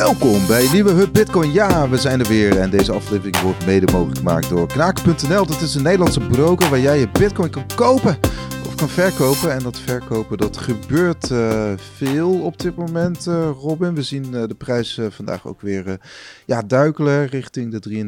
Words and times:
Welkom 0.00 0.46
bij 0.46 0.68
nieuwe 0.72 0.90
Hub 0.90 1.12
Bitcoin. 1.12 1.52
Ja, 1.52 1.88
we 1.88 1.96
zijn 1.96 2.20
er 2.20 2.28
weer 2.28 2.58
en 2.58 2.70
deze 2.70 2.92
aflevering 2.92 3.40
wordt 3.40 3.66
mede 3.66 3.92
mogelijk 3.92 4.18
gemaakt 4.18 4.48
door 4.48 4.66
Knaken.nl. 4.66 5.46
Dat 5.46 5.60
is 5.60 5.74
een 5.74 5.82
Nederlandse 5.82 6.20
broker 6.20 6.70
waar 6.70 6.80
jij 6.80 6.98
je 6.98 7.08
Bitcoin 7.08 7.50
kan 7.50 7.66
kopen 7.74 8.18
of 8.66 8.74
kan 8.74 8.88
verkopen. 8.88 9.52
En 9.52 9.62
dat 9.62 9.78
verkopen 9.78 10.38
dat 10.38 10.56
gebeurt 10.56 11.30
uh, 11.30 11.72
veel 11.76 12.40
op 12.40 12.58
dit 12.58 12.76
moment, 12.76 13.26
uh, 13.26 13.50
Robin. 13.60 13.94
We 13.94 14.02
zien 14.02 14.24
uh, 14.24 14.42
de 14.46 14.54
prijs 14.54 15.00
vandaag 15.10 15.46
ook 15.46 15.60
weer 15.60 16.00
ja, 16.46 16.62
duikelen 16.62 17.26
richting 17.26 17.80
de 17.80 18.06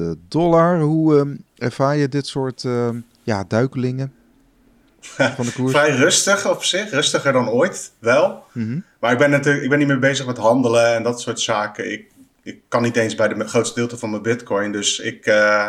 33.000 0.00 0.18
dollar. 0.28 0.80
Hoe 0.80 1.36
ervaar 1.56 1.96
je 1.96 2.08
dit 2.08 2.26
soort 2.26 2.66
ja, 3.22 3.44
duikelingen? 3.48 4.12
Van 5.36 5.44
de 5.44 5.52
koers? 5.52 5.72
Vrij 5.72 5.90
rustig 5.90 6.48
op 6.48 6.64
zich, 6.64 6.90
rustiger 6.90 7.32
dan 7.32 7.48
ooit, 7.48 7.92
wel. 7.98 8.44
Mm 8.52 8.84
Maar 9.00 9.12
ik 9.12 9.18
ben, 9.18 9.30
natuurlijk, 9.30 9.64
ik 9.64 9.70
ben 9.70 9.78
niet 9.78 9.88
meer 9.88 9.98
bezig 9.98 10.26
met 10.26 10.36
handelen 10.36 10.94
en 10.94 11.02
dat 11.02 11.20
soort 11.20 11.40
zaken. 11.40 11.92
Ik, 11.92 12.10
ik 12.42 12.60
kan 12.68 12.82
niet 12.82 12.96
eens 12.96 13.14
bij 13.14 13.28
de 13.28 13.48
grootste 13.48 13.86
deel 13.86 13.98
van 13.98 14.10
mijn 14.10 14.22
bitcoin, 14.22 14.72
dus 14.72 14.98
ik 14.98 15.26
uh, 15.26 15.68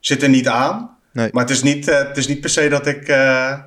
zit 0.00 0.22
er 0.22 0.28
niet 0.28 0.48
aan. 0.48 0.96
Nee. 1.12 1.28
Maar 1.32 1.42
het 1.42 1.52
is 1.52 1.62
niet, 1.62 1.88
uh, 1.88 1.98
het 1.98 2.16
is 2.16 2.26
niet 2.26 2.40
per 2.40 2.50
se 2.50 2.68
dat 2.68 2.86
ik, 2.86 3.08
uh, 3.08 3.58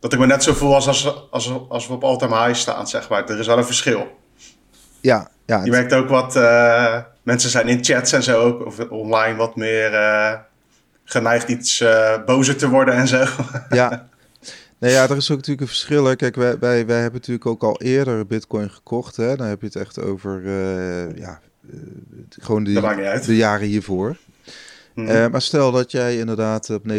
dat 0.00 0.12
ik 0.12 0.18
me 0.18 0.26
net 0.26 0.42
zo 0.42 0.52
voel 0.52 0.74
als, 0.74 0.86
als, 0.86 1.28
als, 1.30 1.52
als 1.68 1.86
we 1.86 1.92
op 1.92 2.04
all-time 2.04 2.44
high 2.44 2.58
staan, 2.58 2.88
zeg 2.88 3.08
maar. 3.08 3.28
Er 3.28 3.38
is 3.38 3.46
wel 3.46 3.58
een 3.58 3.64
verschil. 3.64 4.18
Ja, 5.00 5.30
ja. 5.46 5.64
Je 5.64 5.70
merkt 5.70 5.92
ook 5.92 6.08
wat, 6.08 6.34
mensen 7.22 7.50
zijn 7.50 7.68
in 7.68 7.84
chats 7.84 8.12
en 8.12 8.22
zo 8.22 8.40
ook, 8.40 8.66
of 8.66 8.78
online 8.78 9.36
wat 9.36 9.56
meer 9.56 9.90
geneigd 11.04 11.48
iets 11.48 11.84
bozer 12.26 12.56
te 12.56 12.68
worden 12.68 12.94
en 12.94 13.08
zo. 13.08 13.24
Ja, 13.70 14.08
Nee, 14.80 14.92
ja, 14.92 15.08
er 15.08 15.16
is 15.16 15.30
ook 15.30 15.36
natuurlijk 15.36 15.60
een 15.60 15.66
verschil. 15.66 16.04
Hè. 16.04 16.16
Kijk, 16.16 16.36
wij, 16.36 16.58
wij, 16.58 16.86
wij 16.86 17.00
hebben 17.00 17.20
natuurlijk 17.20 17.46
ook 17.46 17.62
al 17.62 17.80
eerder 17.80 18.26
Bitcoin 18.26 18.70
gekocht. 18.70 19.16
Hè. 19.16 19.36
Dan 19.36 19.46
heb 19.46 19.60
je 19.60 19.66
het 19.66 19.76
echt 19.76 20.00
over 20.00 20.42
uh, 20.42 21.16
ja, 21.16 21.40
uh, 21.70 21.80
gewoon 22.28 22.64
die, 22.64 22.80
de 23.20 23.36
jaren 23.36 23.66
hiervoor. 23.66 24.16
Mm. 24.94 25.08
Uh, 25.08 25.26
maar 25.26 25.42
stel 25.42 25.72
dat 25.72 25.90
jij 25.90 26.18
inderdaad 26.18 26.70
op 26.70 26.82
69.000 26.88 26.96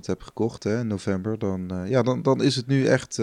hebt 0.00 0.22
gekocht 0.24 0.64
hè, 0.64 0.78
in 0.78 0.86
november, 0.86 1.38
dan, 1.38 1.84
ja, 1.84 2.02
dan, 2.02 2.22
dan 2.22 2.42
is 2.42 2.56
het 2.56 2.66
nu 2.66 2.86
echt 2.86 3.16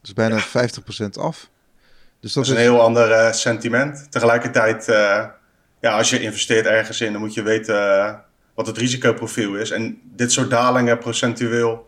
dus 0.00 0.12
bijna 0.14 0.36
ja. 0.52 0.68
50% 1.04 1.08
af. 1.20 1.48
Dus 2.20 2.32
dat, 2.32 2.44
is 2.44 2.50
een 2.50 2.56
heel 2.56 2.80
ander 2.80 3.34
sentiment. 3.34 4.06
Tegelijkertijd, 4.10 4.84
ja, 5.80 5.96
als 5.96 6.10
je 6.10 6.20
investeert 6.20 6.66
ergens 6.66 7.00
in, 7.00 7.12
dan 7.12 7.20
moet 7.20 7.34
je 7.34 7.42
weten 7.42 8.20
wat 8.54 8.66
het 8.66 8.78
risicoprofiel 8.78 9.54
is. 9.54 9.70
En 9.70 10.00
dit 10.02 10.32
soort 10.32 10.50
dalingen 10.50 10.98
procentueel 10.98 11.85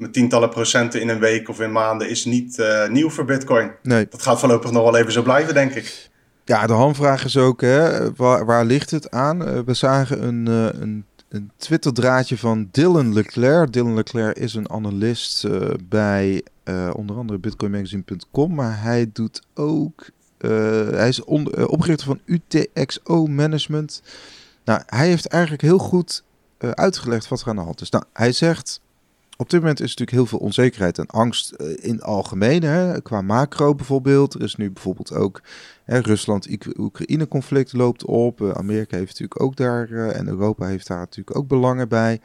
met 0.00 0.12
tientallen 0.12 0.48
procenten 0.48 1.00
in 1.00 1.08
een 1.08 1.18
week 1.18 1.48
of 1.48 1.60
in 1.60 1.72
maanden 1.72 2.08
is 2.08 2.24
niet 2.24 2.58
uh, 2.58 2.88
nieuw 2.88 3.10
voor 3.10 3.24
Bitcoin. 3.24 3.70
Nee. 3.82 4.06
Dat 4.10 4.22
gaat 4.22 4.38
voorlopig 4.38 4.70
nog 4.70 4.82
wel 4.82 4.96
even 4.96 5.12
zo 5.12 5.22
blijven, 5.22 5.54
denk 5.54 5.74
ik. 5.74 6.08
Ja, 6.44 6.66
de 6.66 6.72
handvraag 6.72 7.24
is 7.24 7.36
ook, 7.36 7.60
hè, 7.60 8.12
waar, 8.14 8.44
waar 8.44 8.64
ligt 8.64 8.90
het 8.90 9.10
aan? 9.10 9.48
Uh, 9.48 9.58
we 9.64 9.74
zagen 9.74 10.26
een, 10.26 10.48
uh, 10.48 10.80
een, 10.80 11.04
een 11.28 11.50
Twitter-draadje 11.56 12.38
van 12.38 12.68
Dylan 12.70 13.12
Leclerc. 13.12 13.72
Dylan 13.72 13.94
Leclerc 13.94 14.36
is 14.36 14.54
een 14.54 14.70
analist 14.70 15.46
bij 15.88 16.44
onder 16.92 17.16
andere 17.16 17.38
bitcoinmagazine.com, 17.38 18.54
maar 18.54 18.82
hij 18.82 19.10
doet 19.12 19.42
ook, 19.54 20.06
hij 20.90 21.08
is 21.08 21.24
onder, 21.24 21.68
oprichter 21.68 22.06
van 22.06 22.20
UTXO 22.24 23.26
Management. 23.26 24.02
Nou, 24.64 24.82
hij 24.86 25.08
heeft 25.08 25.26
eigenlijk 25.26 25.62
heel 25.62 25.78
goed 25.78 26.24
uitgelegd 26.74 27.28
wat 27.28 27.40
er 27.40 27.48
aan 27.48 27.56
de 27.56 27.62
hand 27.62 27.80
is. 27.80 27.90
Nou, 27.90 28.04
hij 28.12 28.32
zegt 28.32 28.80
op 29.40 29.50
dit 29.50 29.60
moment 29.60 29.80
is 29.80 29.88
natuurlijk 29.88 30.16
heel 30.16 30.26
veel 30.26 30.38
onzekerheid 30.38 30.98
en 30.98 31.06
angst 31.06 31.54
uh, 31.56 31.76
in 31.80 32.02
algemeen. 32.02 32.62
Hè, 32.62 33.02
qua 33.02 33.22
macro 33.22 33.74
bijvoorbeeld. 33.74 34.34
Er 34.34 34.42
is 34.42 34.56
nu 34.56 34.70
bijvoorbeeld 34.70 35.12
ook 35.12 35.42
Rusland-Oekraïne-conflict 35.84 37.72
loopt 37.72 38.04
op. 38.04 38.40
Uh, 38.40 38.50
Amerika 38.50 38.96
heeft 38.96 39.10
natuurlijk 39.10 39.42
ook 39.42 39.56
daar 39.56 39.90
uh, 39.90 40.16
en 40.16 40.28
Europa 40.28 40.66
heeft 40.66 40.86
daar 40.86 40.98
natuurlijk 40.98 41.36
ook 41.36 41.48
belangen 41.48 41.88
bij. 41.88 42.20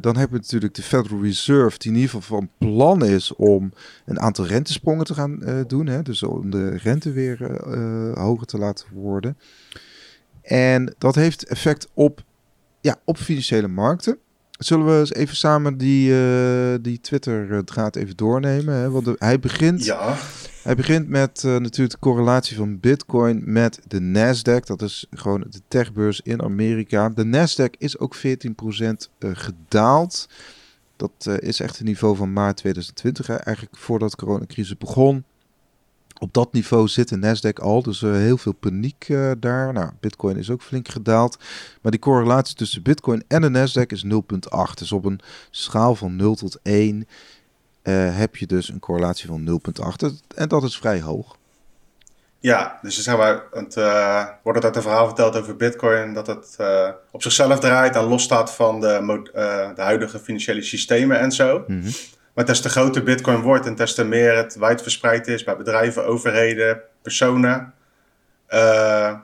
dan 0.00 0.16
hebben 0.16 0.30
we 0.30 0.42
natuurlijk 0.42 0.74
de 0.74 0.82
Federal 0.82 1.22
Reserve, 1.22 1.78
die 1.78 1.90
in 1.90 1.96
ieder 1.96 2.10
geval 2.10 2.38
van 2.38 2.50
plan 2.58 3.04
is 3.04 3.34
om 3.34 3.72
een 4.04 4.20
aantal 4.20 4.46
rentesprongen 4.46 5.04
te 5.04 5.14
gaan 5.14 5.64
doen. 5.66 5.86
Hè, 5.86 6.02
dus 6.02 6.22
om 6.22 6.50
de 6.50 6.76
rente 6.76 7.12
weer 7.12 7.38
hoger 8.18 8.46
te 8.46 8.58
laten 8.58 8.86
worden. 8.92 9.38
En 10.42 10.94
dat 10.98 11.14
heeft 11.14 11.44
effect 11.44 11.88
op, 11.94 12.24
ja, 12.80 12.96
op 13.04 13.16
financiële 13.16 13.68
markten. 13.68 14.18
Zullen 14.58 14.86
we 14.86 14.98
eens 14.98 15.12
even 15.12 15.36
samen 15.36 15.76
die, 15.76 16.10
uh, 16.10 16.74
die 16.80 17.00
Twitter-draad 17.00 17.96
even 17.96 18.16
doornemen? 18.16 18.74
Hè? 18.74 18.90
Want 18.90 19.08
hij 19.18 19.38
begint, 19.38 19.84
ja. 19.84 20.16
hij 20.62 20.74
begint 20.74 21.08
met 21.08 21.42
uh, 21.46 21.56
natuurlijk 21.56 21.90
de 21.90 21.98
correlatie 21.98 22.56
van 22.56 22.80
Bitcoin 22.80 23.42
met 23.44 23.80
de 23.86 24.00
Nasdaq. 24.00 24.66
Dat 24.66 24.82
is 24.82 25.06
gewoon 25.10 25.44
de 25.50 25.60
techbeurs 25.68 26.20
in 26.20 26.42
Amerika. 26.42 27.08
De 27.08 27.24
Nasdaq 27.24 27.78
is 27.78 27.98
ook 27.98 28.16
14% 28.16 28.20
uh, 28.20 28.90
eh, 29.18 29.30
gedaald. 29.32 30.28
Dat 30.96 31.38
is 31.38 31.60
echt 31.60 31.78
het 31.78 31.86
niveau 31.86 32.16
van 32.16 32.32
maart 32.32 32.56
2020. 32.56 33.26
Hè? 33.26 33.34
Eigenlijk 33.34 33.76
voordat 33.76 34.10
de 34.10 34.16
coronacrisis 34.16 34.78
begon 34.78 35.24
op 36.18 36.32
dat 36.32 36.52
niveau 36.52 36.88
zit 36.88 37.08
de 37.08 37.16
Nasdaq 37.16 37.62
al, 37.62 37.82
dus 37.82 38.00
uh, 38.00 38.12
heel 38.12 38.38
veel 38.38 38.52
paniek 38.52 39.08
uh, 39.08 39.30
daar. 39.38 39.72
Nou, 39.72 39.90
Bitcoin 40.00 40.36
is 40.36 40.50
ook 40.50 40.62
flink 40.62 40.88
gedaald. 40.88 41.38
Maar 41.82 41.90
die 41.90 42.00
correlatie 42.00 42.56
tussen 42.56 42.82
Bitcoin 42.82 43.24
en 43.28 43.40
de 43.40 43.48
Nasdaq 43.48 43.86
is 43.86 44.04
0,8. 44.04 44.10
Dus 44.74 44.92
op 44.92 45.04
een 45.04 45.20
schaal 45.50 45.94
van 45.94 46.16
0 46.16 46.34
tot 46.34 46.58
1 46.62 47.06
uh, 47.82 48.08
eh, 48.08 48.16
heb 48.16 48.36
je 48.36 48.46
dus 48.46 48.68
een 48.68 48.78
correlatie 48.78 49.26
van 49.26 49.60
0,8. 50.00 50.34
En 50.34 50.48
dat 50.48 50.62
is 50.62 50.76
vrij 50.76 51.00
hoog. 51.00 51.36
Ja, 52.38 52.78
dus 52.82 53.02
zeg 53.02 53.16
maar, 53.16 53.42
het 53.52 53.76
uh, 53.76 54.24
wordt 54.42 54.64
uit 54.64 54.76
een 54.76 54.82
verhaal 54.82 55.06
verteld 55.06 55.36
over 55.36 55.56
Bitcoin 55.56 56.14
dat 56.14 56.26
het 56.26 56.56
op 57.10 57.22
zichzelf 57.22 57.58
draait 57.58 57.96
en 57.96 58.04
losstaat 58.04 58.52
van 58.52 58.80
de, 58.80 59.22
de 59.74 59.82
huidige 59.82 60.18
financiële 60.18 60.62
systemen 60.62 61.18
en 61.18 61.32
zo. 61.32 61.64
Mm 61.66 61.80
-hmm. 61.80 61.92
Maar 62.36 62.44
des 62.44 62.60
te 62.60 62.68
groter 62.68 63.02
Bitcoin 63.02 63.40
wordt 63.40 63.66
en 63.66 63.74
des 63.74 63.94
te 63.94 64.04
meer 64.04 64.36
het 64.36 64.56
wijdverspreid 64.56 65.26
is 65.26 65.44
bij 65.44 65.56
bedrijven, 65.56 66.06
overheden, 66.06 66.80
personen, 67.02 67.74
uh, 68.48 69.14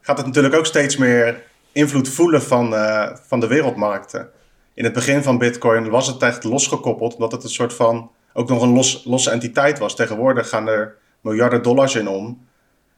gaat 0.00 0.16
het 0.16 0.26
natuurlijk 0.26 0.54
ook 0.54 0.66
steeds 0.66 0.96
meer 0.96 1.42
invloed 1.72 2.08
voelen 2.08 2.42
van, 2.42 2.72
uh, 2.72 3.10
van 3.26 3.40
de 3.40 3.46
wereldmarkten. 3.46 4.30
In 4.74 4.84
het 4.84 4.92
begin 4.92 5.22
van 5.22 5.38
Bitcoin 5.38 5.90
was 5.90 6.06
het 6.06 6.22
echt 6.22 6.44
losgekoppeld, 6.44 7.14
omdat 7.14 7.32
het 7.32 7.44
een 7.44 7.50
soort 7.50 7.74
van 7.74 8.10
ook 8.32 8.48
nog 8.48 8.62
een 8.62 8.72
los, 8.72 9.04
losse 9.04 9.30
entiteit 9.30 9.78
was. 9.78 9.96
Tegenwoordig 9.96 10.48
gaan 10.48 10.68
er 10.68 10.96
miljarden 11.20 11.62
dollars 11.62 11.94
in 11.94 12.08
om. 12.08 12.46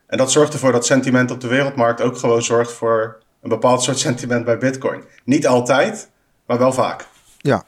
En 0.06 0.19
dat 0.19 0.32
zorgt 0.32 0.53
ervoor 0.53 0.72
dat 0.72 0.87
sentiment 0.87 1.31
op 1.31 1.41
de 1.41 1.49
wereldmarkt 1.49 2.00
ook 2.00 2.16
gewoon 2.16 2.43
zorgt 2.43 2.72
voor 2.72 3.19
een 3.43 3.49
bepaald 3.49 3.82
soort 3.82 3.99
sentiment 4.09 4.44
bij 4.44 4.59
Bitcoin. 4.59 5.04
Niet 5.25 5.47
altijd, 5.47 6.10
maar 6.47 6.59
wel 6.59 6.72
vaak. 6.72 7.06
Ja, 7.38 7.65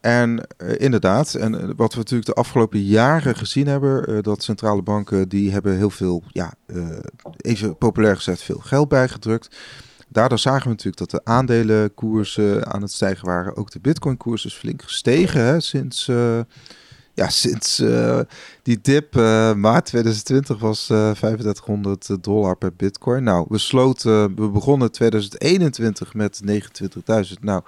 en 0.00 0.40
uh, 0.58 0.74
inderdaad, 0.78 1.34
en 1.34 1.54
uh, 1.54 1.70
wat 1.76 1.92
we 1.92 1.98
natuurlijk 1.98 2.26
de 2.26 2.34
afgelopen 2.34 2.82
jaren 2.82 3.36
gezien 3.36 3.66
hebben, 3.66 4.10
uh, 4.10 4.22
dat 4.22 4.42
centrale 4.42 4.82
banken 4.82 5.28
die 5.28 5.52
hebben 5.52 5.76
heel 5.76 5.90
veel, 5.90 6.22
ja, 6.28 6.54
even 7.36 7.76
populair 7.76 8.16
gezegd, 8.16 8.42
veel 8.42 8.58
geld 8.58 8.88
bijgedrukt. 8.88 9.56
Daardoor 10.08 10.38
zagen 10.38 10.62
we 10.62 10.68
natuurlijk 10.68 10.96
dat 10.96 11.10
de 11.10 11.20
aandelenkoersen 11.24 12.66
aan 12.66 12.82
het 12.82 12.92
stijgen 12.92 13.26
waren. 13.26 13.56
Ook 13.56 13.70
de 13.70 13.80
bitcoinkoers 13.80 14.44
is 14.44 14.54
flink 14.54 14.82
gestegen 14.82 15.40
hè, 15.40 15.60
sinds, 15.60 16.06
ja, 17.14 17.28
sinds 17.42 17.82
die 18.62 18.78
dip 18.82 19.14
maart 19.56 19.86
2020 19.86 20.58
was 20.58 20.84
3500 20.84 22.24
dollar 22.24 22.56
per 22.56 22.72
bitcoin. 22.76 23.22
Nou, 23.22 23.46
we 23.48 23.58
sloten, 23.58 24.34
we 24.36 24.48
begonnen 24.48 24.92
2021 24.92 26.14
met 26.14 26.40
29.000. 26.46 27.32
Nou, 27.40 27.62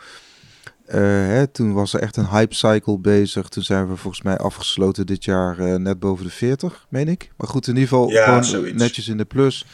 hè, 1.00 1.46
toen 1.46 1.72
was 1.72 1.94
er 1.94 2.00
echt 2.00 2.16
een 2.16 2.28
hype 2.28 2.54
cycle 2.54 2.98
bezig. 2.98 3.48
Toen 3.48 3.62
zijn 3.62 3.88
we 3.88 3.96
volgens 3.96 4.22
mij 4.22 4.36
afgesloten 4.36 5.06
dit 5.06 5.24
jaar 5.24 5.58
uh, 5.60 5.74
net 5.74 5.98
boven 5.98 6.24
de 6.24 6.30
40, 6.30 6.86
meen 6.88 7.08
ik. 7.08 7.30
Maar 7.36 7.48
goed, 7.48 7.66
in 7.66 7.74
ieder 7.74 7.88
geval 7.88 8.08
ja, 8.08 8.24
gewoon 8.24 8.44
zoiets. 8.44 8.82
netjes 8.82 9.08
in 9.08 9.16
de 9.16 9.24
plus. 9.24 9.66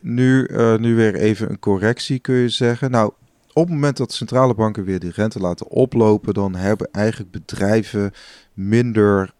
Nu, 0.00 0.48
nu 0.78 0.94
weer 0.94 1.14
even 1.14 1.50
een 1.50 1.58
correctie, 1.58 2.18
kun 2.18 2.34
je 2.34 2.48
zeggen. 2.48 2.90
Nou, 2.90 3.12
op 3.52 3.64
het 3.64 3.74
moment 3.74 3.96
dat 3.96 4.12
centrale 4.12 4.54
banken 4.54 4.84
weer 4.84 4.98
die 4.98 5.12
rente 5.14 5.40
laten 5.40 5.68
oplopen, 5.68 6.34
dan 6.34 6.54
hebben 6.54 6.88
eigenlijk 6.92 7.30
bedrijven 7.30 8.12
minder. 8.54 9.32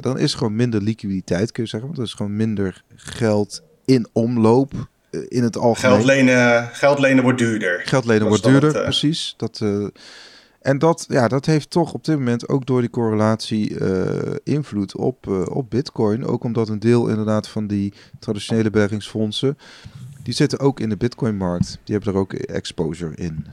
dan 0.00 0.18
is 0.18 0.32
er 0.32 0.38
gewoon 0.38 0.56
minder 0.56 0.82
liquiditeit, 0.82 1.52
kun 1.52 1.62
je 1.62 1.68
zeggen. 1.68 1.88
Want 1.88 2.00
er 2.00 2.06
is 2.06 2.14
gewoon 2.14 2.36
minder 2.36 2.82
geld 2.94 3.62
in 3.84 4.06
omloop 4.12 4.88
in 5.28 5.42
het 5.42 5.56
algemeen. 5.56 5.94
Geld 5.94 6.06
lenen, 6.06 6.68
geld 6.72 6.98
lenen 6.98 7.22
wordt 7.22 7.38
duurder. 7.38 7.82
Geld 7.84 8.04
lenen 8.04 8.26
wordt 8.26 8.44
duurder, 8.44 8.76
uh... 8.76 8.82
precies. 8.82 9.34
Dat, 9.36 9.60
uh, 9.62 9.86
en 10.60 10.78
dat, 10.78 11.04
ja, 11.08 11.28
dat 11.28 11.46
heeft 11.46 11.70
toch 11.70 11.92
op 11.92 12.04
dit 12.04 12.16
moment 12.16 12.48
ook 12.48 12.66
door 12.66 12.80
die 12.80 12.90
correlatie 12.90 13.70
uh, 13.70 14.06
invloed 14.44 14.96
op, 14.96 15.26
op 15.50 15.70
Bitcoin. 15.70 16.26
Ook 16.26 16.44
omdat 16.44 16.68
een 16.68 16.78
deel 16.78 17.08
inderdaad 17.08 17.48
van 17.48 17.66
die 17.66 17.92
traditionele 18.18 18.70
bergingsfondsen, 18.70 19.58
die 20.22 20.34
zitten 20.34 20.58
ook 20.58 20.80
in 20.80 20.88
de 20.88 20.96
Bitcoin-markt. 20.96 21.78
Die 21.84 21.94
hebben 21.94 22.14
er 22.14 22.20
ook 22.20 22.32
exposure 22.32 23.14
in. 23.14 23.46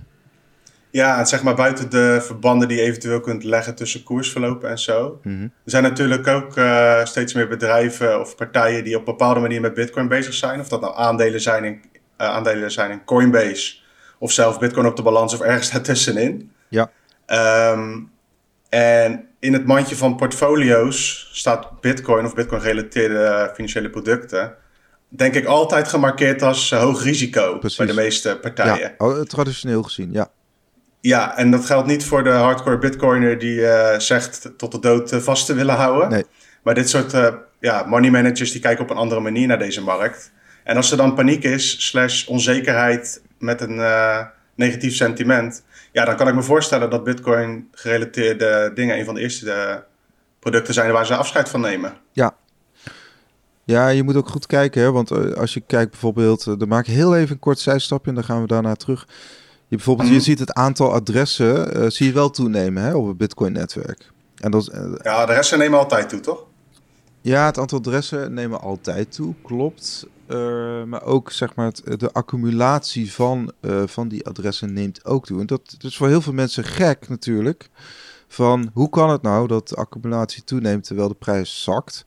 Ja, 0.93 1.19
en 1.19 1.27
zeg 1.27 1.43
maar 1.43 1.55
buiten 1.55 1.89
de 1.89 2.19
verbanden 2.21 2.67
die 2.67 2.77
je 2.77 2.83
eventueel 2.83 3.19
kunt 3.19 3.43
leggen 3.43 3.75
tussen 3.75 4.03
koersverlopen 4.03 4.69
en 4.69 4.79
zo. 4.79 5.19
Mhm. 5.23 5.43
Er 5.43 5.49
zijn 5.65 5.83
natuurlijk 5.83 6.27
ook 6.27 6.57
eh, 6.57 7.05
steeds 7.05 7.33
meer 7.33 7.47
bedrijven 7.47 8.19
of 8.19 8.35
partijen 8.35 8.83
die 8.83 8.97
op 8.97 9.05
bepaalde 9.05 9.39
manier 9.39 9.61
met 9.61 9.73
Bitcoin 9.73 10.07
bezig 10.07 10.33
zijn. 10.33 10.59
Of 10.59 10.67
dat 10.67 10.81
nou 10.81 10.95
aandelen 10.95 11.41
zijn 11.41 11.63
in, 11.63 11.81
eh, 12.17 12.27
aandelen 12.27 12.71
zijn 12.71 12.91
in 12.91 13.03
Coinbase, 13.05 13.75
of 14.19 14.31
zelf 14.31 14.59
Bitcoin 14.59 14.85
op 14.85 14.95
de 14.95 15.01
balans 15.01 15.33
of 15.33 15.41
ergens 15.41 15.71
daartussenin. 15.71 16.51
Ja. 16.69 16.91
Ehm, 17.25 17.99
en 18.69 19.27
in 19.39 19.53
het 19.53 19.65
mandje 19.65 19.95
van 19.95 20.15
portfolio's 20.15 21.29
staat 21.33 21.81
Bitcoin 21.81 22.25
of 22.25 22.33
Bitcoin-gerelateerde 22.33 23.51
financiële 23.53 23.89
producten. 23.89 24.55
Denk 25.09 25.35
ik 25.35 25.45
altijd 25.45 25.87
gemarkeerd 25.87 26.41
als 26.41 26.71
eh, 26.71 26.79
hoog 26.79 27.03
risico 27.03 27.57
Precies. 27.57 27.77
bij 27.77 27.87
de 27.87 27.93
meeste 27.93 28.37
partijen. 28.41 28.79
Ja, 28.79 28.93
oh, 28.97 29.21
traditioneel 29.21 29.83
gezien, 29.83 30.11
ja. 30.11 30.31
Ja, 31.05 31.37
en 31.37 31.51
dat 31.51 31.65
geldt 31.65 31.87
niet 31.87 32.05
voor 32.05 32.23
de 32.23 32.29
hardcore 32.29 32.77
bitcoiner 32.77 33.39
die 33.39 33.67
eh, 33.67 33.99
zegt 33.99 34.51
tot 34.57 34.71
de 34.71 34.79
dood 34.79 35.11
eh, 35.11 35.19
vast 35.19 35.45
te 35.45 35.53
willen 35.53 35.75
houden. 35.75 36.09
Nee. 36.09 36.25
Maar 36.63 36.73
dit 36.73 36.89
soort 36.89 37.13
eh, 37.13 37.33
ja, 37.59 37.85
money 37.87 38.09
managers 38.09 38.51
die 38.51 38.61
kijken 38.61 38.83
op 38.83 38.89
een 38.89 38.97
andere 38.97 39.21
manier 39.21 39.47
naar 39.47 39.59
deze 39.59 39.81
markt. 39.81 40.31
En 40.63 40.75
als 40.75 40.91
er 40.91 40.97
dan 40.97 41.15
paniek 41.15 41.43
is, 41.43 41.87
slash 41.87 42.27
onzekerheid 42.27 43.21
met 43.39 43.61
een 43.61 43.81
negatief 44.55 44.95
sentiment... 44.95 45.63
Ja, 45.91 46.05
dan 46.05 46.15
kan 46.15 46.27
ik 46.27 46.35
me 46.35 46.43
voorstellen 46.43 46.89
dat 46.89 47.03
bitcoin 47.03 47.67
gerelateerde 47.71 48.71
dingen... 48.73 48.97
een 48.97 49.05
van 49.05 49.13
de 49.13 49.21
eerste 49.21 49.83
producten 50.39 50.73
zijn 50.73 50.91
waar 50.91 51.05
ze 51.05 51.15
afscheid 51.15 51.49
van 51.49 51.61
nemen. 51.61 51.93
Ja, 53.63 53.87
je 53.87 54.03
moet 54.03 54.15
ook 54.15 54.29
goed 54.29 54.45
kijken, 54.45 54.81
hè? 54.81 54.91
want 54.91 55.35
als 55.35 55.53
je 55.53 55.61
kijkt 55.67 55.91
bijvoorbeeld, 55.91 56.59
dan 56.59 56.67
maak 56.67 56.87
ik 56.87 56.93
heel 56.93 57.15
even 57.15 57.33
een 57.33 57.39
kort 57.39 57.59
zijstapje 57.59 58.09
en 58.09 58.15
dan 58.15 58.23
gaan 58.23 58.41
we 58.41 58.47
daarna 58.47 58.75
terug. 58.75 59.07
Je, 59.67 59.75
bijvoorbeeld, 59.75 60.07
Mhm. 60.07 60.17
je 60.17 60.23
ziet 60.23 60.39
het 60.39 60.53
aantal 60.53 60.93
adressen, 60.93 61.73
eh, 61.75 61.89
zie 61.89 62.07
je 62.07 62.13
wel 62.13 62.29
toenemen 62.29 62.83
hè, 62.83 62.95
op 62.95 63.07
het 63.07 63.17
Bitcoin-netwerk. 63.17 64.11
En 64.37 64.51
dat, 64.51 64.61
is, 64.61 64.69
Ja, 65.03 65.25
de 65.25 65.33
rest 65.33 65.57
nemen 65.57 65.79
altijd 65.79 66.09
toe, 66.09 66.19
toch? 66.19 66.45
ja, 67.21 67.45
het 67.45 67.57
aantal 67.59 67.77
adressen 67.77 68.33
nemen 68.33 68.61
altijd 68.61 69.11
toe, 69.15 69.33
klopt. 69.43 70.07
Eh, 70.27 70.83
maar 70.83 71.03
ook 71.03 71.31
zeg 71.31 71.55
maar, 71.55 71.65
het, 71.65 71.99
de 71.99 72.11
accumulatie 72.11 73.13
van, 73.13 73.51
van 73.85 74.07
die 74.07 74.25
adressen 74.25 74.73
neemt 74.73 75.05
ook 75.05 75.25
toe. 75.25 75.39
En 75.39 75.45
dat 75.45 75.75
is 75.79 75.97
voor 75.97 76.07
heel 76.07 76.21
veel 76.21 76.33
mensen 76.33 76.63
gek 76.63 77.09
natuurlijk. 77.09 77.69
Van 78.27 78.69
hoe 78.73 78.89
kan 78.89 79.09
het 79.09 79.21
nou 79.21 79.47
dat 79.47 79.69
de 79.69 79.75
accumulatie 79.75 80.43
toeneemt 80.43 80.83
terwijl 80.83 81.07
de 81.07 81.13
prijs 81.13 81.63
zakt? 81.63 82.05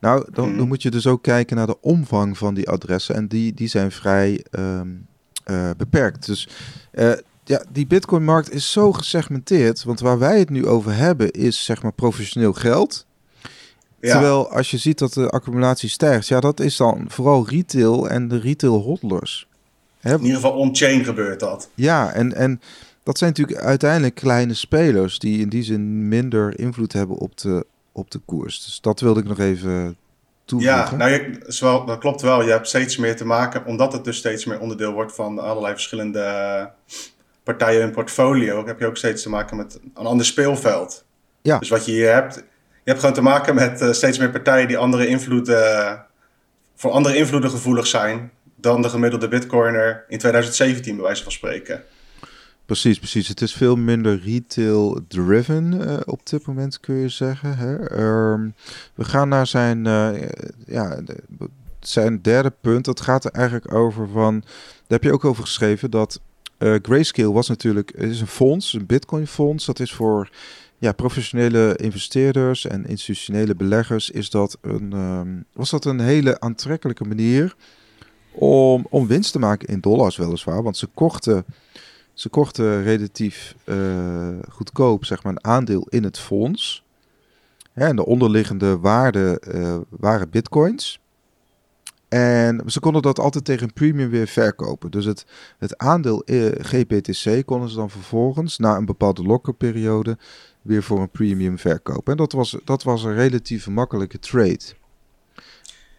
Nou, 0.00 0.26
dan, 0.32 0.48
Mhm. 0.48 0.58
dan 0.58 0.68
moet 0.68 0.82
je 0.82 0.90
dus 0.90 1.06
ook 1.06 1.22
kijken 1.22 1.56
naar 1.56 1.66
de 1.66 1.80
omvang 1.80 2.38
van 2.38 2.54
die 2.54 2.68
adressen. 2.68 3.14
En 3.14 3.28
die, 3.28 3.54
die 3.54 3.68
zijn 3.68 3.92
vrij 3.92 4.44
ehm, 4.50 4.88
eh, 5.46 5.70
beperkt. 5.76 6.26
Dus 6.26 6.48
eh, 6.90 7.12
ja, 7.44 7.64
die 7.72 7.86
Bitcoin-markt 7.86 8.52
is 8.52 8.72
zo 8.72 8.92
gesegmenteerd. 8.92 9.84
Want 9.84 10.00
waar 10.00 10.18
wij 10.18 10.38
het 10.38 10.50
nu 10.50 10.66
over 10.66 10.94
hebben 10.94 11.30
is 11.30 11.64
zeg 11.64 11.82
maar 11.82 11.92
professioneel 11.92 12.52
geld. 12.52 13.06
Ja, 14.00 14.12
Terwijl 14.12 14.50
als 14.50 14.70
je 14.70 14.78
ziet 14.78 14.98
dat 14.98 15.12
de 15.12 15.28
accumulatie 15.28 15.88
stijgt, 15.88 16.28
ja, 16.28 16.40
dat 16.40 16.60
is 16.60 16.76
dan 16.76 17.04
vooral 17.08 17.48
retail 17.48 18.08
en 18.08 18.28
de 18.28 18.38
retail 18.38 18.80
hodlers. 18.80 19.48
Hè? 20.00 20.14
in 20.14 20.20
ieder 20.20 20.34
geval 20.34 20.52
on-chain 20.52 21.04
gebeurt 21.04 21.40
dat. 21.40 21.68
Ja, 21.74 22.12
en, 22.12 22.34
en 22.34 22.60
dat 23.02 23.18
zijn 23.18 23.30
natuurlijk 23.36 23.60
uiteindelijk 23.60 24.14
kleine 24.14 24.54
spelers 24.54 25.18
die 25.18 25.40
in 25.40 25.48
die 25.48 25.62
zin 25.62 26.08
minder 26.08 26.58
invloed 26.58 26.92
hebben 26.92 27.16
op 27.16 27.38
de, 27.38 27.66
op 27.92 28.10
de 28.10 28.20
koers. 28.24 28.64
Dus 28.64 28.80
dat 28.80 29.00
wilde 29.00 29.20
ik 29.20 29.26
nog 29.26 29.38
even 29.38 29.96
toevoegen. 30.46 30.90
Ja, 30.90 30.96
nou, 30.96 31.10
je, 31.10 31.84
dat 31.86 31.98
klopt 31.98 32.20
wel. 32.20 32.42
Je 32.42 32.50
hebt 32.50 32.68
steeds 32.68 32.96
meer 32.96 33.16
te 33.16 33.26
maken, 33.26 33.64
omdat 33.64 33.92
het 33.92 34.04
dus 34.04 34.16
steeds 34.16 34.44
meer 34.44 34.60
onderdeel 34.60 34.92
wordt 34.92 35.14
van 35.14 35.38
allerlei 35.38 35.72
verschillende 35.72 36.20
eh, 36.20 36.64
partijen 37.42 37.82
in 37.82 37.90
portfolio, 37.90 38.66
heb 38.66 38.80
je 38.80 38.86
ook 38.86 38.96
steeds 38.96 39.22
te 39.22 39.28
maken 39.28 39.56
met 39.56 39.80
een 39.94 40.06
ander 40.06 40.26
speelveld. 40.26 41.04
Ja. 41.42 41.58
Dus 41.58 41.68
wat 41.68 41.84
je 41.86 41.92
hier 41.92 42.12
hebt, 42.12 42.34
je 42.34 42.42
hebt 42.90 43.00
gewoon 43.00 43.14
te 43.14 43.22
maken 43.22 43.54
met 43.54 43.80
eh, 43.80 43.92
steeds 43.92 44.18
meer 44.18 44.30
partijen 44.30 44.68
die 44.68 44.78
andere 44.78 45.06
invloeden, 45.06 46.04
voor 46.76 46.90
andere 46.90 47.16
invloeden 47.16 47.50
gevoelig 47.50 47.86
zijn 47.86 48.30
dan 48.56 48.82
de 48.82 48.88
gemiddelde 48.88 49.28
bitcoiner 49.28 50.04
in 50.08 50.18
2017, 50.18 50.94
bij 50.94 51.04
wijze 51.04 51.22
van 51.22 51.32
spreken. 51.32 51.84
Precies, 52.66 52.98
precies. 52.98 53.28
Het 53.28 53.40
is 53.40 53.54
veel 53.54 53.76
minder 53.76 54.20
retail-driven 54.20 55.88
eh, 55.88 55.96
op 56.04 56.26
dit 56.28 56.46
moment, 56.46 56.80
kun 56.80 56.94
je 56.94 57.08
zeggen. 57.08 57.56
Hè? 57.56 57.76
Ehm, 57.76 58.48
we 58.94 59.04
gaan 59.04 59.28
naar 59.28 59.46
zijn, 59.46 59.86
eh, 59.86 60.28
ja, 60.66 60.98
zijn 61.80 62.22
derde 62.22 62.52
punt. 62.60 62.84
Dat 62.84 63.00
gaat 63.00 63.24
er 63.24 63.30
eigenlijk 63.30 63.74
over 63.74 64.08
van... 64.08 64.40
Daar 64.40 64.98
heb 64.98 65.02
je 65.02 65.12
ook 65.12 65.24
over 65.24 65.42
geschreven 65.42 65.90
dat 65.90 66.20
eh, 66.58 66.74
Grayscale 66.82 67.32
was 67.32 67.48
natuurlijk... 67.48 67.92
Het 67.96 68.10
is 68.10 68.20
een 68.20 68.26
fonds, 68.26 68.72
een 68.72 68.86
bitcoin-fonds. 68.86 69.66
Dat 69.66 69.80
is 69.80 69.92
voor 69.92 70.30
ja, 70.78 70.92
professionele 70.92 71.76
investeerders 71.76 72.66
en 72.66 72.86
institutionele 72.86 73.54
beleggers... 73.54 74.10
Is 74.10 74.30
dat 74.30 74.58
een, 74.60 74.92
ehm, 74.92 75.28
was 75.52 75.70
dat 75.70 75.84
een 75.84 76.00
hele 76.00 76.40
aantrekkelijke 76.40 77.04
manier... 77.04 77.54
Om, 78.32 78.86
om 78.90 79.06
winst 79.06 79.32
te 79.32 79.38
maken 79.38 79.68
in 79.68 79.80
dollars 79.80 80.16
weliswaar. 80.16 80.62
Want 80.62 80.76
ze 80.76 80.86
kochten... 80.94 81.44
Ze 82.16 82.28
kochten 82.28 82.82
relatief 82.82 83.54
eh, 83.64 84.28
goedkoop 84.50 85.04
zeg 85.04 85.22
maar, 85.22 85.32
een 85.32 85.44
aandeel 85.44 85.86
in 85.88 86.04
het 86.04 86.18
fonds. 86.18 86.84
En 87.72 87.96
de 87.96 88.06
onderliggende 88.06 88.78
waarde 88.78 89.40
eh, 89.40 89.76
waren 89.88 90.30
bitcoins. 90.30 91.00
En 92.08 92.62
ze 92.66 92.80
konden 92.80 93.02
dat 93.02 93.18
altijd 93.18 93.44
tegen 93.44 93.62
een 93.62 93.72
premium 93.72 94.10
weer 94.10 94.26
verkopen. 94.26 94.90
Dus 94.90 95.04
het, 95.04 95.26
het 95.58 95.78
aandeel 95.78 96.24
eh, 96.24 96.46
GPTC 96.58 97.46
konden 97.46 97.68
ze 97.68 97.76
dan 97.76 97.90
vervolgens, 97.90 98.58
na 98.58 98.76
een 98.76 98.84
bepaalde 98.86 99.22
lockerperiode, 99.22 100.18
weer 100.62 100.82
voor 100.82 101.00
een 101.00 101.10
premium 101.10 101.58
verkopen. 101.58 102.12
En 102.12 102.18
dat 102.18 102.32
was, 102.32 102.56
dat 102.64 102.82
was 102.82 103.04
een 103.04 103.14
relatief 103.14 103.68
makkelijke 103.68 104.18
trade. 104.18 104.64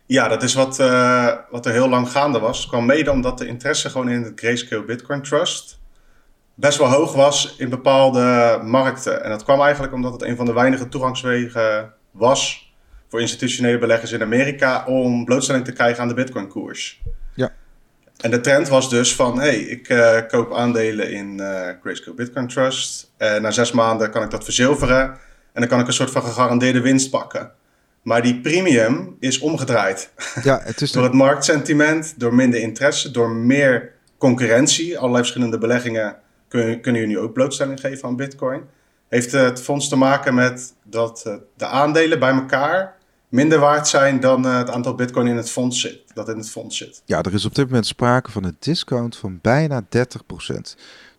Ja, 0.06 0.28
dat 0.28 0.44
is 0.44 0.54
wat, 0.54 0.78
wat 1.52 1.66
er 1.66 1.72
heel 1.72 1.90
lang 1.90 2.10
gaande 2.10 2.40
was. 2.40 2.68
Kwam 2.68 2.86
mede 2.86 3.12
omdat 3.12 3.38
de 3.38 3.48
interesse 3.48 3.90
gewoon 3.90 4.10
in 4.10 4.24
het 4.24 4.40
Grayscale 4.40 4.84
Bitcoin 4.84 5.22
Trust 5.22 5.78
best 6.58 6.78
wel 6.78 6.88
hoog 6.88 7.14
was 7.14 7.56
in 7.58 7.70
bepaalde 7.70 8.60
markten. 8.64 9.24
En 9.24 9.30
dat 9.30 9.44
kwam 9.44 9.62
eigenlijk 9.62 9.94
omdat 9.94 10.12
het 10.12 10.22
een 10.22 10.36
van 10.36 10.46
de 10.46 10.54
weinige 10.54 10.90
toegangswegen 10.90 11.94
was 12.12 12.72
voor 13.10 13.22
institutionele 13.22 13.78
beleggers 13.78 14.12
in 14.12 14.22
Amerika 14.22 14.86
om 14.86 15.26
blootstelling 15.26 15.66
te 15.66 15.72
krijgen 15.72 16.02
aan 16.02 16.08
de 16.08 16.14
Bitcoin 16.14 16.48
koers. 16.48 17.02
Ja. 17.36 17.54
En 18.18 18.32
de 18.32 18.42
trend 18.42 18.68
was 18.68 18.90
dus 18.90 19.16
van, 19.16 19.40
hey, 19.40 19.58
ik 19.58 19.90
eh, 19.90 20.18
koop 20.28 20.54
aandelen 20.54 21.12
in 21.12 21.40
eh 21.40 21.70
Grayscale 21.82 22.16
Bitcoin 22.16 22.48
Trust. 22.48 23.12
En 23.18 23.42
na 23.42 23.52
zes 23.52 23.72
maanden 23.72 24.12
kan 24.12 24.24
ik 24.24 24.30
dat 24.30 24.44
verzilveren. 24.44 25.04
En 25.54 25.64
dan 25.64 25.68
kan 25.68 25.80
ik 25.80 25.88
een 25.88 25.94
soort 25.94 26.12
van 26.12 26.22
gegarandeerde 26.22 26.82
winst 26.82 27.10
pakken. 27.10 27.52
Maar 28.02 28.22
die 28.22 28.42
premium 28.42 29.16
is 29.20 29.40
omgedraaid. 29.40 30.12
Ja, 30.44 30.62
het 30.64 30.82
is 30.82 30.92
Door 30.94 31.04
het 31.04 31.14
marktsentiment, 31.14 32.20
door 32.20 32.34
minder 32.36 32.60
interesse, 32.60 33.12
door 33.12 33.30
meer 33.30 33.92
concurrentie. 34.18 34.98
Allerlei 34.98 35.24
verschillende 35.24 35.58
beleggingen 35.58 36.16
kun, 36.48 36.82
kunnen 36.82 37.02
je 37.02 37.08
nu 37.08 37.20
ook 37.20 37.34
blootstelling 37.34 37.80
geven 37.80 38.08
aan 38.08 38.16
bitcoin. 38.16 38.62
Heeft 39.08 39.32
het 39.32 39.62
fonds 39.62 39.90
te 39.90 39.96
maken 39.96 40.34
met 40.34 40.74
dat 40.84 41.24
eh, 41.26 41.36
de 41.58 41.66
aandelen 41.66 42.20
bij 42.20 42.32
elkaar 42.32 42.96
minder 43.30 43.60
waard 43.60 43.88
zijn 43.88 44.20
dan 44.20 44.46
eh, 44.46 44.58
het 44.58 44.70
aantal 44.70 44.96
bitcoin 44.96 45.28
in 45.28 45.36
het 45.38 45.50
fonds 45.50 45.82
zit. 45.82 46.00
Dat 46.14 46.30
in 46.30 46.38
het 46.38 46.50
fonds 46.50 46.78
zit. 46.78 47.02
Ja, 47.06 47.22
er 47.22 47.34
is 47.34 47.46
op 47.46 47.56
dit 47.56 47.66
moment 47.66 47.86
sprake 47.86 48.32
van 48.32 48.44
een 48.44 48.56
discount 48.60 49.18
van 49.18 49.40
bijna 49.42 49.84
30%. 49.84 49.88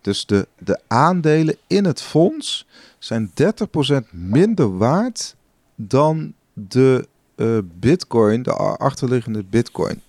Dus 0.00 0.26
de, 0.26 0.46
de 0.58 0.78
aandelen 0.86 1.56
in 1.66 1.84
het 1.84 2.02
fonds 2.02 2.66
zijn 2.98 3.30
30% 3.42 3.94
minder 4.10 4.76
waard 4.78 5.36
dan 5.74 6.32
de 6.52 7.06
eh, 7.34 7.58
bitcoin, 7.64 8.42
de 8.42 8.52
achterliggende 8.52 9.44
bitcoin. 9.44 10.02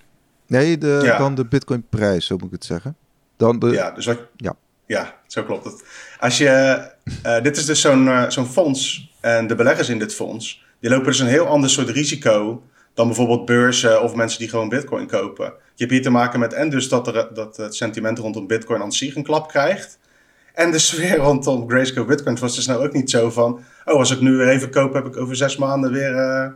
Nee, 0.47 0.77
de, 0.77 0.99
Ja. 1.03 1.17
dan 1.17 1.35
de 1.35 1.45
bitcoin 1.45 1.85
prijs, 1.89 2.25
zo 2.25 2.35
moet 2.35 2.45
ik 2.45 2.51
het 2.51 2.65
zeggen. 2.65 2.95
Dan 3.38 3.59
de, 3.59 3.67
Ja, 3.67 3.91
dus 3.91 4.05
wat, 4.05 4.19
Ja. 4.35 4.55
Ja, 4.89 5.15
zo 5.27 5.43
klopt 5.43 5.65
het. 5.65 5.84
Als 6.19 6.38
je, 6.38 6.48
eh, 7.24 7.41
dit 7.41 7.58
is 7.58 7.65
dus 7.65 7.81
zo'n 7.81 8.08
eh, 8.08 8.29
zo'n 8.29 8.46
fonds 8.46 9.12
en 9.19 9.48
de 9.48 9.55
beleggers 9.55 9.89
in 9.89 10.00
dit 10.00 10.15
fonds, 10.15 10.63
die 10.79 10.89
lopen 10.89 11.05
dus 11.05 11.19
een 11.19 11.27
heel 11.27 11.46
ander 11.46 11.69
soort 11.69 11.89
risico 11.89 12.63
dan 12.93 13.08
bijvoorbeeld 13.08 13.46
beurzen 13.46 14.03
of 14.03 14.15
mensen 14.15 14.39
die 14.39 14.50
gewoon 14.50 14.69
bitcoin 14.69 15.08
kopen. 15.08 15.46
Je 15.46 15.51
hebt 15.75 15.91
hier 15.91 16.01
te 16.01 16.10
maken 16.10 16.39
met 16.39 16.53
en 16.53 16.69
dus 16.69 16.89
dat, 16.89 17.08
er, 17.08 17.34
dat 17.34 17.58
het 17.58 17.75
sentiment 17.75 18.17
rondom 18.17 18.48
bitcoin 18.48 18.81
aan 18.81 18.91
zich 18.91 19.15
een 19.15 19.24
klap 19.24 19.48
krijgt. 19.48 20.00
En 20.53 20.72
de 20.72 20.79
sfeer 20.79 21.17
rondom 21.27 21.69
Grayscale 21.69 22.05
Bitcoin 22.05 22.38
was 22.38 22.55
dus 22.55 22.65
nou 22.65 22.86
ook 22.86 22.93
niet 22.93 23.10
zo 23.10 23.29
van... 23.29 23.60
oh, 23.86 23.96
als 23.96 24.12
ik 24.12 24.22
nu 24.22 24.36
weer 24.36 24.50
even 24.50 24.72
koop, 24.72 24.93
heb 24.93 25.05
ik 25.05 25.17
over 25.17 25.36
zes 25.36 25.58
maanden 25.58 25.91
weer 25.91 26.15
eh, 26.15 26.50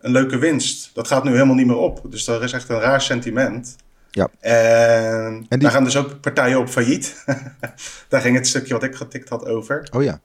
een 0.00 0.12
leuke 0.12 0.38
winst. 0.38 0.90
Dat 0.94 1.08
gaat 1.08 1.24
nu 1.24 1.30
helemaal 1.30 1.54
niet 1.54 1.66
meer 1.66 1.76
op. 1.76 2.00
Dus 2.10 2.24
dat 2.24 2.42
is 2.42 2.52
echt 2.52 2.68
een 2.68 2.80
raar 2.80 3.00
sentiment. 3.00 3.76
Ja. 4.16 4.28
En, 4.40 5.24
En 5.24 5.46
die- 5.48 5.58
daar 5.58 5.70
gaan 5.70 5.84
dus 5.84 5.96
ook 5.96 6.20
partijen 6.20 6.58
op 6.58 6.68
failliet. 6.68 7.24
daar 8.08 8.20
ging 8.20 8.36
het 8.36 8.46
stukje 8.46 8.72
wat 8.74 8.82
ik 8.82 8.94
getikt 8.94 9.28
had 9.28 9.46
over. 9.46 9.88
Oh 9.92 10.02
ja, 10.02 10.20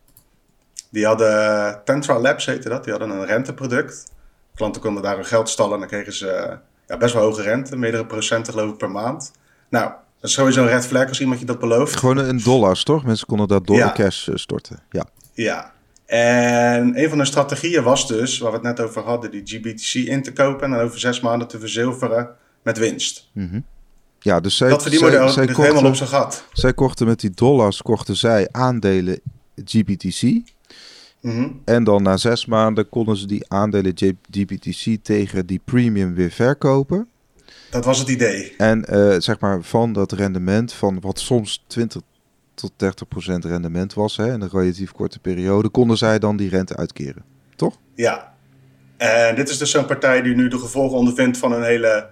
Die 0.90 1.06
hadden, 1.06 1.82
Tentra 1.86 2.20
Labs 2.20 2.46
heette 2.46 2.70
dat, 2.70 2.84
die 2.84 2.94
hadden 2.94 3.10
een 3.10 3.26
renteproduct. 3.26 4.12
Klanten 4.56 4.82
konden 4.82 5.04
daar 5.04 5.16
hun 5.16 5.26
geld 5.26 5.50
stallen 5.50 5.74
en 5.74 5.80
dan 5.80 5.88
kregen 5.88 6.14
ze 6.14 6.58
ja, 6.88 6.98
best 6.98 7.14
wel 7.14 7.24
hoge 7.24 7.42
rente, 7.42 7.78
meerdere 7.78 8.06
procenten 8.06 8.54
geloof 8.54 8.72
ik 8.72 8.78
per 8.78 8.92
maand. 8.92 9.32
Nou, 9.70 9.92
Dat 10.20 10.30
is 10.30 10.36
sowieso 10.36 10.62
een 10.62 10.68
red 10.68 10.86
flag 10.86 11.08
als 11.08 11.20
iemand 11.22 11.40
je 11.40 11.46
dat 11.46 11.60
belooft. 11.60 11.98
Gewoon 11.98 12.26
in 12.26 12.38
dollars, 12.44 12.84
toch? 12.84 13.06
Mensen 13.06 13.28
konden 13.28 13.48
daar 13.48 13.64
dollar 13.64 13.82
Ja. 13.86 13.92
cash 13.92 14.28
eh, 14.28 14.36
storten. 14.36 14.80
Ja. 14.90 15.06
Ja. 15.34 15.72
En 16.06 17.00
een 17.04 17.10
van 17.10 17.18
de 17.18 17.26
strategieën 17.26 17.84
was 17.84 18.08
dus, 18.08 18.38
waar 18.38 18.50
we 18.52 18.58
het 18.58 18.66
net 18.66 18.80
over 18.80 19.02
hadden, 19.02 19.32
die 19.32 19.42
GBTC 19.46 19.94
in 19.94 20.24
te 20.24 20.34
kopen 20.34 20.64
en 20.64 20.72
dan 20.72 20.80
over 20.80 21.00
zes 21.00 21.20
maanden 21.20 21.48
te 21.48 21.60
verzilveren 21.60 22.30
met 22.64 22.78
winst. 22.78 23.30
Mhm. 23.34 23.60
Ja, 24.24 24.40
dus 24.40 24.58
zij, 24.58 24.70
dat 24.70 24.82
verdienmodel 24.82 25.20
zij, 25.20 25.32
zij, 25.32 25.46
ligt 25.46 25.58
helemaal 25.58 25.78
op 25.78 25.88
kochten, 25.88 26.08
zijn 26.08 26.22
gat. 26.22 26.46
zij 26.54 26.74
kochten 26.74 27.08
met 27.08 27.20
die 27.20 27.30
dollars 27.30 27.82
kochten 27.82 28.18
zij 28.18 28.48
aandelen 28.52 29.20
GBTC. 29.66 30.42
Mhm. 31.22 31.48
En 31.66 31.84
dan 31.84 32.04
na 32.04 32.18
zes 32.18 32.46
maanden 32.46 32.90
konden 32.90 33.18
ze 33.18 33.28
die 33.28 33.50
aandelen 33.50 33.94
GBTC 34.32 35.04
tegen 35.04 35.46
die 35.46 35.62
premium 35.66 36.14
weer 36.14 36.32
verkopen. 36.32 37.08
Dat 37.70 37.86
was 37.86 38.00
het 38.00 38.08
idee. 38.08 38.54
En 38.58 38.86
eh, 38.86 39.16
zeg 39.20 39.40
maar 39.40 39.62
van 39.62 39.94
dat 39.94 40.12
rendement, 40.12 40.74
van 40.74 41.00
wat 41.00 41.20
soms 41.20 41.64
20 41.68 42.02
tot 42.54 42.72
30 42.76 43.08
procent 43.08 43.46
rendement 43.46 43.94
was 43.94 44.18
hè, 44.18 44.34
in 44.34 44.42
een 44.42 44.50
relatief 44.52 44.92
korte 44.92 45.20
periode, 45.20 45.70
konden 45.70 45.98
zij 45.98 46.20
dan 46.20 46.38
die 46.38 46.50
rente 46.50 46.76
uitkeren. 46.76 47.24
Ja. 47.96 48.34
En 48.98 49.36
dit 49.36 49.50
is 49.50 49.58
dus 49.58 49.72
zo'n 49.72 49.86
partij 49.86 50.22
die 50.22 50.36
nu 50.36 50.48
de 50.48 50.60
gevolgen 50.60 50.98
ondervindt 50.98 51.38
van 51.38 51.52
een 51.52 51.64
hele 51.64 52.10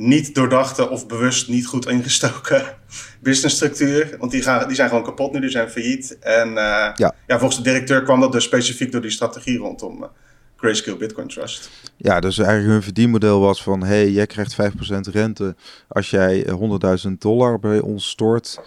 niet 0.00 0.34
doordachte 0.34 0.88
of 0.88 1.06
bewust 1.06 1.48
niet 1.48 1.66
goed 1.66 1.86
ingestoken 1.86 2.62
businessstructuur. 3.20 4.16
Want 4.18 4.30
die, 4.30 4.42
gaan, 4.42 4.66
die 4.66 4.76
zijn 4.76 4.88
gewoon 4.88 5.04
kapot 5.04 5.32
nu, 5.32 5.40
die 5.40 5.50
zijn 5.50 5.70
failliet. 5.70 6.18
En 6.20 6.48
eh, 6.48 6.92
Ja. 6.94 7.14
ja. 7.26 7.38
volgens 7.38 7.56
de 7.56 7.62
directeur 7.62 8.02
kwam 8.02 8.20
dat 8.20 8.32
dus 8.32 8.44
specifiek 8.44 8.92
door 8.92 9.00
die 9.00 9.10
strategie 9.10 9.58
rondom 9.58 10.02
eh, 10.02 10.08
Grayscale 10.56 10.96
Bitcoin 10.96 11.28
Trust. 11.28 11.70
Ja, 11.96 12.20
dus 12.20 12.38
eigenlijk 12.38 12.70
hun 12.70 12.82
verdienmodel 12.82 13.40
was 13.40 13.62
van, 13.62 13.82
hey, 13.82 14.10
jij 14.10 14.26
krijgt 14.26 14.56
5% 14.62 15.10
rente 15.12 15.54
als 15.88 16.10
jij 16.10 16.46
eh, 16.46 17.04
100.000 17.06 17.12
dollar 17.18 17.58
bij 17.58 17.80
ons 17.80 18.08
stort. 18.08 18.60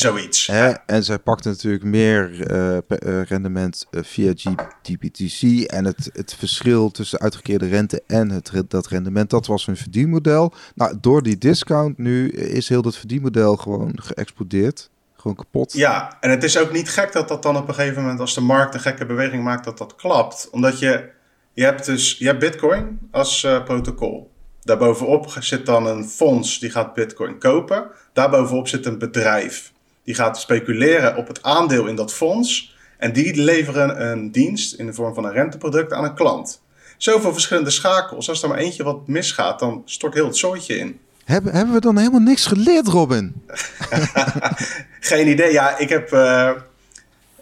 Zoiets. 0.00 0.46
Hè? 0.46 0.68
En 0.70 1.04
zij 1.04 1.18
pakte 1.18 1.48
natuurlijk 1.48 1.84
meer 1.84 2.46
eh, 2.46 2.76
eh, 2.76 2.82
rendement 3.22 3.86
eh, 3.90 4.02
via 4.02 4.32
G- 4.36 4.54
GBTC. 4.82 5.42
En 5.70 5.84
het, 5.84 6.10
het 6.12 6.34
verschil 6.34 6.90
tussen 6.90 7.18
uitgekeerde 7.18 7.68
rente 7.68 8.02
en 8.06 8.30
het, 8.30 8.52
dat 8.68 8.86
rendement, 8.86 9.30
dat 9.30 9.46
was 9.46 9.66
hun 9.66 9.76
verdienmodel. 9.76 10.52
Nou, 10.74 10.96
door 11.00 11.22
die 11.22 11.38
discount 11.38 11.98
nu 11.98 12.28
is 12.30 12.68
heel 12.68 12.82
dat 12.82 12.96
verdienmodel 12.96 13.56
gewoon 13.56 13.92
geëxplodeerd. 14.02 14.90
Gewoon 15.16 15.36
kapot. 15.36 15.72
Ja, 15.72 16.16
en 16.20 16.30
het 16.30 16.44
is 16.44 16.58
ook 16.58 16.72
niet 16.72 16.88
gek 16.88 17.12
dat 17.12 17.28
dat 17.28 17.42
dan 17.42 17.56
op 17.56 17.68
een 17.68 17.74
gegeven 17.74 18.02
moment, 18.02 18.20
als 18.20 18.34
de 18.34 18.40
markt 18.40 18.74
een 18.74 18.80
gekke 18.80 19.06
beweging 19.06 19.44
maakt, 19.44 19.64
dat 19.64 19.78
dat 19.78 19.94
klapt. 19.94 20.48
Omdat 20.50 20.78
je, 20.78 21.08
je 21.52 21.64
hebt 21.64 21.84
dus, 21.86 22.18
je 22.18 22.26
hebt 22.26 22.38
Bitcoin 22.38 22.98
als 23.10 23.44
eh, 23.44 23.64
protocol. 23.64 24.30
Daarbovenop 24.60 25.36
zit 25.38 25.66
dan 25.66 25.86
een 25.86 26.04
fonds 26.04 26.58
die 26.58 26.70
gaat 26.70 26.94
Bitcoin 26.94 27.38
kopen. 27.38 27.86
Daarbovenop 28.12 28.68
zit 28.68 28.86
een 28.86 28.98
bedrijf 28.98 29.71
die 30.04 30.14
gaat 30.14 30.38
speculeren 30.40 31.16
op 31.16 31.28
het 31.28 31.42
aandeel 31.42 31.86
in 31.86 31.96
dat 31.96 32.12
fonds. 32.12 32.76
En 32.98 33.12
die 33.12 33.42
leveren 33.42 34.10
een 34.10 34.30
dienst 34.32 34.74
in 34.74 34.86
de 34.86 34.92
vorm 34.92 35.14
van 35.14 35.24
een 35.24 35.32
renteproduct 35.32 35.92
aan 35.92 36.04
een 36.04 36.14
klant. 36.14 36.60
Zoveel 36.96 37.32
verschillende 37.32 37.70
schakels. 37.70 38.28
Als 38.28 38.42
er 38.42 38.48
maar 38.48 38.58
eentje 38.58 38.82
wat 38.82 39.06
misgaat, 39.08 39.58
dan 39.58 39.82
stort 39.84 40.14
heel 40.14 40.26
het 40.26 40.36
soortje 40.36 40.78
in. 40.78 41.00
Hebben, 41.24 41.52
hebben 41.54 41.74
we 41.74 41.80
dan 41.80 41.98
helemaal 41.98 42.20
niks 42.20 42.46
geleerd, 42.46 42.88
Robin? 42.88 43.34
Geen 45.00 45.28
idee. 45.28 45.52
Ja, 45.52 45.78
ik 45.78 45.88
heb. 45.88 46.12
eh, 46.12 46.48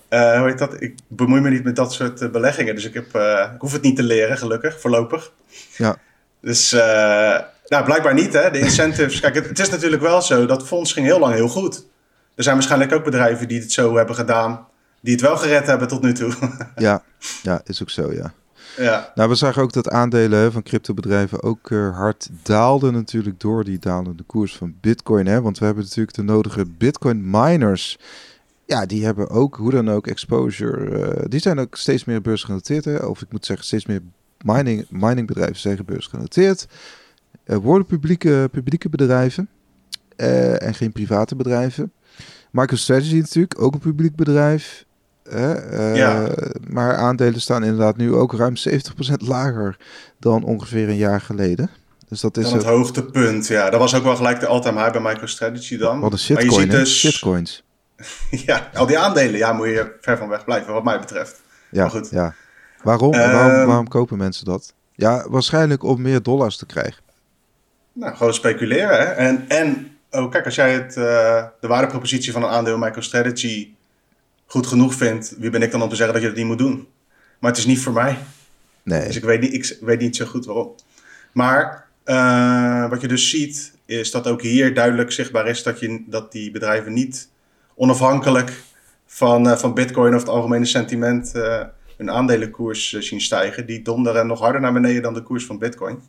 eh, 0.09 0.39
hoe 0.39 0.49
heet 0.49 0.59
dat? 0.59 0.83
Ik 0.83 0.95
bemoei 1.09 1.41
me 1.41 1.51
niet 1.51 1.65
met 1.65 1.77
dat 1.77 1.93
soort 1.93 2.21
eh, 2.21 2.31
beleggingen. 2.31 2.75
Dus 2.75 2.85
ik, 2.85 2.95
heb, 2.95 3.15
ik 3.55 3.61
hoef 3.61 3.73
het 3.73 3.83
niet 3.83 3.97
te 3.97 4.03
leren, 4.03 4.39
gelukkig, 4.39 4.81
voorlopig. 4.81 5.33
Ja. 5.77 5.97
Dus, 6.41 6.71
nou, 7.67 7.85
blijkbaar 7.85 8.15
niet, 8.15 8.33
hè? 8.33 8.51
De 8.51 8.59
incentives. 8.59 9.21
Kijk, 9.21 9.35
het, 9.35 9.49
het 9.49 9.59
is 9.59 9.71
natuurlijk 9.71 10.03
wel 10.03 10.23
zo. 10.23 10.47
Dat 10.47 10.67
fonds 10.67 10.93
ging 10.93 11.07
heel 11.07 11.19
lang 11.19 11.35
heel 11.35 11.49
goed. 11.49 11.85
Er 12.41 12.47
zijn 12.47 12.59
waarschijnlijk 12.59 12.93
ook 12.93 13.05
bedrijven 13.05 13.49
die 13.49 13.61
het 13.61 13.73
zo 13.73 13.97
hebben 13.97 14.15
gedaan. 14.15 14.67
Die 15.01 15.13
het 15.13 15.23
wel 15.23 15.37
gered 15.37 15.67
hebben 15.67 15.89
tot 15.89 16.03
nu 16.03 16.13
toe. 16.13 16.33
Ja, 16.77 17.03
ja 17.43 17.61
is 17.65 17.83
ook 17.83 17.91
zo, 17.91 18.13
ja. 18.13 18.33
ja. 18.77 19.13
Nou, 19.15 19.29
we 19.29 19.35
zagen 19.35 19.63
ook 19.63 19.73
dat 19.73 19.89
aandelen 19.89 20.53
van 20.53 20.63
cryptobedrijven 20.63 21.43
ook 21.43 21.71
eh, 21.71 21.97
hard 21.97 22.29
daalden 22.43 22.93
natuurlijk 22.93 23.41
door 23.41 23.65
die 23.65 23.79
dalende 23.79 24.23
koers 24.23 24.57
van 24.57 24.75
bitcoin. 24.81 25.27
Hè? 25.27 25.41
Want 25.41 25.59
we 25.59 25.65
hebben 25.65 25.85
natuurlijk 25.85 26.17
de 26.17 26.23
nodige 26.23 26.65
bitcoin 26.79 27.31
miners. 27.31 27.99
Ja, 28.65 28.87
die 28.87 29.05
hebben 29.05 29.29
ook, 29.29 29.57
hoe 29.57 29.71
dan 29.71 29.91
ook, 29.91 30.07
exposure. 30.07 31.01
eh, 31.01 31.25
die 31.29 31.41
zijn 31.41 31.59
ook 31.59 31.77
steeds 31.77 32.05
meer 32.05 32.21
beursgenoteerd. 32.21 32.85
Hè? 32.85 32.97
Of 32.97 33.23
ik 33.23 33.33
moet 33.33 33.47
zeggen, 33.47 33.67
steeds 33.67 33.87
meer 33.87 34.01
mining, 34.45 34.87
miningbedrijven 34.91 35.57
zijn 35.57 35.83
beursgenoteerd. 35.87 36.67
Er 37.45 37.61
worden 37.61 37.87
publieke, 37.87 38.49
publieke 38.53 38.89
bedrijven 38.89 39.49
eh, 40.17 40.63
en 40.63 40.75
geen 40.75 40.93
private 40.93 41.37
bedrijven. 41.37 41.93
MicroStrategy 42.51 43.15
natuurlijk, 43.17 43.63
ook 43.63 43.73
een 43.75 43.79
publiek 43.81 44.17
bedrijf. 44.17 44.85
Hè? 45.29 45.53
Eh, 45.55 45.97
Ja. 45.97 46.29
Maar 46.69 46.97
aandelen 46.97 47.41
staan 47.41 47.63
inderdaad 47.65 47.97
nu 47.97 48.15
ook 48.15 48.35
ruim 48.35 48.57
70% 48.57 49.23
lager 49.23 49.77
dan 50.19 50.43
ongeveer 50.45 50.89
een 50.89 50.97
jaar 50.97 51.21
geleden. 51.21 51.71
Dus 52.09 52.21
dat 52.21 52.37
is 52.37 52.45
Dan 52.45 52.53
het 52.53 52.63
een, 52.63 52.69
hoogtepunt, 52.69 53.47
ja. 53.47 53.71
Dat 53.71 53.81
was 53.81 53.95
ook 53.95 54.03
wel 54.03 54.17
gelijk 54.17 54.41
de 54.41 54.47
all-time 54.47 54.79
high 54.81 54.93
bij 54.93 55.01
MicroStrategy 55.13 55.77
dan. 55.77 56.01
wat 56.01 56.13
een 56.29 56.35
Maar 56.35 56.45
je 56.45 56.51
ziet 56.53 56.71
dus- 56.71 56.99
Shitcoins. 56.99 57.65
ja, 58.47 58.71
al 58.75 58.87
die 58.87 58.99
aandelen, 58.99 59.39
ja, 59.39 59.53
moet 59.53 59.67
je 59.67 59.97
ver 60.01 60.19
van 60.19 60.29
weg 60.29 60.45
blijven, 60.45 60.73
wat 60.73 60.85
mij 60.85 60.99
betreft. 60.99 61.41
Ja, 61.71 61.81
Maar 61.83 61.91
goed. 61.91 62.09
ja. 62.11 62.35
Waarom, 62.83 63.13
Ehm, 63.15 63.33
waarom, 63.33 63.67
waarom 63.67 63.89
kopen 63.89 64.19
mensen 64.19 64.45
dat? 64.45 64.75
Ja, 64.93 65.27
waarschijnlijk 65.29 65.83
om 65.83 66.03
meer 66.03 66.23
dollars 66.23 66.57
te 66.57 66.67
krijgen. 66.67 67.03
Nou, 67.93 68.17
gewoon 68.17 68.35
speculeren. 68.35 68.99
Hè? 68.99 69.05
En, 69.05 69.45
en 69.49 69.89
oh, 70.11 70.31
kijk, 70.31 70.45
als 70.45 70.55
jij 70.55 70.73
het, 70.73 70.97
eh, 70.97 71.45
de 71.61 71.67
waardepropositie 71.67 72.33
van 72.33 72.43
een 72.43 72.49
aandeel 72.49 72.79
MicroStrategy 72.79 73.69
goed 74.47 74.67
genoeg 74.67 74.95
vindt, 74.95 75.35
wie 75.39 75.51
ben 75.51 75.63
ik 75.63 75.71
dan 75.71 75.83
om 75.83 75.89
te 75.89 75.97
zeggen 75.97 76.15
dat 76.15 76.23
je 76.23 76.29
dat 76.29 76.39
niet 76.39 76.47
moet 76.47 76.59
doen? 76.59 76.89
Maar 77.39 77.51
het 77.51 77.59
is 77.59 77.67
niet 77.67 77.81
voor 77.81 77.93
mij. 77.93 78.19
Nee. 78.83 79.07
Dus 79.07 79.17
ik 79.17 79.25
weet 79.25 79.41
niet, 79.41 79.53
ik 79.53 79.79
weet 79.81 80.01
niet 80.01 80.17
zo 80.17 80.27
goed 80.27 80.47
waarom. 80.47 80.75
Maar 81.33 81.87
eh, 82.05 82.89
wat 82.89 83.01
je 83.01 83.09
dus 83.09 83.31
ziet, 83.31 83.73
is 83.85 84.11
dat 84.11 84.27
ook 84.27 84.43
hier 84.43 84.75
duidelijk 84.75 85.13
zichtbaar 85.13 85.47
is 85.47 85.63
dat, 85.63 85.81
je, 85.81 86.05
dat 86.07 86.33
die 86.33 86.51
bedrijven 86.51 86.93
niet 86.93 87.29
onafhankelijk 87.75 88.63
van, 89.07 89.49
eh, 89.49 89.57
van 89.57 89.75
Bitcoin 89.75 90.15
of 90.15 90.21
het 90.21 90.31
algemene 90.31 90.65
sentiment 90.65 91.33
hun 91.97 92.11
aandelenkoers 92.11 92.93
zien 92.93 93.21
stijgen. 93.21 93.67
Die 93.67 93.83
donderen 93.83 94.27
nog 94.27 94.41
harder 94.41 94.61
naar 94.61 94.73
beneden 94.73 95.03
dan 95.03 95.15
de 95.15 95.23
koers 95.23 95.47
van 95.47 95.59
Bitcoin. 95.59 96.03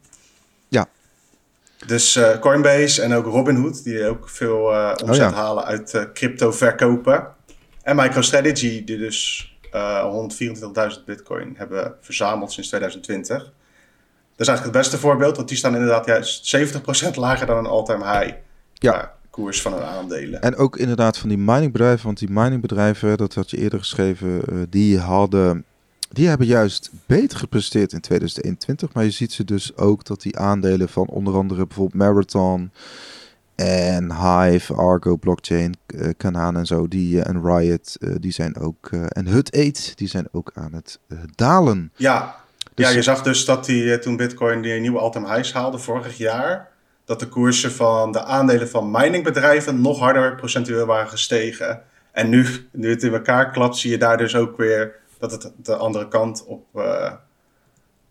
Dus 1.85 2.15
eh, 2.15 2.39
Coinbase 2.39 3.01
en 3.01 3.13
ook 3.13 3.25
Robinhood, 3.25 3.83
die 3.83 4.05
ook 4.07 4.29
veel 4.29 4.73
eh, 4.73 4.93
omzet 5.03 5.29
ja. 5.29 5.33
halen 5.33 5.63
uit 5.63 5.93
eh, 5.93 6.03
crypto 6.13 6.51
verkopen. 6.51 7.27
En 7.81 7.95
MicroStrategy, 7.95 8.83
die 8.83 8.97
dus 8.97 9.49
eh 9.71 10.29
124.000 10.97 11.03
bitcoin 11.05 11.53
hebben 11.57 11.93
verzameld 12.01 12.51
sinds 12.51 12.69
2020. 12.69 13.37
Dat 13.37 13.49
is 14.35 14.47
eigenlijk 14.47 14.77
het 14.77 14.85
beste 14.85 15.07
voorbeeld, 15.07 15.35
want 15.35 15.47
die 15.47 15.57
staan 15.57 15.73
inderdaad 15.73 16.05
juist 16.05 16.55
70% 16.57 17.15
lager 17.15 17.47
dan 17.47 17.57
een 17.57 17.65
all-time 17.65 18.19
high 18.19 18.35
Ja. 18.73 19.13
koers 19.29 19.61
van 19.61 19.73
hun 19.73 19.83
aandelen. 19.83 20.41
En 20.41 20.55
ook 20.55 20.77
inderdaad 20.77 21.17
van 21.17 21.29
die 21.29 21.37
miningbedrijven, 21.37 22.05
want 22.05 22.19
die 22.19 22.29
miningbedrijven, 22.29 23.17
dat 23.17 23.33
had 23.33 23.49
je 23.49 23.57
eerder 23.57 23.79
geschreven, 23.79 24.41
die 24.69 24.99
hadden, 24.99 25.65
die 26.11 26.27
hebben 26.27 26.47
juist 26.47 26.91
beter 27.05 27.37
gepresteerd 27.37 27.93
in 27.93 28.01
2021. 28.01 28.93
Maar 28.93 29.03
je 29.03 29.11
ziet 29.11 29.31
ze 29.31 29.43
dus 29.43 29.77
ook 29.77 30.05
dat 30.05 30.21
die 30.21 30.37
aandelen 30.37 30.89
van 30.89 31.07
onder 31.07 31.33
andere 31.35 31.65
bijvoorbeeld 31.67 32.03
Marathon 32.03 32.71
en 33.55 34.11
Hive, 34.13 34.73
Argo, 34.73 35.15
Blockchain, 35.15 35.75
eh, 35.87 36.09
Canaan 36.17 36.57
en 36.57 36.65
zo, 36.65 36.87
die 36.87 37.21
eh, 37.21 37.29
en 37.29 37.43
Riot, 37.43 37.97
eh, 37.99 38.09
die 38.19 38.31
zijn 38.31 38.57
ook, 38.57 38.89
en 38.91 39.27
Hut 39.27 39.51
8, 39.55 39.97
die 39.97 40.07
zijn 40.07 40.27
ook 40.31 40.51
aan 40.53 40.73
het 40.73 40.99
dalen. 41.35 41.91
Ja, 41.95 42.35
Dus- 42.73 42.87
ja, 42.87 42.95
je 42.95 43.01
zag 43.01 43.21
dus 43.21 43.45
dat 43.45 43.65
die, 43.65 43.99
toen 43.99 44.17
Bitcoin 44.17 44.61
die 44.61 44.79
nieuwe 44.79 44.99
all-time 44.99 45.33
highs 45.33 45.53
haalde 45.53 45.77
vorig 45.77 46.17
jaar, 46.17 46.69
dat 47.05 47.19
de 47.19 47.27
koersen 47.27 47.71
van 47.71 48.11
de 48.11 48.23
aandelen 48.23 48.69
van 48.69 48.91
miningbedrijven 48.91 49.81
nog 49.81 49.99
harder 49.99 50.35
procentueel 50.35 50.85
waren 50.85 51.09
gestegen. 51.09 51.81
En 52.11 52.29
nu, 52.29 52.45
nu 52.71 52.89
het 52.89 53.03
in 53.03 53.13
elkaar 53.13 53.51
klapt, 53.51 53.77
zie 53.77 53.91
je 53.91 53.97
daar 53.97 54.17
dus 54.17 54.35
ook 54.35 54.57
weer 54.57 54.95
dat 55.21 55.31
het 55.31 55.51
de 55.57 55.75
andere 55.75 56.07
kant 56.07 56.45
op, 56.45 56.65
eh 56.75 57.11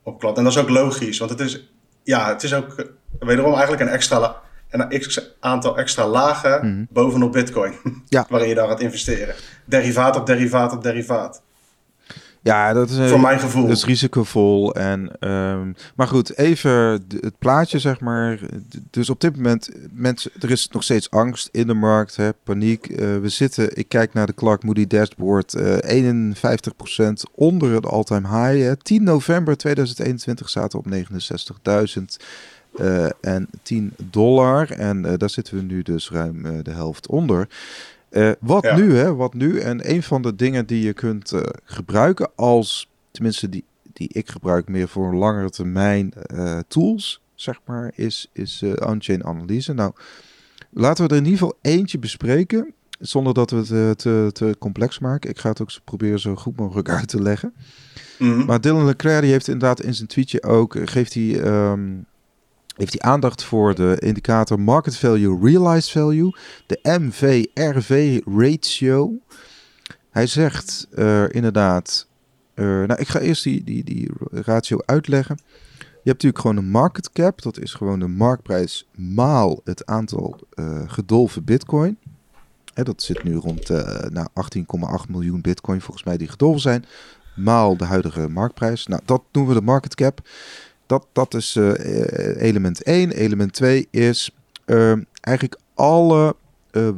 op 0.03 0.19
klapt. 0.21 0.39
En 0.39 0.45
dat 0.45 0.53
is 0.53 0.59
ook 0.59 0.69
logisch, 0.69 1.19
want 1.19 1.31
het 1.31 1.41
is, 1.41 1.71
ja, 2.03 2.29
het 2.29 2.43
is 2.43 2.55
ook 2.55 2.87
wederom 3.19 3.53
eigenlijk 3.53 3.83
een 3.83 3.89
extra, 3.89 4.41
een 4.71 4.89
x 5.01 5.35
aantal 5.41 5.77
extra 5.79 6.07
lagen 6.07 6.67
Mhm. 6.67 6.85
bovenop 6.91 7.33
Bitcoin. 7.33 7.75
Ja. 8.09 8.27
waarin 8.31 8.49
je 8.49 8.55
dan 8.55 8.69
gaat 8.69 8.81
investeren. 8.81 9.35
Derivaat 9.65 10.17
op 10.17 10.27
derivaat 10.27 10.73
op 10.73 10.83
derivaat. 10.83 11.43
Ja, 12.43 12.73
dat 12.73 12.91
is 12.91 13.11
Voor 13.11 13.21
mijn 13.21 13.39
gevoel. 13.41 13.67
Dat 13.67 13.77
is 13.77 13.85
risicovol. 13.85 14.75
En, 14.75 15.11
ehm, 15.19 15.73
maar 15.95 16.07
goed, 16.07 16.37
even 16.37 16.71
het 17.21 17.39
plaatje, 17.39 17.79
zeg 17.79 18.01
maar. 18.01 18.39
Dus 18.91 19.11
op 19.11 19.21
dit 19.21 19.37
moment, 19.37 19.71
mensen, 19.93 20.31
er 20.41 20.51
is 20.51 20.69
nog 20.69 20.83
steeds 20.83 21.11
angst 21.11 21.49
in 21.53 21.67
de 21.67 21.75
markt, 21.75 22.17
hè, 22.17 22.33
paniek. 22.45 22.87
Eh, 22.87 22.97
we 23.19 23.29
zitten, 23.29 23.77
ik 23.77 23.89
kijk 23.89 24.13
naar 24.13 24.27
de 24.27 24.35
Clark 24.35 24.65
Moody 24.65 24.87
dashboard, 24.87 25.55
eh 25.55 25.77
51% 25.83 27.25
onder 27.35 27.75
het 27.75 27.87
all-time 27.87 28.29
high. 28.29 28.67
Hè. 28.67 28.77
10 28.77 29.03
november 29.03 29.57
2021 29.57 30.49
zaten 30.49 30.79
we 30.79 30.85
op 30.85 30.91
69.000. 30.91 32.17
en 33.21 33.49
10 33.63 33.93
dollar. 34.11 34.71
En 34.71 35.17
daar 35.17 35.31
zitten 35.31 35.57
we 35.57 35.63
nu 35.63 35.83
dus 35.83 36.11
ruim 36.11 36.63
de 36.63 36.71
helft 36.71 37.07
onder. 37.07 37.49
Wat 38.41 38.77
nu, 38.77 38.97
hè? 38.97 39.15
Wat 39.15 39.35
nu? 39.35 39.59
En 39.59 39.91
een 39.91 40.03
van 40.03 40.23
de 40.23 40.35
dingen 40.35 40.67
die 40.67 40.83
je 40.83 40.93
kunt 40.93 41.33
gebruiken 41.65 42.31
als, 42.35 42.91
tenminste 43.11 43.49
die, 43.49 43.65
die 43.93 44.09
ik 44.13 44.31
gebruik 44.31 44.69
meer 44.69 44.89
voor 44.89 45.07
een 45.07 45.19
langere 45.19 45.51
termijn 45.51 46.13
tools, 46.69 47.23
zeg 47.35 47.61
maar, 47.67 47.93
is, 47.95 48.31
is 48.33 48.63
on-chain 48.85 49.25
analyse. 49.25 49.73
Nou, 49.73 49.93
laten 50.71 51.05
we 51.05 51.11
er 51.11 51.17
in 51.17 51.25
ieder 51.25 51.39
geval 51.39 51.59
eentje 51.63 51.99
bespreken. 51.99 52.75
Zonder 53.01 53.35
dat 53.35 53.51
we 53.51 53.57
het 53.57 53.99
te, 53.99 54.31
te, 54.33 54.57
complex 54.59 54.99
maken. 54.99 55.31
Ik 55.31 55.39
ga 55.39 55.49
het 55.49 55.63
ook 55.63 55.71
proberen 55.85 56.21
zo 56.21 56.37
goed 56.37 56.57
mogelijk 56.57 56.89
uit 56.89 57.09
te 57.09 57.23
leggen. 57.23 57.55
Mhm. 58.19 58.45
Maar 58.45 58.61
Dylan 58.61 58.85
Leclerc 58.85 59.23
die 59.23 59.31
heeft 59.31 59.49
inderdaad 59.49 59.83
in 59.83 59.95
zijn 59.95 60.09
tweetje 60.09 60.43
ook... 60.43 60.77
Geeft 60.85 61.15
hij, 61.15 61.41
um, 61.71 62.07
heeft 62.81 63.01
hij 63.01 63.11
aandacht 63.11 63.45
voor 63.45 63.75
de 63.75 63.97
indicator 63.99 64.61
Market 64.61 64.97
Value, 64.97 65.39
Realized 65.43 65.91
Value. 65.91 66.35
De 66.67 66.79
MVRV 66.83 68.21
ratio. 68.25 69.13
Hij 70.11 70.27
zegt 70.27 70.89
uh, 70.95 71.25
inderdaad... 71.29 72.07
Uh, 72.55 72.67
nou, 72.67 72.95
ik 73.01 73.09
ga 73.09 73.19
eerst 73.19 73.43
die, 73.43 73.65
die, 73.65 73.85
die 73.85 74.11
ratio 74.31 74.79
uitleggen. 74.87 75.39
Je 75.79 75.87
hebt 76.11 76.23
natuurlijk 76.23 76.39
gewoon 76.39 76.57
een 76.57 76.71
market 76.71 77.13
cap. 77.13 77.43
Dat 77.43 77.59
is 77.59 77.75
gewoon 77.75 77.99
de 77.99 78.09
marktprijs 78.09 78.89
maal 78.97 79.61
het 79.65 79.87
aantal 79.87 80.41
uh, 80.55 80.83
gedolven 80.87 81.45
bitcoin. 81.45 81.99
Hè, 82.75 82.83
dat 82.83 83.03
zit 83.03 83.23
nu 83.23 83.35
rond 83.35 83.69
nou, 84.09 84.27
18,8 85.05 85.11
miljoen 85.11 85.41
bitcoin 85.41 85.81
volgens 85.81 86.05
mij 86.05 86.17
die 86.17 86.29
gedolven 86.29 86.61
zijn. 86.61 86.85
Maal 87.37 87.77
de 87.77 87.85
huidige 87.85 88.29
marktprijs. 88.29 88.87
Nou, 88.87 89.03
dat 89.05 89.23
noemen 89.33 89.55
we 89.55 89.61
de 89.61 89.67
market 89.67 89.95
cap. 89.95 90.21
Dat, 90.91 91.07
dat 91.13 91.35
is 91.35 91.57
uh, 91.57 91.73
element 92.43 92.83
1. 92.83 93.11
Element 93.11 93.53
2 93.53 93.89
is 93.91 94.31
uh, 94.67 94.93
eigenlijk 95.21 95.61
alle 95.75 96.37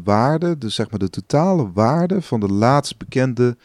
waarden, 0.05 0.59
dus 0.59 0.75
zeg 0.75 0.91
maar 0.91 0.99
de 0.99 1.11
totale 1.11 1.71
waarde 1.73 2.23
van 2.23 2.41
de 2.41 2.49
laatst 2.49 2.99
bekende 2.99 3.57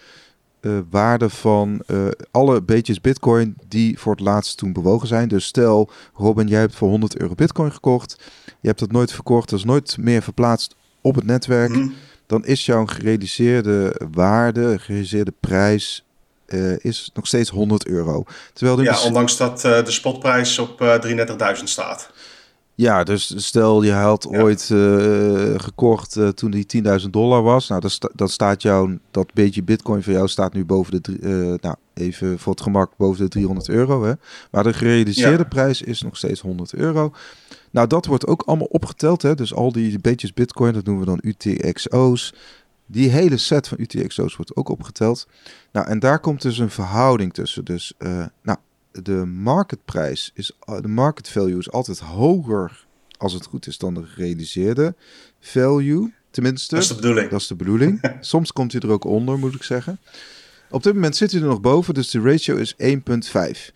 waarde 0.89 1.29
van 1.29 1.81
alle 2.31 2.61
beetjes 2.61 3.01
bitcoin 3.01 3.55
die 3.67 3.99
voor 3.99 4.11
het 4.11 4.21
laatst 4.21 4.57
toen 4.57 4.73
bewogen 4.73 5.07
zijn. 5.07 5.27
Dus 5.27 5.45
stel, 5.45 5.89
Robin, 6.13 6.47
jij 6.47 6.59
hebt 6.59 6.75
voor 6.75 6.89
100 6.89 7.17
euro 7.17 7.35
bitcoin 7.35 7.71
gekocht. 7.71 8.15
Je 8.59 8.67
hebt 8.67 8.79
het 8.79 8.91
nooit 8.91 9.11
verkocht, 9.11 9.49
dat 9.49 9.59
is 9.59 9.65
nooit 9.65 9.97
meer 9.97 10.21
verplaatst 10.21 10.75
op 11.01 11.15
het 11.15 11.25
netwerk, 11.25 11.75
mhm. 11.75 11.89
dan 12.25 12.45
is 12.45 12.65
jouw 12.65 12.85
gerealiseerde 12.85 14.01
waarde, 14.11 14.79
gerealiseerde 14.79 15.33
prijs, 15.39 16.06
uh, 16.47 16.75
is 16.77 17.09
nog 17.13 17.27
steeds 17.27 17.49
100 17.49 17.87
euro. 17.87 18.23
Terwijl 18.53 18.81
ja, 18.81 19.03
ondanks 19.03 19.37
dat 19.37 19.65
uh, 19.65 19.83
de 19.83 19.91
spotprijs 19.91 20.59
op 20.59 20.81
uh, 20.81 20.95
eh, 20.95 21.57
33.000 21.57 21.63
staat. 21.63 22.11
Ja, 22.75 23.03
dus 23.03 23.33
stel 23.35 23.83
je 23.83 23.91
had 23.91 24.27
ooit 24.27 24.61
gekocht 25.61 26.19
toen 26.35 26.51
die 26.51 26.83
10.000 27.01 27.09
dollar 27.09 27.43
was. 27.43 27.67
Nou, 27.67 27.81
dat, 27.81 27.91
sta, 27.91 28.09
dat 28.13 28.31
staat 28.31 28.61
jou, 28.61 28.99
dat 29.11 29.33
beetje 29.33 29.63
bitcoin 29.63 30.03
voor 30.03 30.13
jou 30.13 30.27
staat 30.27 30.53
nu 30.53 30.65
boven 30.65 31.01
de, 31.01 31.57
nou 31.61 31.75
even 31.93 32.39
voor 32.39 32.53
het 32.53 32.61
gemak, 32.61 32.91
boven 32.97 33.23
de 33.23 33.29
300 33.29 33.69
euro. 33.69 34.03
Hè? 34.03 34.13
Maar 34.51 34.63
de 34.63 34.73
gerealiseerde 34.73 35.37
ja. 35.37 35.43
prijs 35.43 35.81
is 35.81 36.01
nog 36.01 36.17
steeds 36.17 36.41
100 36.41 36.73
euro. 36.73 37.11
Nou, 37.71 37.87
dat 37.87 38.05
wordt 38.05 38.27
ook 38.27 38.43
allemaal 38.45 38.67
opgeteld. 38.67 39.21
Hè? 39.21 39.35
Dus 39.35 39.53
al 39.53 39.71
die 39.71 39.99
beetjes 39.99 40.33
bitcoin, 40.33 40.73
dat 40.73 40.85
noemen 40.85 41.05
we 41.05 41.09
dan 41.09 41.31
UTXO's. 41.31 42.33
Die 42.87 43.09
hele 43.09 43.37
set 43.37 43.67
van 43.67 43.77
UTXO's 43.79 44.35
wordt 44.35 44.55
ook 44.55 44.69
opgeteld. 44.69 45.27
Nou, 45.71 45.87
en 45.87 45.99
daar 45.99 46.19
komt 46.19 46.41
dus 46.41 46.57
een 46.57 46.69
verhouding 46.69 47.33
tussen. 47.33 47.65
Dus, 47.65 47.93
uh, 47.99 48.25
nou, 48.41 48.57
de 48.91 49.25
marketprijs 49.25 50.31
is, 50.33 50.51
uh, 50.69 50.81
de 50.81 50.87
market 50.87 51.29
value 51.29 51.59
is 51.59 51.71
altijd 51.71 51.99
hoger 51.99 52.85
als 53.17 53.33
het 53.33 53.45
goed 53.45 53.67
is 53.67 53.77
dan 53.77 53.93
de 53.93 54.03
gerealiseerde 54.03 54.95
value. 55.39 56.13
Tenminste, 56.31 56.75
dat 56.75 56.83
is 56.83 56.89
de 56.89 56.95
bedoeling. 56.95 57.29
Dat 57.29 57.41
is 57.41 57.47
de 57.47 57.55
bedoeling. 57.55 58.11
Soms 58.19 58.53
komt 58.53 58.71
hij 58.71 58.81
er 58.81 58.89
ook 58.89 59.03
onder, 59.03 59.39
moet 59.39 59.55
ik 59.55 59.63
zeggen. 59.63 59.99
Op 60.69 60.83
dit 60.83 60.93
moment 60.93 61.15
zit 61.15 61.31
hij 61.31 61.41
er 61.41 61.47
nog 61.47 61.61
boven, 61.61 61.93
dus 61.93 62.09
de 62.09 62.21
ratio 62.21 62.55
is 62.55 62.75
1,5. 62.75 63.71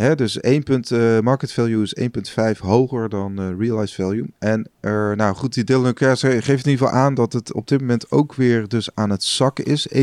Hè, 0.00 0.14
dus 0.14 0.40
1 0.40 0.62
punt, 0.62 0.90
uh, 0.90 1.18
market 1.20 1.52
value 1.52 1.82
is 1.82 1.96
1,5 2.54 2.58
hoger 2.58 3.08
dan 3.08 3.40
uh, 3.40 3.58
realized 3.58 3.94
value. 3.94 4.26
En 4.38 4.70
uh, 4.80 5.12
nou 5.12 5.34
goed, 5.34 5.54
die 5.54 5.64
Dylan 5.64 5.96
geeft 5.96 6.22
in 6.48 6.54
ieder 6.56 6.72
geval 6.72 6.90
aan 6.90 7.14
dat 7.14 7.32
het 7.32 7.52
op 7.52 7.68
dit 7.68 7.80
moment 7.80 8.10
ook 8.10 8.34
weer 8.34 8.68
dus 8.68 8.94
aan 8.94 9.10
het 9.10 9.24
zakken 9.24 9.64
is. 9.64 9.88
1,5. 9.94 10.02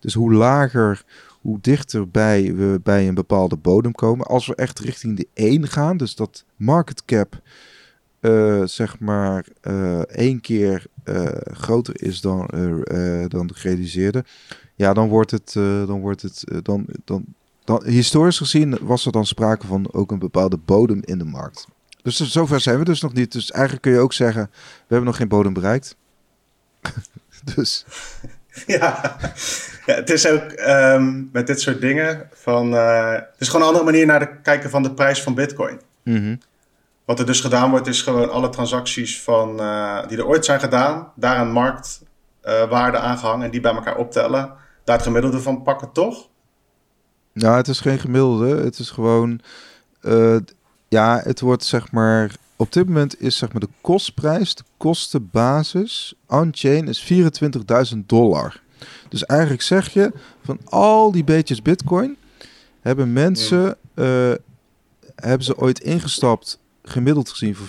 Dus 0.00 0.14
hoe 0.14 0.32
lager, 0.32 1.04
hoe 1.40 1.58
dichterbij 1.60 2.54
we 2.54 2.80
bij 2.82 3.08
een 3.08 3.14
bepaalde 3.14 3.56
bodem 3.56 3.92
komen. 3.92 4.26
Als 4.26 4.46
we 4.46 4.54
echt 4.54 4.78
richting 4.78 5.16
de 5.16 5.28
1 5.34 5.68
gaan, 5.68 5.96
dus 5.96 6.14
dat 6.14 6.44
market 6.56 7.04
cap 7.04 7.40
uh, 8.20 8.64
zeg 8.64 8.98
maar 8.98 9.46
één 10.08 10.40
keer 10.40 10.86
groter 11.52 12.02
is 12.02 12.20
dan, 12.20 12.46
dan 13.28 13.46
de 13.46 13.54
gerealiseerde, 13.54 14.24
ja, 14.74 14.92
dan 14.92 15.08
wordt 15.08 15.30
het, 15.30 15.52
dan 15.86 16.00
wordt 16.00 16.22
het, 16.22 16.44
dan, 16.62 16.86
dan, 17.04 17.24
dan, 17.68 17.84
historisch 17.84 18.38
gezien 18.38 18.78
was 18.80 19.06
er 19.06 19.12
dan 19.12 19.26
sprake 19.26 19.66
van 19.66 19.92
ook 19.92 20.10
een 20.10 20.18
bepaalde 20.18 20.56
bodem 20.56 21.00
in 21.04 21.18
de 21.18 21.24
markt. 21.24 21.66
Dus 22.02 22.16
zover 22.16 22.60
zijn 22.60 22.78
we 22.78 22.84
dus 22.84 23.00
nog 23.00 23.12
niet. 23.12 23.32
Dus 23.32 23.50
eigenlijk 23.50 23.82
kun 23.82 23.92
je 23.92 23.98
ook 23.98 24.12
zeggen, 24.12 24.50
we 24.52 24.86
hebben 24.88 25.06
nog 25.06 25.16
geen 25.16 25.28
bodem 25.28 25.52
bereikt. 25.52 25.96
dus. 27.54 27.84
Ja. 28.66 29.16
ja, 29.86 29.94
het 29.94 30.10
is 30.10 30.26
ook 30.26 30.52
um, 30.66 31.28
met 31.32 31.46
dit 31.46 31.60
soort 31.60 31.80
dingen 31.80 32.28
van. 32.32 32.74
Uh, 32.74 33.12
het 33.12 33.34
is 33.38 33.46
gewoon 33.46 33.62
een 33.62 33.68
andere 33.68 33.84
manier 33.84 34.06
naar 34.06 34.20
de 34.20 34.40
kijken 34.42 34.70
van 34.70 34.82
de 34.82 34.94
prijs 34.94 35.22
van 35.22 35.34
Bitcoin. 35.34 35.80
Mm 36.04 36.16
-hmm. 36.16 36.38
Wat 37.04 37.18
er 37.18 37.26
dus 37.26 37.40
gedaan 37.40 37.70
wordt, 37.70 37.86
is 37.86 38.02
gewoon 38.02 38.30
alle 38.30 38.48
transacties 38.48 39.22
van, 39.22 39.60
uh, 39.60 40.08
die 40.08 40.18
er 40.18 40.26
ooit 40.26 40.44
zijn 40.44 40.60
gedaan, 40.60 41.12
daar 41.14 41.40
een 41.40 41.52
marktwaarde 41.52 42.98
uh, 42.98 43.04
aangehangen 43.04 43.44
en 43.44 43.50
die 43.50 43.60
bij 43.60 43.74
elkaar 43.74 43.96
optellen. 43.96 44.52
Daar 44.84 44.96
het 44.96 45.06
gemiddelde 45.06 45.40
van 45.40 45.62
pakken, 45.62 45.92
toch? 45.92 46.28
Nou, 47.38 47.56
het 47.56 47.68
is 47.68 47.80
geen 47.80 47.98
gemiddelde. 47.98 48.56
Het 48.56 48.78
is 48.78 48.90
gewoon. 48.90 49.40
Uh, 50.02 50.36
ja, 50.88 51.20
het 51.24 51.40
wordt 51.40 51.64
zeg 51.64 51.92
maar. 51.92 52.36
Op 52.56 52.72
dit 52.72 52.86
moment 52.86 53.20
is 53.20 53.36
zeg 53.36 53.52
maar 53.52 53.60
de 53.60 53.68
kostprijs, 53.80 54.54
de 54.54 54.62
kostenbasis 54.76 56.14
on-chain 56.26 56.88
is 56.88 57.12
24.000 57.92 57.98
dollar. 58.06 58.60
Dus 59.08 59.24
eigenlijk 59.24 59.62
zeg 59.62 59.92
je 59.92 60.12
van 60.44 60.58
al 60.64 61.12
die 61.12 61.24
beetjes 61.24 61.62
Bitcoin 61.62 62.16
hebben 62.80 63.12
mensen 63.12 63.76
uh, 63.94 64.32
hebben 65.14 65.44
ze 65.44 65.58
ooit 65.58 65.80
ingestapt, 65.80 66.58
gemiddeld 66.82 67.28
gezien 67.28 67.54
voor 67.54 67.66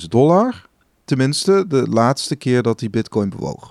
24.000 0.00 0.06
dollar. 0.08 0.68
Tenminste, 1.04 1.64
de 1.68 1.88
laatste 1.88 2.36
keer 2.36 2.62
dat 2.62 2.78
die 2.78 2.90
Bitcoin 2.90 3.28
bewoog. 3.28 3.70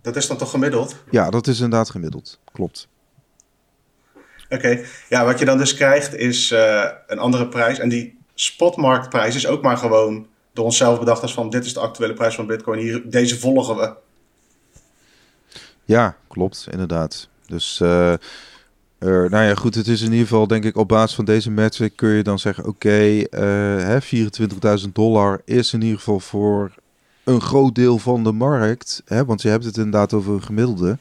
Dat 0.00 0.16
is 0.16 0.26
dan 0.26 0.36
toch 0.36 0.50
gemiddeld? 0.50 0.96
Ja, 1.10 1.30
dat 1.30 1.46
is 1.46 1.60
inderdaad 1.60 1.90
gemiddeld. 1.90 2.38
Klopt. 2.52 2.88
Oké, 4.48 4.80
ja, 5.08 5.24
wat 5.24 5.38
je 5.38 5.44
dan 5.44 5.58
dus 5.58 5.74
krijgt 5.74 6.14
is 6.14 6.52
uh, 6.52 6.84
een 7.06 7.18
andere 7.18 7.48
prijs. 7.48 7.78
En 7.78 7.88
die 7.88 8.18
spotmarktprijs 8.34 9.34
is 9.34 9.46
ook 9.46 9.62
maar 9.62 9.76
gewoon 9.76 10.26
door 10.52 10.64
onszelf 10.64 10.98
bedacht 10.98 11.22
als 11.22 11.34
van 11.34 11.50
dit 11.50 11.64
is 11.64 11.74
de 11.74 11.80
actuele 11.80 12.14
prijs 12.14 12.34
van 12.34 12.46
Bitcoin. 12.46 12.78
Hier, 12.78 13.02
deze 13.04 13.38
volgen 13.38 13.76
we. 13.76 13.94
Ja, 15.84 16.16
klopt, 16.28 16.66
inderdaad. 16.70 17.28
Dus, 17.46 17.80
uh, 17.82 18.14
nou 18.98 19.44
ja, 19.44 19.54
goed, 19.54 19.74
het 19.74 19.86
is 19.86 20.00
in 20.00 20.10
ieder 20.10 20.26
geval, 20.26 20.46
denk 20.46 20.64
ik, 20.64 20.76
op 20.76 20.88
basis 20.88 21.16
van 21.16 21.24
deze 21.24 21.50
metric 21.50 21.96
kun 21.96 22.08
je 22.08 22.22
dan 22.22 22.38
zeggen: 22.38 22.64
oké, 22.64 22.88
okay, 22.88 23.26
uh, 23.94 24.80
24.000 24.84 24.92
dollar 24.92 25.40
is 25.44 25.72
in 25.72 25.82
ieder 25.82 25.98
geval 25.98 26.20
voor 26.20 26.74
een 27.24 27.40
groot 27.40 27.74
deel 27.74 27.98
van 27.98 28.24
de 28.24 28.32
markt. 28.32 29.02
Hè, 29.04 29.24
want 29.24 29.42
je 29.42 29.48
hebt 29.48 29.64
het 29.64 29.76
inderdaad 29.76 30.12
over 30.12 30.32
een 30.32 30.42
gemiddelde 30.42 30.98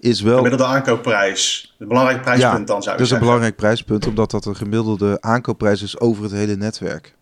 is 0.00 0.20
wel... 0.20 0.36
Gemiddelde 0.36 0.64
aankoopprijs. 0.64 1.74
Een 1.78 1.88
belangrijk 1.88 2.22
prijspunt 2.22 2.66
dan 2.66 2.82
zou 2.82 2.94
ik 2.94 3.00
dus 3.00 3.10
een 3.10 3.18
belangrijk 3.18 3.56
prijspunt, 3.56 4.06
omdat 4.06 4.30
dat 4.30 4.44
een 4.44 4.56
gemiddelde 4.56 5.18
aankoopprijs 5.20 5.82
is 5.82 5.98
over 6.00 6.22
het 6.22 6.32
hele 6.32 6.56
netwerk. 6.56 7.14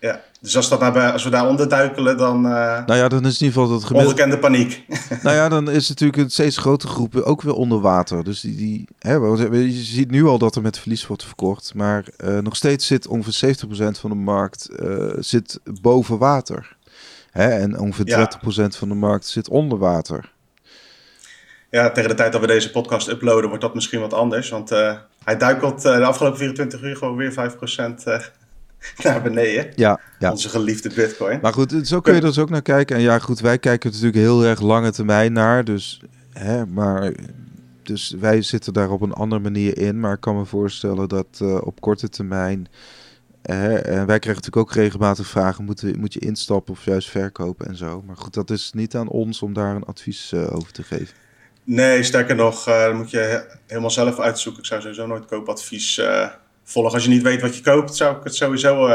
Ja, 0.00 0.20
dus 0.40 0.56
als, 0.56 0.68
dat 0.68 0.80
nou 0.80 1.12
als 1.12 1.24
we 1.24 1.30
daar 1.30 1.48
onderduikelen, 1.48 2.16
dan... 2.16 2.44
Uh, 2.44 2.50
nou 2.86 2.94
ja, 2.94 3.08
dan 3.08 3.26
is 3.26 3.40
in 3.40 3.46
ieder 3.46 3.60
geval 3.62 3.68
dat 3.68 3.84
gemiddelde... 3.84 4.14
Ongekende 4.14 4.38
paniek. 4.38 4.84
nou 5.22 5.36
ja, 5.36 5.48
dan 5.48 5.70
is 5.70 5.88
natuurlijk 5.88 6.22
een 6.22 6.30
steeds 6.30 6.56
grotere 6.56 6.92
groepen 6.92 7.24
ook 7.24 7.42
weer 7.42 7.54
onder 7.54 7.80
water. 7.80 8.24
Dus 8.24 8.40
die, 8.40 8.56
die, 8.56 8.88
hè, 8.98 9.14
je 9.14 9.70
ziet 9.70 10.10
nu 10.10 10.24
al 10.24 10.38
dat 10.38 10.56
er 10.56 10.62
met 10.62 10.78
verlies 10.78 11.06
wordt 11.06 11.24
verkocht. 11.24 11.74
Maar 11.74 12.04
uh, 12.24 12.38
nog 12.38 12.56
steeds 12.56 12.86
zit 12.86 13.06
ongeveer 13.06 13.56
70% 13.56 13.68
van 14.00 14.10
de 14.10 14.16
markt 14.16 14.68
uh, 14.82 15.12
zit 15.18 15.60
boven 15.80 16.18
water. 16.18 16.76
Hè, 17.30 17.48
en 17.48 17.78
ongeveer 17.78 18.06
ja. 18.06 18.32
30% 18.64 18.66
van 18.66 18.88
de 18.88 18.94
markt 18.94 19.26
zit 19.26 19.48
onder 19.48 19.78
water 19.78 20.32
ja, 21.70 21.90
tegen 21.90 22.08
de 22.10 22.16
tijd 22.16 22.32
dat 22.32 22.40
we 22.40 22.46
deze 22.46 22.70
podcast 22.70 23.08
uploaden, 23.08 23.48
wordt 23.48 23.64
dat 23.64 23.74
misschien 23.74 24.00
wat 24.00 24.12
anders. 24.12 24.48
Want 24.48 24.72
uh, 24.72 24.96
hij 25.24 25.36
duikelt 25.36 25.84
uh, 25.84 25.96
de 25.96 26.04
afgelopen 26.04 26.38
24 26.38 26.82
uur 26.82 26.96
gewoon 26.96 27.16
weer 27.16 27.32
5% 27.32 27.34
uh, 27.36 28.14
eh, 28.14 28.22
naar 29.04 29.22
beneden. 29.22 29.72
Ja, 29.76 30.00
ja. 30.18 30.30
Onze 30.30 30.48
geliefde 30.48 30.90
Bitcoin. 30.94 31.38
Maar 31.42 31.52
goed, 31.52 31.74
zo 31.82 32.00
kun 32.00 32.14
je 32.14 32.20
er 32.20 32.26
dus 32.26 32.38
ook 32.38 32.50
naar 32.50 32.62
kijken. 32.62 32.96
En 32.96 33.02
ja, 33.02 33.18
goed, 33.18 33.40
wij 33.40 33.58
kijken 33.58 33.90
natuurlijk 33.90 34.16
heel 34.16 34.44
erg 34.44 34.60
lange 34.60 34.90
termijn 34.90 35.32
naar. 35.32 35.64
Dus, 35.64 36.00
hè, 36.32 36.66
maar, 36.66 37.12
dus 37.82 38.14
wij 38.20 38.42
zitten 38.42 38.72
daar 38.72 38.90
op 38.90 39.00
een 39.00 39.12
andere 39.12 39.40
manier 39.40 39.78
in. 39.78 40.00
Maar 40.00 40.12
ik 40.12 40.20
kan 40.20 40.36
me 40.36 40.44
voorstellen 40.44 41.08
dat 41.08 41.40
op 41.62 41.80
korte 41.80 42.08
termijn 42.08 42.68
Hè, 43.42 43.74
en 43.74 44.06
wij 44.06 44.18
krijgen 44.18 44.42
natuurlijk 44.42 44.56
ook 44.56 44.72
regelmatig 44.72 45.26
vragen: 45.26 45.64
moet, 45.64 45.96
moet 45.96 46.12
je 46.12 46.20
instappen 46.20 46.72
of 46.72 46.84
juist 46.84 47.08
verkopen 47.08 47.66
en 47.66 47.76
zo. 47.76 48.02
Maar 48.06 48.16
goed, 48.16 48.34
dat 48.34 48.50
is 48.50 48.72
niet 48.72 48.94
aan 48.94 49.08
ons 49.08 49.42
om 49.42 49.52
daar 49.52 49.76
een 49.76 49.84
advies 49.84 50.34
over 50.34 50.72
te 50.72 50.82
geven. 50.82 51.14
Nee, 51.72 52.02
sterker 52.02 52.34
nog, 52.34 52.68
uh, 52.68 52.94
moet 52.94 53.10
je 53.10 53.46
helemaal 53.66 53.90
zelf 53.90 54.18
uitzoeken. 54.18 54.62
Ik 54.62 54.68
zou 54.68 54.80
sowieso 54.80 55.06
nooit 55.06 55.26
koopadvies 55.26 55.98
uh, 55.98 56.28
volgen. 56.64 56.92
Als 56.92 57.04
je 57.04 57.08
niet 57.08 57.22
weet 57.22 57.40
wat 57.40 57.56
je 57.56 57.62
koopt, 57.62 57.96
zou 57.96 58.16
ik 58.16 58.24
het 58.24 58.34
sowieso 58.34 58.90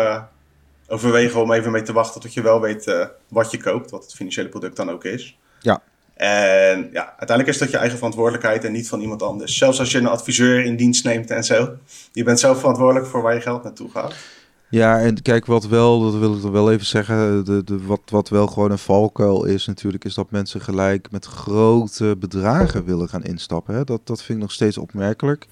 overwegen 0.87 1.41
om 1.41 1.51
even 1.51 1.71
mee 1.71 1.81
te 1.81 1.93
wachten 1.93 2.21
tot 2.21 2.33
je 2.33 2.41
wel 2.41 2.61
weet 2.61 3.07
wat 3.27 3.51
je 3.51 3.57
koopt, 3.57 3.91
wat 3.91 4.03
het 4.03 4.13
financiële 4.13 4.49
product 4.49 4.75
dan 4.75 4.89
ook 4.89 5.03
is. 5.03 5.37
Ja. 5.61 5.81
En 6.13 6.89
ja, 6.91 7.05
uiteindelijk 7.07 7.47
is 7.47 7.57
dat 7.57 7.71
je 7.71 7.77
eigen 7.77 7.97
verantwoordelijkheid 7.97 8.63
en 8.63 8.71
niet 8.71 8.87
van 8.87 9.01
iemand 9.01 9.21
anders. 9.21 9.57
Zelfs 9.57 9.79
als 9.79 9.91
je 9.91 9.97
een 9.97 10.07
adviseur 10.07 10.63
in 10.63 10.75
dienst 10.75 11.03
neemt 11.03 11.31
en 11.31 11.43
zo. 11.43 11.77
Je 12.11 12.23
bent 12.23 12.39
zelf 12.39 12.59
verantwoordelijk 12.59 13.07
voor 13.07 13.21
waar 13.21 13.33
je 13.33 13.41
geld 13.41 13.63
naartoe 13.63 13.91
gaat. 13.91 14.15
Ja, 14.75 14.99
en 14.99 15.21
kijk, 15.21 15.45
wat 15.45 15.67
wel, 15.67 16.01
dat 16.01 16.19
wil 16.19 16.35
ik 16.35 16.41
dan 16.41 16.51
wel 16.51 16.71
even 16.71 16.85
zeggen, 16.85 17.45
de, 17.45 17.63
de, 17.63 17.85
wat, 17.85 18.01
wat 18.05 18.29
wel 18.29 18.47
gewoon 18.47 18.71
een 18.71 18.77
valkuil 18.77 19.45
is 19.45 19.65
natuurlijk, 19.65 20.05
is 20.05 20.13
dat 20.13 20.31
mensen 20.31 20.61
gelijk 20.61 21.11
met 21.11 21.25
grote 21.25 22.15
bedragen 22.19 22.85
willen 22.85 23.09
gaan 23.09 23.23
instappen. 23.23 23.75
Hè? 23.75 23.83
Dat, 23.83 24.01
dat 24.03 24.23
vind 24.23 24.37
ik 24.37 24.43
nog 24.43 24.51
steeds 24.51 24.77
opmerkelijk. 24.77 25.47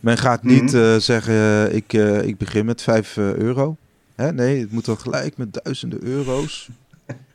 Men 0.00 0.18
gaat 0.18 0.42
niet 0.42 0.72
mm 0.72 1.00
zeggen, 1.00 1.74
ik, 1.74 1.92
uh, 1.92 2.22
ik 2.22 2.38
begin 2.38 2.64
met 2.64 2.82
5 2.82 3.16
uh, 3.16 3.34
euro. 3.34 3.76
Hè? 4.14 4.32
Nee, 4.32 4.60
het 4.60 4.72
moet 4.72 4.84
dan 4.84 4.98
gelijk 4.98 5.36
met 5.36 5.58
duizenden 5.62 6.02
euro's. 6.02 6.68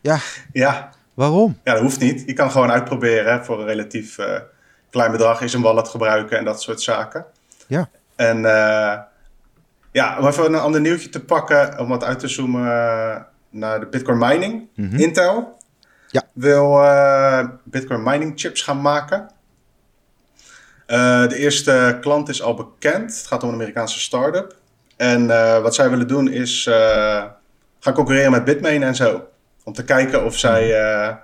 Ja. 0.02 0.20
ja. 0.54 0.90
Waarom? 1.14 1.58
Ja, 1.64 1.74
dat 1.74 1.82
hoeft 1.82 2.00
niet. 2.00 2.24
Je 2.26 2.34
kan 2.34 2.52
gewoon 2.52 2.72
uitproberen 2.72 3.46
voor 3.46 3.60
een 3.60 3.68
relatief 3.68 4.18
klein 4.90 5.12
bedrag, 5.12 5.42
is 5.42 5.54
een 5.54 5.62
wallet 5.62 5.88
gebruiken 5.88 6.38
en 6.38 6.46
dat 6.46 6.62
soort 6.62 6.82
zaken. 6.82 7.26
Ja. 7.68 7.90
En 8.16 8.46
ja, 9.96 10.20
om 10.20 10.28
even 10.28 10.46
een 10.46 10.56
ander 10.56 10.82
nieuwtje 10.82 11.10
te 11.10 11.24
pakken, 11.24 11.80
om 11.80 11.88
wat 11.88 12.04
uit 12.04 12.20
te 12.20 12.28
zoomen 12.28 12.64
naar 13.50 13.80
de 13.80 13.86
Bitcoin 13.86 14.18
mining. 14.18 14.68
Mm 14.76 14.90
-hmm. 14.90 15.00
Intel 15.00 15.58
ja. 16.08 16.24
wil 16.34 16.84
uh, 16.84 17.48
Bitcoin 17.64 18.04
mining 18.04 18.34
chips 18.36 18.62
gaan 18.62 18.82
maken. 18.82 19.30
Uh, 20.88 21.28
de 21.28 21.38
eerste 21.38 21.98
klant 22.02 22.30
is 22.30 22.42
al 22.42 22.54
bekend. 22.54 23.18
Het 23.18 23.28
gaat 23.28 23.44
om 23.44 23.50
een 23.50 23.56
Amerikaanse 23.56 24.00
start-up. 24.00 24.56
En 24.98 25.24
uh, 25.24 25.62
wat 25.62 25.76
zij 25.76 25.90
willen 25.90 26.08
doen 26.08 26.32
is 26.32 26.64
gaan 27.80 27.94
concurreren 27.94 28.32
met 28.32 28.46
Bitmain 28.46 28.84
en 28.84 28.96
zo. 28.96 29.28
Om 29.64 29.74
te 29.74 29.84
kijken 29.84 30.26
of 30.26 30.38
zij 30.38 31.20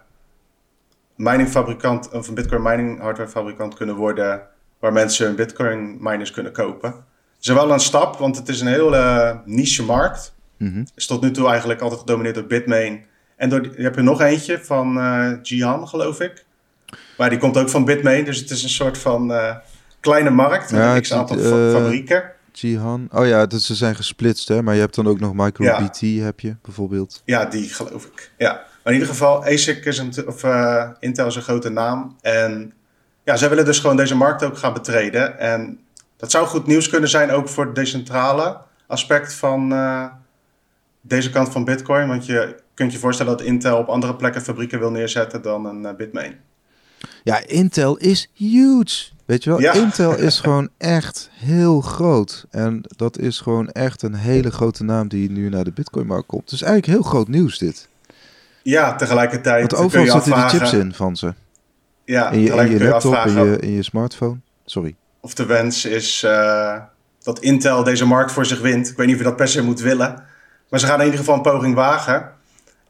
miningfabrikant 1.15 2.09
of 2.09 2.27
een 2.27 2.33
Bitcoin 2.33 2.61
mining 2.61 3.01
hardware 3.01 3.29
fabrikant 3.29 3.75
kunnen 3.75 3.95
worden 3.95 4.41
waar 4.79 4.93
mensen 4.93 5.25
hun 5.25 5.35
Bitcoin 5.35 5.97
miners 5.99 6.31
kunnen 6.31 6.51
kopen 6.51 7.09
is 7.41 7.53
wel 7.53 7.71
een 7.71 7.79
stap, 7.79 8.17
want 8.17 8.37
het 8.37 8.49
is 8.49 8.61
een 8.61 8.67
hele 8.67 9.41
niche 9.45 9.83
markt. 9.83 10.33
Mm 10.57 10.85
Is 10.95 11.05
tot 11.07 11.21
nu 11.21 11.31
toe 11.31 11.47
eigenlijk 11.49 11.81
altijd 11.81 11.99
gedomineerd 11.99 12.35
door 12.35 12.45
Bitmain. 12.45 13.03
En 13.35 13.49
door, 13.49 13.61
je 13.77 13.83
hebt 13.83 13.95
er 13.95 14.03
nog 14.03 14.21
eentje 14.21 14.59
van 14.63 14.97
uh, 14.97 15.31
Jihan, 15.41 15.87
geloof 15.87 16.19
ik. 16.19 16.45
Maar 17.17 17.29
die 17.29 17.39
komt 17.39 17.57
ook 17.57 17.69
van 17.69 17.85
Bitmain, 17.85 18.25
dus 18.25 18.37
het 18.39 18.49
is 18.49 18.63
een 18.63 18.69
soort 18.69 18.97
van 18.97 19.31
uh, 19.31 19.55
kleine 19.99 20.29
markt. 20.29 20.71
Met 20.71 20.79
Ja, 20.81 20.95
een 20.95 21.05
fa- 21.05 21.35
eh, 21.35 21.71
fabrieken. 21.71 22.23
Jihan. 22.51 23.07
Oh 23.11 23.27
ja, 23.27 23.45
dus 23.45 23.65
ze 23.65 23.75
zijn 23.75 23.95
gesplitst, 23.95 24.47
hè? 24.47 24.61
Maar 24.61 24.73
je 24.73 24.79
hebt 24.79 24.95
dan 24.95 25.07
ook 25.07 25.19
nog 25.19 25.33
MicroBT, 25.33 25.99
heb 26.01 26.39
je 26.39 26.55
bijvoorbeeld. 26.61 27.21
Ja, 27.25 27.45
die 27.45 27.69
geloof 27.69 28.05
ik. 28.05 28.31
Ja. 28.37 28.51
Maar 28.53 28.93
in 28.93 28.99
ieder 28.99 29.07
geval, 29.07 29.43
ASIC 29.45 29.85
is 29.85 29.97
een, 29.97 30.13
of 30.27 30.43
eh, 30.43 30.89
Intel 30.99 31.27
is 31.27 31.35
een 31.35 31.41
grote 31.41 31.69
naam. 31.69 32.15
En 32.21 32.73
ja, 33.23 33.35
zij 33.35 33.49
willen 33.49 33.65
dus 33.65 33.79
gewoon 33.79 33.95
deze 33.95 34.15
markt 34.15 34.43
ook 34.43 34.57
gaan 34.57 34.73
betreden. 34.73 35.39
En 35.39 35.79
dat 36.21 36.31
zou 36.31 36.47
goed 36.47 36.67
nieuws 36.67 36.89
kunnen 36.89 37.09
zijn 37.09 37.31
ook 37.31 37.49
voor 37.49 37.65
het 37.65 37.75
decentrale 37.75 38.57
aspect 38.87 39.33
van 39.33 39.73
eh, 39.73 40.05
deze 41.01 41.29
kant 41.29 41.49
van 41.49 41.65
Bitcoin. 41.65 42.07
Want 42.07 42.25
je 42.25 42.55
kunt 42.73 42.91
je 42.91 42.97
voorstellen 42.97 43.37
dat 43.37 43.45
Intel 43.45 43.77
op 43.77 43.87
andere 43.87 44.15
plekken 44.15 44.41
fabrieken 44.41 44.79
wil 44.79 44.91
neerzetten 44.91 45.41
dan 45.41 45.65
een 45.65 45.85
eh, 45.85 45.95
Bitmain. 45.95 46.35
Ja, 47.23 47.47
Intel 47.47 47.97
is 47.97 48.29
huge. 48.33 49.09
Weet 49.25 49.43
je 49.43 49.49
wel, 49.49 49.59
Ja. 49.59 49.73
Intel 49.73 50.17
is 50.17 50.39
gewoon 50.45 50.69
echt 50.77 51.29
heel 51.33 51.81
groot. 51.81 52.45
En 52.49 52.81
dat 52.95 53.17
is 53.17 53.39
gewoon 53.39 53.69
echt 53.69 54.01
een 54.01 54.15
hele 54.15 54.51
grote 54.51 54.83
naam 54.83 55.07
die 55.07 55.31
nu 55.31 55.49
naar 55.49 55.63
de 55.63 55.71
Bitcoin-markt 55.71 56.27
komt. 56.27 56.49
Dus 56.49 56.61
eigenlijk 56.61 56.93
heel 56.93 57.09
groot 57.09 57.27
nieuws 57.27 57.57
dit. 57.57 57.89
Ja, 58.63 58.95
tegelijkertijd 58.95 59.71
Want 59.71 59.83
overal 59.83 60.21
zitten 60.21 60.33
die 60.33 60.59
chips 60.59 60.73
in 60.73 60.93
van 60.93 61.15
ze. 61.15 61.33
Ja, 62.05 62.29
In 62.29 62.39
je, 62.39 62.49
in 62.49 62.83
laptop, 62.83 63.15
in 63.15 63.33
je, 63.33 63.59
in 63.59 63.71
je 63.71 63.83
smartphone. 63.83 64.37
Sorry. 64.65 64.95
Of 65.21 65.33
de 65.33 65.45
wens 65.45 65.85
is 65.85 66.23
eh, 66.23 66.77
dat 67.23 67.39
Intel 67.39 67.83
deze 67.83 68.05
markt 68.05 68.31
voor 68.31 68.45
zich 68.45 68.61
wint. 68.61 68.89
Ik 68.89 68.97
weet 68.97 69.05
niet 69.05 69.15
of 69.15 69.21
je 69.21 69.27
dat 69.27 69.37
per 69.37 69.47
se 69.47 69.63
moet 69.63 69.79
willen. 69.79 70.23
Maar 70.69 70.79
ze 70.79 70.85
gaan 70.85 70.99
in 70.99 71.05
ieder 71.05 71.19
geval 71.19 71.35
een 71.35 71.41
poging 71.41 71.75
wagen. 71.75 72.31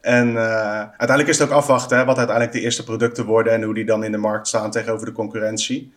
En 0.01 0.37
eh, 0.37 0.79
uiteindelijk 0.79 1.27
is 1.27 1.39
het 1.39 1.49
ook 1.49 1.55
afwachten 1.55 1.97
hè, 1.97 2.05
wat 2.05 2.17
uiteindelijk 2.17 2.57
de 2.57 2.63
eerste 2.63 2.83
producten 2.83 3.25
worden 3.25 3.53
en 3.53 3.63
hoe 3.63 3.73
die 3.73 3.85
dan 3.85 4.03
in 4.03 4.11
de 4.11 4.17
markt 4.17 4.47
staan 4.47 4.71
tegenover 4.71 5.05
de 5.05 5.11
concurrentie. 5.11 5.93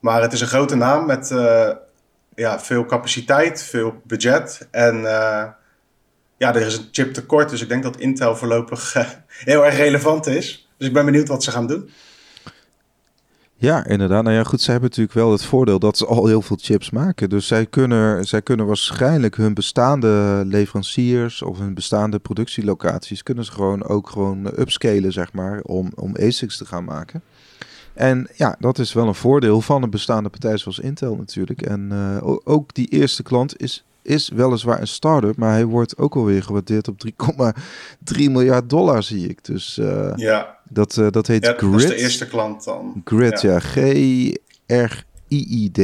Maar 0.00 0.22
het 0.22 0.32
is 0.32 0.40
een 0.40 0.46
grote 0.46 0.76
naam 0.76 1.06
met 1.06 1.30
eh, 1.30 1.70
ja, 2.34 2.60
veel 2.60 2.84
capaciteit, 2.84 3.62
veel 3.62 4.00
budget. 4.04 4.68
En 4.70 5.00
ja, 6.36 6.54
er 6.54 6.66
is 6.66 6.76
een 6.76 6.88
chip 6.92 7.14
tekort, 7.14 7.50
dus 7.50 7.62
ik 7.62 7.68
denk 7.68 7.82
dat 7.82 7.96
Intel 7.96 8.36
voorlopig 8.36 8.96
heel 9.26 9.64
erg 9.64 9.76
relevant 9.76 10.26
is. 10.26 10.68
Dus 10.76 10.86
ik 10.86 10.92
ben 10.92 11.04
benieuwd 11.04 11.28
wat 11.28 11.44
ze 11.44 11.50
gaan 11.50 11.66
doen. 11.66 11.90
Ja, 13.62 13.86
inderdaad. 13.86 14.22
Nou 14.22 14.36
ja, 14.36 14.44
goed, 14.44 14.60
zij 14.60 14.72
hebben 14.72 14.90
natuurlijk 14.90 15.18
wel 15.18 15.32
het 15.32 15.44
voordeel 15.44 15.78
dat 15.78 15.96
ze 15.96 16.06
al 16.06 16.26
heel 16.26 16.42
veel 16.42 16.56
chips 16.60 16.90
maken. 16.90 17.28
Dus 17.30 17.46
zij 17.46 17.66
kunnen, 17.66 18.24
zij 18.24 18.42
kunnen 18.42 18.66
waarschijnlijk 18.66 19.36
hun 19.36 19.54
bestaande 19.54 20.42
leveranciers 20.46 21.42
of 21.42 21.58
hun 21.58 21.74
bestaande 21.74 22.18
productielocaties 22.18 23.22
kunnen 23.22 23.44
ze 23.44 23.52
gewoon 23.52 23.84
ook 23.84 24.08
gewoon 24.08 24.46
upscalen, 24.46 25.12
zeg 25.12 25.32
maar, 25.32 25.60
om, 25.62 25.92
om 25.94 26.16
ASICs 26.16 26.56
te 26.56 26.64
gaan 26.64 26.84
maken. 26.84 27.22
En 27.94 28.28
ja, 28.34 28.56
dat 28.58 28.78
is 28.78 28.92
wel 28.92 29.06
een 29.06 29.14
voordeel 29.14 29.60
van 29.60 29.82
een 29.82 29.90
bestaande 29.90 30.28
partij 30.28 30.56
zoals 30.58 30.78
Intel 30.78 31.16
natuurlijk. 31.16 31.62
En 31.62 31.88
eh, 31.92 32.36
ook 32.44 32.74
die 32.74 32.88
eerste 32.88 33.22
klant 33.22 33.60
is, 33.60 33.84
is 34.02 34.28
weliswaar 34.28 34.80
een 34.80 34.86
start-up, 34.86 35.36
maar 35.36 35.52
hij 35.52 35.64
wordt 35.64 35.98
ook 35.98 36.16
alweer 36.16 36.42
gewaardeerd 36.42 36.88
op 36.88 37.02
3,3 37.06 38.16
miljard 38.16 38.70
dollar, 38.70 39.02
zie 39.02 39.28
ik. 39.28 39.44
Dus 39.44 39.78
eh, 39.78 40.12
Ja, 40.16 40.58
dat, 40.68 40.96
eh, 40.96 41.10
dat 41.10 41.26
heet 41.26 41.44
ja 41.44 41.52
Grid. 41.52 41.72
dat 41.72 41.80
is 41.80 41.86
de 41.86 41.96
eerste 41.96 42.26
klant 42.26 42.64
dan. 42.64 43.02
Grid, 43.04 43.40
Ja. 43.40 43.52
ja. 43.52 43.58
G-R-I-I-D. 44.66 45.78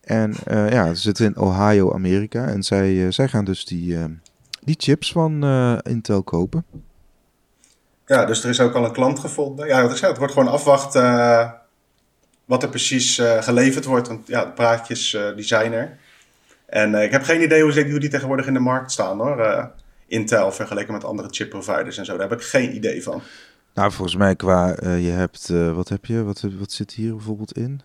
En 0.00 0.34
eh, 0.44 0.70
ja, 0.70 0.94
ze 0.94 1.00
zitten 1.00 1.26
in 1.26 1.36
Ohio, 1.36 1.92
Amerika. 1.92 2.46
En 2.46 2.62
zij, 2.62 3.10
zij 3.10 3.28
gaan 3.28 3.44
dus 3.44 3.64
die, 3.64 3.96
die 4.60 4.74
chips 4.78 5.12
van 5.12 5.44
Intel 5.82 6.22
kopen. 6.22 6.64
Ja, 8.06 8.24
dus 8.24 8.44
er 8.44 8.50
is 8.50 8.60
ook 8.60 8.74
al 8.74 8.84
een 8.84 8.92
klant 8.92 9.18
gevonden. 9.18 9.66
Ja, 9.66 9.82
wat 9.82 9.90
ik 9.90 9.96
zei, 9.96 10.10
het 10.10 10.18
wordt 10.18 10.32
gewoon 10.34 10.52
afwachten 10.52 11.54
wat 12.44 12.62
er 12.62 12.68
precies 12.68 13.20
geleverd 13.40 13.84
wordt. 13.84 14.08
Want 14.08 14.26
ja, 14.26 14.44
de 14.44 14.50
praatjes 14.50 15.16
die 15.36 15.44
zijn 15.44 15.72
er. 15.72 15.98
En 16.72 16.94
eh, 16.94 17.04
ik 17.04 17.10
heb 17.10 17.22
geen 17.22 17.42
idee 17.42 17.62
hoe, 17.62 17.98
die 17.98 18.08
tegenwoordig 18.08 18.46
in 18.46 18.52
de 18.52 18.60
markt 18.60 18.92
staan 18.92 19.18
hoor. 19.18 19.38
Eh, 19.38 19.64
Intel 20.06 20.52
vergeleken 20.52 20.92
met 20.92 21.04
andere 21.04 21.28
chipproviders 21.30 21.98
en 21.98 22.04
zo. 22.04 22.16
Daar 22.16 22.28
heb 22.28 22.38
ik 22.38 22.44
geen 22.44 22.74
idee 22.74 23.02
van. 23.02 23.22
Nou, 23.74 23.92
volgens 23.92 24.16
mij 24.16 24.36
qua, 24.36 24.74
eh, 24.74 25.04
je 25.04 25.10
hebt, 25.10 25.48
wat 25.48 25.88
heb 25.88 26.04
je, 26.04 26.22
wat, 26.22 26.44
wat 26.58 26.72
zit 26.72 26.92
hier 26.92 27.14
bijvoorbeeld 27.14 27.56
in? 27.56 27.80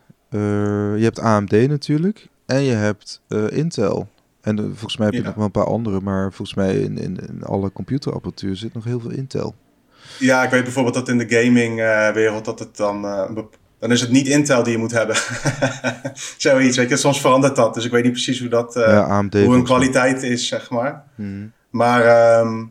Je 0.98 1.04
hebt 1.04 1.20
AMD 1.20 1.52
natuurlijk. 1.52 2.28
En 2.46 2.62
je 2.62 2.74
hebt 2.74 3.22
Intel. 3.50 4.08
En 4.42 4.58
volgens 4.58 4.98
mij 4.98 5.06
heb 5.06 5.16
je 5.16 5.22
Ja. 5.22 5.26
nog 5.28 5.36
wel 5.36 5.46
een 5.46 5.52
paar 5.52 5.66
andere. 5.66 6.02
Maar 6.02 6.34
volgens 6.34 6.58
mij 6.58 6.76
in, 6.76 6.98
in, 6.98 7.18
in 7.28 7.44
alle 7.44 7.72
computerapparatuur 7.72 8.56
zit 8.56 8.74
nog 8.74 8.84
heel 8.84 9.00
veel 9.00 9.12
Intel. 9.12 9.56
Ja, 10.20 10.44
ik 10.44 10.50
weet 10.50 10.64
bijvoorbeeld 10.64 10.96
dat 10.96 11.10
in 11.10 11.18
de 11.18 11.30
gaming-wereld 11.30 12.46
dat 12.46 12.60
het 12.60 12.78
dan... 12.78 13.06
eh, 13.78 13.82
dan 13.82 13.92
is 13.92 14.02
het 14.02 14.10
niet 14.10 14.28
Intel 14.28 14.64
die 14.64 14.72
je 14.72 14.78
moet 14.78 14.92
hebben. 14.92 15.16
Zoiets, 16.38 16.78
weet 16.78 16.90
je. 16.90 16.98
Soms 16.98 17.22
verandert 17.22 17.56
dat. 17.56 17.74
Dus 17.74 17.86
ik 17.86 17.92
weet 17.92 18.04
niet 18.04 18.12
precies 18.12 18.40
hoe 18.40 18.50
dat... 18.50 18.76
eh, 18.76 18.92
ja, 18.92 19.22
hoe 19.30 19.54
hun 19.54 19.64
kwaliteit 19.64 20.24
is, 20.24 20.48
zeg 20.48 20.70
maar. 20.70 21.04
Mhm. 21.16 21.46
Maar 21.70 22.06
ehm, 22.06 22.66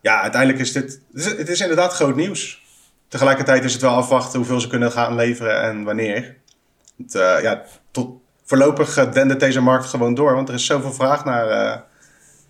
ja, 0.00 0.20
uiteindelijk 0.20 0.60
is 0.60 0.72
dit... 0.72 1.00
Het 1.12 1.24
is, 1.24 1.38
het 1.38 1.48
is 1.48 1.60
inderdaad 1.60 1.92
groot 1.92 2.16
nieuws. 2.16 2.64
Tegelijkertijd 3.08 3.64
is 3.64 3.72
het 3.72 3.82
wel 3.82 3.94
afwachten 3.94 4.38
hoeveel 4.38 4.60
ze 4.60 4.68
kunnen 4.68 4.92
gaan 4.92 5.14
leveren 5.14 5.62
en 5.62 5.84
wanneer. 5.84 6.36
Het, 6.96 7.14
eh, 7.14 7.42
ja, 7.42 7.62
tot, 7.90 8.10
voorlopig 8.44 8.98
uh, 8.98 9.12
dendert 9.12 9.40
deze 9.40 9.60
markt 9.60 9.86
gewoon 9.86 10.14
door. 10.14 10.34
Want 10.34 10.48
er 10.48 10.54
is 10.54 10.66
zoveel 10.66 10.92
vraag 10.92 11.24
naar, 11.24 11.48
eh, 11.48 11.80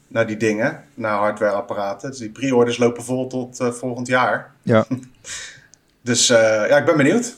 naar 0.08 0.26
die 0.26 0.36
dingen. 0.36 0.84
Naar 0.94 1.18
hardwareapparaten. 1.18 2.10
Dus 2.10 2.18
die 2.18 2.30
pre-orders 2.30 2.78
lopen 2.78 3.04
vol 3.04 3.26
tot 3.26 3.60
eh, 3.60 3.70
volgend 3.70 4.06
jaar. 4.06 4.50
Ja. 4.62 4.84
Dus 6.02 6.30
eh, 6.30 6.68
ja, 6.68 6.76
ik 6.76 6.84
ben 6.84 6.96
benieuwd. 6.96 7.36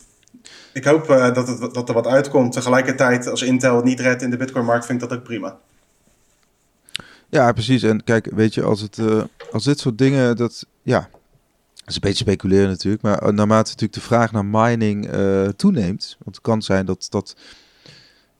Ik 0.78 0.84
hoop 0.84 1.10
eh, 1.10 1.34
dat, 1.34 1.48
het, 1.48 1.74
dat 1.74 1.88
er 1.88 1.94
wat 1.94 2.06
uitkomt. 2.06 2.52
Tegelijkertijd, 2.52 3.26
als 3.26 3.42
Intel 3.42 3.76
het 3.76 3.84
niet 3.84 4.00
redt 4.00 4.22
in 4.22 4.30
de 4.30 4.36
Bitcoin-markt, 4.36 4.86
vind 4.86 5.02
ik 5.02 5.08
dat 5.08 5.18
ook 5.18 5.24
prima. 5.24 5.56
Ja, 7.28 7.52
precies. 7.52 7.82
En 7.82 8.04
kijk, 8.04 8.30
weet 8.34 8.54
je, 8.54 8.62
als, 8.62 8.80
het, 8.80 8.98
eh, 8.98 9.22
als 9.52 9.64
dit 9.64 9.78
soort 9.78 9.98
dingen, 9.98 10.36
dat, 10.36 10.66
ja, 10.82 11.08
dat 11.74 11.86
is 11.86 11.94
een 11.94 12.00
beetje 12.00 12.24
speculeren 12.24 12.68
natuurlijk, 12.68 13.02
maar 13.02 13.18
eh, 13.18 13.28
naarmate 13.28 13.70
natuurlijk 13.70 13.92
de 13.92 14.00
vraag 14.00 14.32
naar 14.32 14.44
mining 14.44 15.08
toeneemt, 15.56 16.16
want 16.24 16.36
het 16.36 16.44
kan 16.44 16.62
zijn 16.62 16.86
dat, 16.86 17.06
dat, 17.10 17.36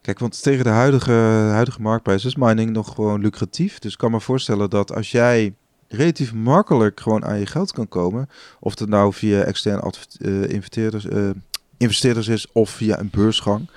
Kijk, 0.01 0.19
want 0.19 0.43
tegen 0.43 0.65
de 0.65 0.71
huidige, 0.71 1.13
huidige 1.51 1.83
marktprijs 1.83 2.25
is 2.25 2.37
mining 2.37 2.71
nog 2.71 2.95
gewoon 2.95 3.21
lucratief. 3.21 3.79
Dus 3.79 3.93
ik 3.93 3.99
kan 3.99 4.11
me 4.11 4.21
voorstellen 4.21 4.71
dat 4.71 4.95
als 4.95 5.11
jij 5.11 5.55
relatief 5.89 6.35
makkelijk 6.35 7.01
gewoon 7.01 7.25
aan 7.25 7.39
je 7.39 7.47
geld 7.47 7.73
kan 7.73 7.89
komen, 7.89 8.29
of 8.61 8.79
het 8.79 8.89
nou 8.89 9.13
via 9.13 9.43
externe 9.43 9.93
investeerders, 10.49 11.07
investeerders 11.79 12.29
is 12.29 12.53
of 12.53 12.71
via 12.71 12.99
een 12.99 13.11
beursgang. 13.11 13.71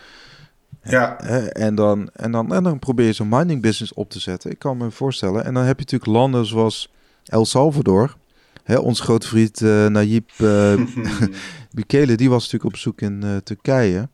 Ja. 0.84 1.20
En, 1.50 1.76
dan, 1.76 2.10
en, 2.14 2.32
dan, 2.32 2.54
en 2.54 2.64
dan 2.64 2.80
probeer 2.80 3.06
je 3.06 3.14
zo'n 3.14 3.30
mining 3.30 3.62
business 3.62 3.94
op 3.94 4.10
te 4.10 4.20
zetten. 4.20 4.52
Ik 4.52 4.60
kan 4.60 4.78
me 4.78 4.92
voorstellen. 4.92 5.46
En 5.46 5.54
dan 5.54 5.64
heb 5.64 5.80
je 5.80 5.84
natuurlijk 5.84 6.12
landen 6.12 6.46
zoals 6.46 6.94
El 7.26 7.46
Salvador. 7.46 8.16
Hè, 8.64 8.78
ons 8.78 9.00
grote 9.00 9.28
vriend 9.28 9.62
uh, 9.62 9.86
Nayib 9.86 10.30
Bukele, 11.76 12.16
die 12.16 12.30
was 12.30 12.44
natuurlijk 12.44 12.66
op 12.66 12.72
bezoek 12.72 13.02
in 13.02 13.42
Turkije. 13.44 14.10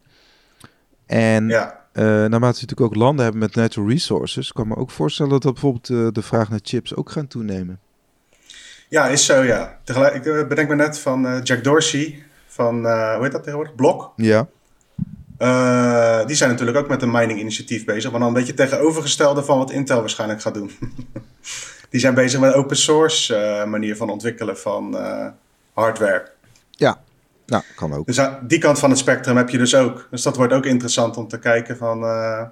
En 1.05 1.47
ja. 1.47 1.85
Uh, 1.93 2.03
naarmate 2.03 2.39
we 2.39 2.45
natuurlijk 2.45 2.81
ook 2.81 2.95
landen 2.95 3.23
hebben 3.23 3.41
met 3.41 3.55
natural 3.55 3.89
resources, 3.89 4.51
kan 4.51 4.67
me 4.67 4.75
ook 4.75 4.91
voorstellen 4.91 5.39
dat 5.39 5.53
bijvoorbeeld 5.53 5.89
uh, 5.89 6.07
de 6.11 6.21
vraag 6.21 6.49
naar 6.49 6.59
chips 6.63 6.95
ook 6.95 7.11
gaan 7.11 7.27
toenemen. 7.27 7.79
Ja, 8.89 9.07
is 9.07 9.25
zo, 9.25 9.43
ja. 9.43 9.79
Tegelijk, 9.83 10.13
ik 10.13 10.25
uh, 10.25 10.47
bedenk 10.47 10.69
me 10.69 10.75
net 10.75 10.99
van 10.99 11.41
Jack 11.43 11.63
Dorsey 11.63 12.23
van, 12.57 12.75
hoe 12.85 13.19
heet 13.21 13.31
dat 13.31 13.43
tegenwoordig? 13.43 13.75
Blok. 13.75 14.13
Ja. 14.15 14.47
die 16.25 16.35
zijn 16.35 16.49
natuurlijk 16.49 16.77
ook 16.77 16.87
met 16.87 17.01
een 17.01 17.11
mining 17.11 17.39
initiatief 17.39 17.85
bezig, 17.85 18.11
maar 18.11 18.19
dan 18.19 18.29
een 18.29 18.35
beetje 18.35 18.53
tegenovergestelde 18.53 19.43
van 19.43 19.57
wat 19.57 19.71
Intel 19.71 19.99
waarschijnlijk 19.99 20.41
gaat 20.41 20.53
doen. 20.53 20.71
die 21.89 21.99
zijn 21.99 22.13
bezig 22.13 22.39
met 22.39 22.53
een 22.53 22.59
open 22.59 22.77
source 22.77 23.63
manier 23.67 23.95
van 23.95 24.09
ontwikkelen 24.09 24.57
van 24.57 24.97
hardware. 25.73 26.31
Ja, 26.71 27.01
nou, 27.47 27.63
kan 27.75 27.93
ook. 27.93 28.05
Dus 28.05 28.19
aan 28.19 28.39
die 28.47 28.59
kant 28.59 28.79
van 28.79 28.89
het 28.89 28.99
spectrum 28.99 29.37
heb 29.37 29.49
je 29.49 29.57
dus 29.57 29.75
ook. 29.75 30.07
Dus 30.11 30.21
dat 30.21 30.35
wordt 30.35 30.53
ook 30.53 30.65
interessant 30.65 31.17
om 31.17 31.27
te 31.27 31.39
kijken 31.39 31.77
van... 31.77 32.03
Uh, 32.03 32.43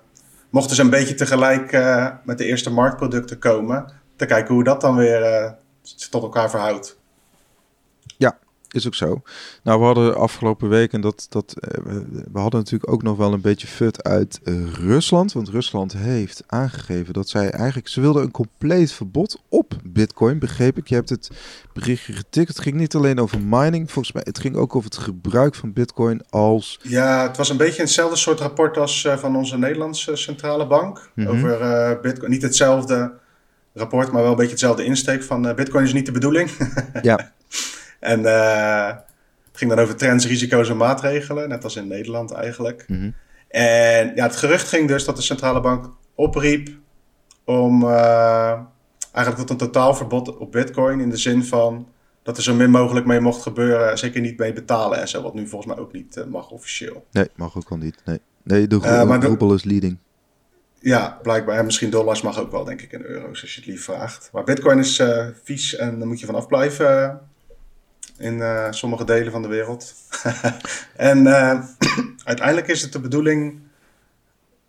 mochten 0.49 0.75
ze 0.75 0.81
een 0.81 0.89
beetje 0.89 1.13
tegelijk 1.13 1.71
uh, 1.71 2.07
met 2.23 2.37
de 2.37 2.45
eerste 2.45 2.69
marktproducten 2.69 3.39
komen... 3.39 3.93
te 4.15 4.25
kijken 4.25 4.53
hoe 4.53 4.63
dat 4.63 4.81
dan 4.81 4.95
weer 4.95 5.21
uh, 5.21 5.51
tot 6.09 6.23
elkaar 6.23 6.49
verhoudt. 6.49 6.99
Is 8.75 8.87
ook 8.87 8.95
zo. 8.95 9.21
Nou, 9.63 9.79
we 9.79 9.85
hadden 9.85 10.17
afgelopen 10.17 10.69
week, 10.69 10.93
en 10.93 11.01
dat, 11.01 11.25
dat, 11.29 11.53
we 12.31 12.39
hadden 12.39 12.59
natuurlijk 12.59 12.91
ook 12.91 13.03
nog 13.03 13.17
wel 13.17 13.33
een 13.33 13.41
beetje 13.41 13.67
fut 13.67 14.03
uit 14.03 14.39
Rusland. 14.73 15.33
Want 15.33 15.49
Rusland 15.49 15.93
heeft 15.93 16.43
aangegeven 16.47 17.13
dat 17.13 17.29
zij 17.29 17.49
eigenlijk, 17.49 17.87
ze 17.87 18.01
wilden 18.01 18.23
een 18.23 18.31
compleet 18.31 18.91
verbod 18.91 19.41
op 19.49 19.73
Bitcoin, 19.83 20.39
begreep 20.39 20.77
ik. 20.77 20.87
Je 20.87 20.95
hebt 20.95 21.09
het 21.09 21.29
berichtje 21.73 22.13
getikt. 22.13 22.47
Het 22.47 22.59
ging 22.59 22.75
niet 22.75 22.95
alleen 22.95 23.19
over 23.19 23.41
mining, 23.41 23.91
volgens 23.91 24.13
mij, 24.13 24.23
het 24.25 24.39
ging 24.39 24.55
ook 24.55 24.75
over 24.75 24.89
het 24.89 24.99
gebruik 24.99 25.55
van 25.55 25.73
Bitcoin 25.73 26.21
als. 26.29 26.79
Ja, 26.81 27.27
het 27.27 27.37
was 27.37 27.49
een 27.49 27.57
beetje 27.57 27.81
hetzelfde 27.81 28.15
soort 28.15 28.39
rapport 28.39 28.77
als 28.77 29.03
uh, 29.03 29.17
van 29.17 29.35
onze 29.35 29.57
Nederlandse 29.57 30.15
centrale 30.15 30.67
bank. 30.67 31.09
Mm 31.15 31.25
-hmm. 31.25 31.35
Over 31.35 31.61
uh, 31.61 32.01
Bitcoin. 32.01 32.31
Niet 32.31 32.41
hetzelfde 32.41 33.13
rapport, 33.73 34.11
maar 34.11 34.21
wel 34.21 34.31
een 34.31 34.37
beetje 34.37 34.51
hetzelfde 34.51 34.83
insteek 34.83 35.23
van 35.23 35.47
uh, 35.47 35.53
Bitcoin 35.53 35.83
is 35.83 35.93
niet 35.93 36.05
de 36.05 36.11
bedoeling. 36.11 36.49
ja. 37.01 37.33
En 38.05 38.19
uh, 38.19 38.87
het 38.87 39.57
ging 39.57 39.69
dan 39.71 39.79
over 39.79 39.95
trends, 39.95 40.27
risico's 40.27 40.69
en 40.69 40.77
maatregelen, 40.77 41.49
net 41.49 41.63
als 41.63 41.75
in 41.75 41.87
Nederland 41.87 42.31
eigenlijk. 42.31 42.83
Mm 42.87 42.99
-hmm. 42.99 43.13
En 43.47 44.11
ja, 44.15 44.23
het 44.23 44.35
gerucht 44.35 44.67
ging 44.67 44.87
dus 44.87 45.05
dat 45.05 45.15
de 45.15 45.21
centrale 45.21 45.61
bank 45.61 45.89
opriep 46.15 46.69
om 47.43 47.83
uh, 47.83 48.59
eigenlijk 49.11 49.37
tot 49.37 49.49
een 49.49 49.57
totaalverbod 49.57 50.37
op 50.37 50.51
Bitcoin 50.51 50.99
in 50.99 51.09
de 51.09 51.17
zin 51.17 51.43
van 51.43 51.87
dat 52.23 52.37
er 52.37 52.43
zo 52.43 52.53
min 52.53 52.69
mogelijk 52.69 53.05
mee 53.05 53.19
mocht 53.19 53.41
gebeuren, 53.41 53.97
zeker 53.97 54.21
niet 54.21 54.37
mee 54.37 54.53
betalen 54.53 54.99
en 54.99 55.07
zo, 55.07 55.21
wat 55.21 55.33
nu 55.33 55.47
volgens 55.47 55.73
mij 55.73 55.83
ook 55.83 55.93
niet 55.93 56.17
uh, 56.17 56.25
mag 56.25 56.49
officieel. 56.49 57.05
Nee, 57.11 57.29
mag 57.35 57.57
ook 57.57 57.69
al 57.69 57.77
niet. 57.77 58.01
Nee, 58.05 58.19
nee 58.43 58.67
de 58.67 58.79
uh, 59.41 59.53
is 59.53 59.63
leading. 59.63 59.97
Ja, 60.79 61.19
blijkbaar. 61.21 61.57
En 61.57 61.65
misschien 61.65 61.89
dollars 61.89 62.21
mag 62.21 62.39
ook 62.39 62.51
wel, 62.51 62.63
denk 62.63 62.81
ik, 62.81 62.91
in 62.91 63.01
euro's 63.01 63.41
als 63.41 63.53
je 63.53 63.59
het 63.61 63.69
lief 63.69 63.83
vraagt. 63.83 64.29
Maar 64.33 64.43
Bitcoin 64.43 64.79
is 64.79 65.03
vies 65.43 65.75
en 65.75 65.99
daar 65.99 66.07
moet 66.07 66.19
je 66.19 66.25
vanaf 66.25 66.47
blijven 66.47 67.21
in 68.17 68.37
uh, 68.37 68.67
sommige 68.69 69.03
delen 69.03 69.31
van 69.31 69.41
de 69.41 69.47
wereld. 69.47 69.93
en 70.95 71.25
uh, 71.25 71.59
uiteindelijk 72.23 72.67
is 72.67 72.81
het 72.81 72.91
de 72.91 72.99
bedoeling 72.99 73.59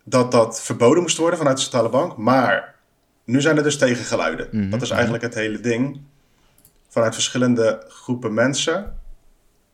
dat 0.03 0.31
dat 0.31 0.61
verboden 0.61 1.01
moest 1.01 1.17
worden 1.17 1.37
vanuit 1.37 1.57
de 1.57 1.63
centrale 1.63 1.89
bank. 1.89 2.17
Maar 2.17 2.75
nu 3.23 3.41
zijn 3.41 3.57
er 3.57 3.63
dus 3.63 3.77
tegengeluiden. 3.77 4.47
Mhm, 4.51 4.69
Dat 4.69 4.81
is 4.81 4.89
eigenlijk 4.89 5.23
het 5.23 5.33
hele 5.33 5.59
ding. 5.59 6.01
Vanuit 6.87 7.13
verschillende 7.13 7.85
groepen 7.87 8.33
mensen. 8.33 8.93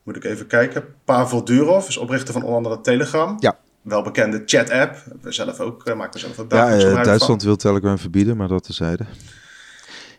Moet 0.03 0.15
ik 0.15 0.23
even 0.23 0.47
kijken. 0.47 0.83
Pavel 1.05 1.43
Durov 1.43 1.87
is 1.87 1.97
oprichter 1.97 2.33
van 2.33 2.41
onder 2.43 2.55
andere 2.55 2.81
Telegram. 2.81 3.35
Ja. 3.39 3.57
Welbekende 3.81 4.41
chat-app. 4.45 5.03
We 5.21 5.31
zelf 5.31 5.59
ook, 5.59 5.87
uh, 5.87 5.95
maken 5.95 6.13
we 6.13 6.19
zelf 6.19 6.39
ook 6.39 6.51
Ja, 6.51 6.71
eh, 6.71 7.03
Duitsland 7.03 7.25
van. 7.25 7.37
wil 7.39 7.55
Telegram 7.55 7.97
verbieden, 7.97 8.37
maar 8.37 8.47
dat 8.47 8.63
tezijde. 8.63 9.05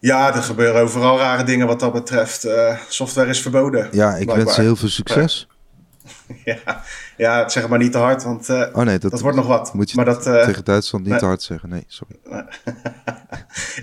Ja, 0.04 0.34
er 0.34 0.42
gebeuren 0.42 0.82
overal 0.82 1.18
rare 1.18 1.44
dingen 1.44 1.66
wat 1.66 1.80
dat 1.80 1.92
betreft. 1.92 2.44
Eh, 2.44 2.78
software 2.88 3.28
is 3.28 3.40
verboden. 3.40 3.88
Ja, 3.92 4.16
ik 4.16 4.30
wens 4.30 4.54
ze 4.54 4.60
heel 4.60 4.76
veel 4.76 4.88
succes. 4.88 5.46
Ja, 6.44 6.82
ja, 7.16 7.48
zeg 7.48 7.68
maar 7.68 7.78
niet 7.78 7.92
te 7.92 7.98
hard, 7.98 8.22
want 8.22 8.48
eh, 8.48 8.66
Oh 8.72 8.82
nee, 8.82 8.98
dat, 8.98 9.10
dat 9.10 9.20
wordt 9.20 9.36
nog 9.36 9.46
wat. 9.46 9.74
moet 9.74 9.90
je 9.90 9.96
maar 9.96 10.04
dat, 10.04 10.26
eh, 10.26 10.44
tegen 10.44 10.64
Duitsland 10.64 11.04
niet 11.04 11.12
nee. 11.12 11.22
te 11.22 11.26
hard 11.28 11.42
zeggen. 11.42 11.68
Nee, 11.68 11.84
sorry. 11.86 12.16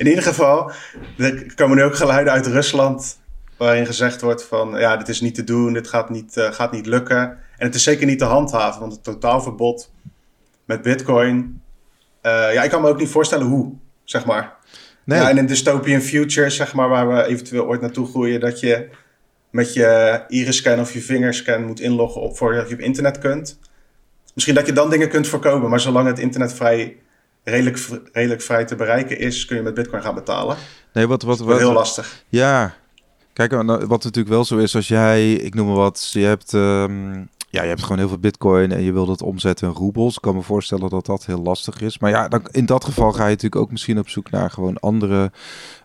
In 0.02 0.08
ieder 0.08 0.24
geval, 0.24 0.72
er 1.18 1.54
komen 1.56 1.78
nu 1.78 1.84
ook 1.84 1.96
geluiden 1.96 2.34
uit 2.34 2.48
Rusland 2.48 3.20
waarin 3.58 3.86
gezegd 3.86 4.22
wordt 4.22 4.44
van 4.44 4.80
ja, 4.80 4.98
dit 4.98 5.10
is 5.10 5.22
niet 5.22 5.36
te 5.36 5.44
doen, 5.44 5.74
dit 5.74 5.88
gaat 5.88 6.10
niet, 6.10 6.38
uh, 6.38 6.52
gaat 6.52 6.72
niet 6.72 6.86
lukken. 6.86 7.22
En 7.58 7.66
het 7.66 7.76
is 7.76 7.84
zeker 7.84 8.06
niet 8.06 8.20
te 8.20 8.26
handhaven, 8.26 8.80
want 8.80 8.92
het 8.92 9.04
totaalverbod 9.04 9.92
met 10.66 10.82
bitcoin, 10.82 11.62
uh, 12.22 12.54
ja, 12.54 12.64
ik 12.64 12.70
kan 12.70 12.82
me 12.82 12.90
ook 12.90 13.00
niet 13.00 13.10
voorstellen 13.10 13.48
hoe, 13.48 13.74
zeg 14.04 14.26
maar. 14.26 14.60
Nee. 15.04 15.20
Ja, 15.20 15.30
en 15.30 15.38
in 15.38 15.46
dystopian 15.46 16.02
future, 16.02 16.50
zeg 16.50 16.74
maar, 16.74 16.90
waar 16.90 17.08
we 17.14 17.26
eventueel 17.26 17.66
ooit 17.66 17.82
naartoe 17.82 18.08
groeien, 18.08 18.40
dat 18.40 18.60
je 18.60 18.90
met 19.50 19.74
je 19.74 20.22
iris-scan 20.28 20.80
of 20.80 20.94
je 20.94 21.02
vingerscan 21.02 21.66
moet 21.66 21.80
inloggen 21.80 22.22
op 22.22 22.38
voordat 22.38 22.70
je 22.70 22.76
op 22.76 22.82
internet 22.82 23.18
kunt. 23.18 23.60
Misschien 24.34 24.56
dat 24.56 24.66
je 24.66 24.74
dan 24.74 24.90
dingen 24.90 25.10
kunt 25.10 25.28
voorkomen, 25.28 25.70
maar 25.70 25.80
zolang 25.80 26.08
het 26.08 26.20
internet 26.20 26.54
vrij, 26.54 26.98
redelijk, 27.44 27.80
redelijk 28.12 28.42
vrij 28.42 28.66
te 28.66 28.76
bereiken 28.76 29.20
is, 29.20 29.46
kun 29.46 29.56
je 29.56 29.62
met 29.62 29.74
bitcoin 29.74 30.02
gaan 30.02 30.16
betalen. 30.16 30.58
Nee, 30.94 31.08
wat, 31.08 31.22
wat, 31.24 31.40
wat, 31.40 31.58
heel 31.58 31.74
lastig. 31.74 32.24
Ja, 32.30 32.76
kijk, 33.34 33.52
wat 33.52 34.04
natuurlijk 34.04 34.28
wel 34.28 34.46
zo 34.46 34.58
is, 34.58 34.76
als 34.76 34.88
jij, 34.88 35.34
ik 35.34 35.54
noem 35.54 35.68
maar 35.68 35.76
wat, 35.76 36.10
je 36.12 36.26
hebt, 36.26 36.54
um, 36.54 37.30
ja, 37.52 37.62
je 37.62 37.68
hebt 37.68 37.82
gewoon 37.82 37.98
heel 37.98 38.08
veel 38.08 38.18
bitcoin 38.18 38.72
en 38.72 38.82
je 38.82 38.92
wil 38.92 39.06
dat 39.06 39.22
omzetten 39.22 39.68
in 39.68 39.74
roebels. 39.74 40.16
Ik 40.16 40.22
kan 40.22 40.36
me 40.36 40.42
voorstellen 40.42 40.90
dat 40.90 41.06
dat 41.06 41.26
heel 41.26 41.42
lastig 41.42 41.82
is. 41.82 42.00
Maar 42.00 42.10
ja, 42.10 42.28
dan, 42.28 42.48
in 42.52 42.66
dat 42.66 42.84
geval 42.86 43.12
ga 43.12 43.24
je 43.24 43.30
natuurlijk 43.30 43.62
ook 43.62 43.72
misschien 43.72 44.00
op 44.00 44.10
zoek 44.10 44.30
naar 44.30 44.52
gewoon 44.52 44.80
andere 44.80 45.32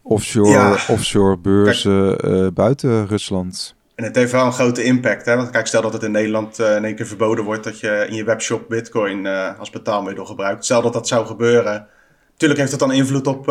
offshore, 0.03 0.51
Ja. 0.51 0.77
offshore 0.89 1.39
beurzen 1.39 2.29
uh, 2.31 2.47
buiten 2.55 3.07
Rusland. 3.07 3.75
En 3.95 4.05
het 4.05 4.17
heeft 4.17 4.33
wel 4.33 4.47
een 4.47 4.53
grote 4.53 4.85
impact. 4.85 5.27
Hè? 5.27 5.37
Want 5.37 5.51
kijk, 5.51 5.67
stel 5.67 5.83
dat 5.83 5.93
het 5.93 6.03
in 6.03 6.11
Nederland 6.11 6.61
uh, 6.61 6.77
in 6.77 6.85
één 6.85 6.95
keer 6.95 7.07
verboden 7.07 7.45
wordt 7.45 7.65
dat 7.65 7.81
je 7.81 8.07
in 8.09 8.15
je 8.15 8.25
webshop 8.25 8.69
bitcoin 8.69 9.25
uh, 9.25 9.59
als 9.59 9.71
betaalmiddel 9.71 10.25
gebruikt. 10.25 10.65
Stel 10.65 10.83
dat 10.83 10.93
dat 10.93 11.09
zou 11.09 11.27
gebeuren. 11.27 11.87
Natuurlijk 12.33 12.61
heeft 12.61 12.73
het 12.73 12.81
dan 12.81 12.93
invloed 12.93 13.27
op 13.27 13.47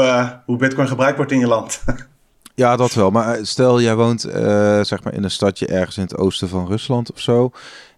hoe 0.45 0.58
bitcoin 0.58 0.88
gebruikt 0.88 1.17
wordt 1.17 1.32
in 1.32 1.39
je 1.39 1.47
land. 1.47 1.82
Ja, 2.56 2.75
dat 2.75 2.93
wel. 2.93 3.12
Maar 3.12 3.38
stel, 3.41 3.82
jij 3.82 3.95
woont 3.95 4.25
uh, 4.25 4.34
zeg 4.82 5.04
maar 5.04 5.13
in 5.13 5.23
een 5.23 5.32
stadje 5.32 5.67
ergens 5.67 5.97
in 5.97 6.04
het 6.04 6.17
oosten 6.17 6.49
van 6.49 6.67
Rusland 6.67 7.12
of 7.12 7.19
zo. 7.19 7.51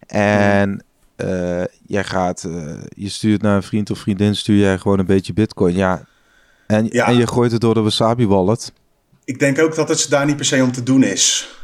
En 0.07 0.83
uh, 1.17 1.63
jij 1.87 2.03
gaat, 2.03 2.43
uh, 2.47 2.73
je 2.89 3.09
stuurt 3.09 3.41
naar 3.41 3.55
een 3.55 3.63
vriend 3.63 3.89
of 3.89 3.99
vriendin, 3.99 4.35
stuur 4.35 4.57
jij 4.59 4.77
gewoon 4.77 4.99
een 4.99 5.05
beetje 5.05 5.33
bitcoin. 5.33 5.75
Ja. 5.75 6.01
En, 6.67 6.87
Ja. 6.91 7.07
en 7.07 7.15
je 7.15 7.27
gooit 7.27 7.51
het 7.51 7.61
door 7.61 7.73
de 7.73 7.81
Wasabi 7.81 8.27
wallet. 8.27 8.73
ik 9.25 9.39
denk 9.39 9.59
ook 9.59 9.75
dat 9.75 9.89
het 9.89 10.05
daar 10.09 10.25
niet 10.25 10.35
per 10.35 10.45
se 10.45 10.63
om 10.63 10.71
te 10.71 10.83
doen 10.83 11.03
is. 11.03 11.55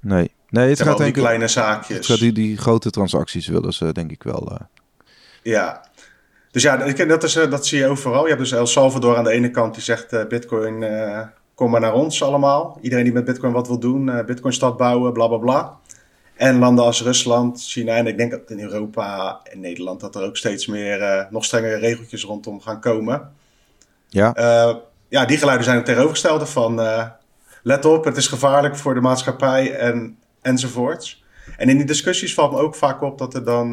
Nee. 0.00 0.30
Nee, 0.48 0.68
het 0.68 0.78
gaat 0.82 0.86
die 0.88 0.96
denk 1.04 1.16
ik... 1.16 1.22
kleine 1.22 1.42
Het 1.42 1.52
zaakjes. 1.52 2.06
gaat 2.06 2.18
die, 2.18 2.32
die 2.32 2.56
grote 2.56 2.90
transacties 2.90 3.46
willen 3.46 3.72
ze 3.72 3.92
denk 3.92 4.10
ik 4.10 4.22
wel. 4.22 4.50
eh. 4.50 4.56
Ja. 5.42 5.84
Dus 6.50 6.62
ja, 6.62 6.82
ik- 6.84 7.08
dat, 7.08 7.22
is, 7.22 7.36
eh, 7.36 7.50
dat 7.50 7.66
zie 7.66 7.78
je 7.78 7.86
overal. 7.86 8.22
Je 8.22 8.28
hebt 8.28 8.40
dus 8.40 8.52
El 8.52 8.66
Salvador 8.66 9.16
aan 9.16 9.24
de 9.24 9.30
ene 9.30 9.50
kant 9.50 9.74
die 9.74 9.82
zegt 9.82 10.12
eh, 10.12 10.26
bitcoin, 10.26 10.82
eh, 10.82 11.20
kom 11.54 11.70
maar 11.70 11.80
naar 11.80 11.92
ons 11.94 12.22
allemaal. 12.22 12.78
Iedereen 12.82 13.04
die 13.04 13.12
met 13.12 13.24
bitcoin 13.24 13.52
wat 13.52 13.66
wil 13.66 13.78
doen, 13.78 14.08
eh 14.10 14.24
bitcoin 14.24 14.52
stad 14.52 14.76
bouwen, 14.76 15.12
bla 15.12 15.26
bla 15.28 15.36
bla. 15.38 15.76
En 16.40 16.58
landen 16.58 16.84
als 16.84 17.02
Rusland, 17.02 17.62
China 17.62 17.96
en 17.96 18.06
ik 18.06 18.16
denk 18.16 18.30
dat 18.30 18.50
in 18.50 18.60
Europa 18.60 19.40
en 19.44 19.60
Nederland 19.60 20.00
dat 20.00 20.14
er 20.14 20.22
ook 20.22 20.36
steeds 20.36 20.66
meer 20.66 21.02
eh, 21.02 21.24
nog 21.30 21.44
strengere 21.44 21.76
regeltjes 21.76 22.24
rondom 22.24 22.60
gaan 22.60 22.80
komen. 22.80 23.32
Ja. 24.08 24.34
Eh, 24.34 24.74
ja, 25.08 25.24
die 25.24 25.36
geluiden 25.36 25.64
zijn 25.64 25.76
het 25.76 25.86
tegenovergestelde 25.86 26.46
van 26.46 26.80
eh, 26.80 27.06
let 27.62 27.84
op, 27.84 28.04
het 28.04 28.16
is 28.16 28.26
gevaarlijk 28.26 28.76
voor 28.76 28.94
de 28.94 29.00
maatschappij 29.00 29.74
en, 29.74 30.18
enzovoorts. 30.42 31.24
En 31.56 31.68
in 31.68 31.76
die 31.76 31.86
discussies 31.86 32.34
valt 32.34 32.52
me 32.52 32.58
ook 32.58 32.74
vaak 32.74 33.02
op 33.02 33.18
dat 33.18 33.34
er 33.34 33.44
dan, 33.44 33.72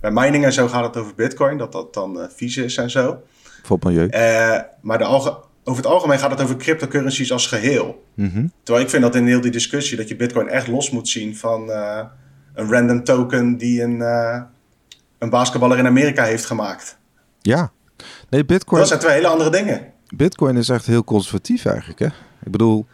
bij 0.00 0.10
mining 0.10 0.44
en 0.44 0.52
zo 0.52 0.68
gaat 0.68 0.84
het 0.84 0.96
over 0.96 1.14
bitcoin, 1.14 1.58
dat 1.58 1.72
dat 1.72 1.94
dan 1.94 2.28
vies 2.36 2.56
is 2.56 2.76
en 2.76 2.90
zo. 2.90 3.22
voor 3.62 3.78
milieu. 3.82 4.08
Maar 4.80 4.98
de 4.98 5.04
alge- 5.04 5.36
over 5.70 5.82
het 5.82 5.92
algemeen 5.92 6.18
gaat 6.18 6.30
het 6.30 6.40
over 6.40 6.56
cryptocurrencies 6.56 7.32
als 7.32 7.46
geheel. 7.46 8.04
Mhm. 8.14 8.46
Terwijl 8.62 8.84
ik 8.84 8.90
vind 8.90 9.02
dat 9.02 9.14
in 9.14 9.26
heel 9.26 9.40
die 9.40 9.50
discussie 9.50 9.96
dat 9.96 10.08
je 10.08 10.16
bitcoin 10.16 10.48
echt 10.48 10.66
los 10.68 10.90
moet 10.90 11.08
zien 11.08 11.36
van 11.36 11.70
eh, 11.70 12.04
een 12.54 12.70
random 12.70 13.04
token 13.04 13.56
die 13.56 13.82
een, 13.82 14.02
eh, 14.02 14.42
een 15.18 15.30
basketballer 15.30 15.78
in 15.78 15.86
Amerika 15.86 16.24
heeft 16.24 16.44
gemaakt. 16.44 16.98
Ja. 17.40 17.72
Nee, 18.30 18.44
Bitcoin... 18.44 18.80
Dat 18.80 18.88
zijn 18.88 19.00
twee 19.00 19.14
hele 19.14 19.26
andere 19.26 19.50
dingen. 19.50 19.92
Bitcoin 20.16 20.56
is 20.56 20.68
echt 20.68 20.86
heel 20.86 21.04
conservatief 21.04 21.64
eigenlijk, 21.64 21.98
hè? 21.98 22.06
Ik 22.44 22.50
bedoel, 22.50 22.86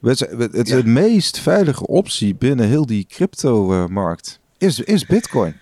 het 0.00 0.20
is 0.52 0.68
de 0.68 0.84
meest 0.84 1.38
veilige 1.38 1.86
optie 1.86 2.34
binnen 2.34 2.68
heel 2.68 2.86
die 2.86 3.06
crypto-markt. 3.08 4.40
Is, 4.58 4.80
is 4.80 5.06
Bitcoin. 5.06 5.54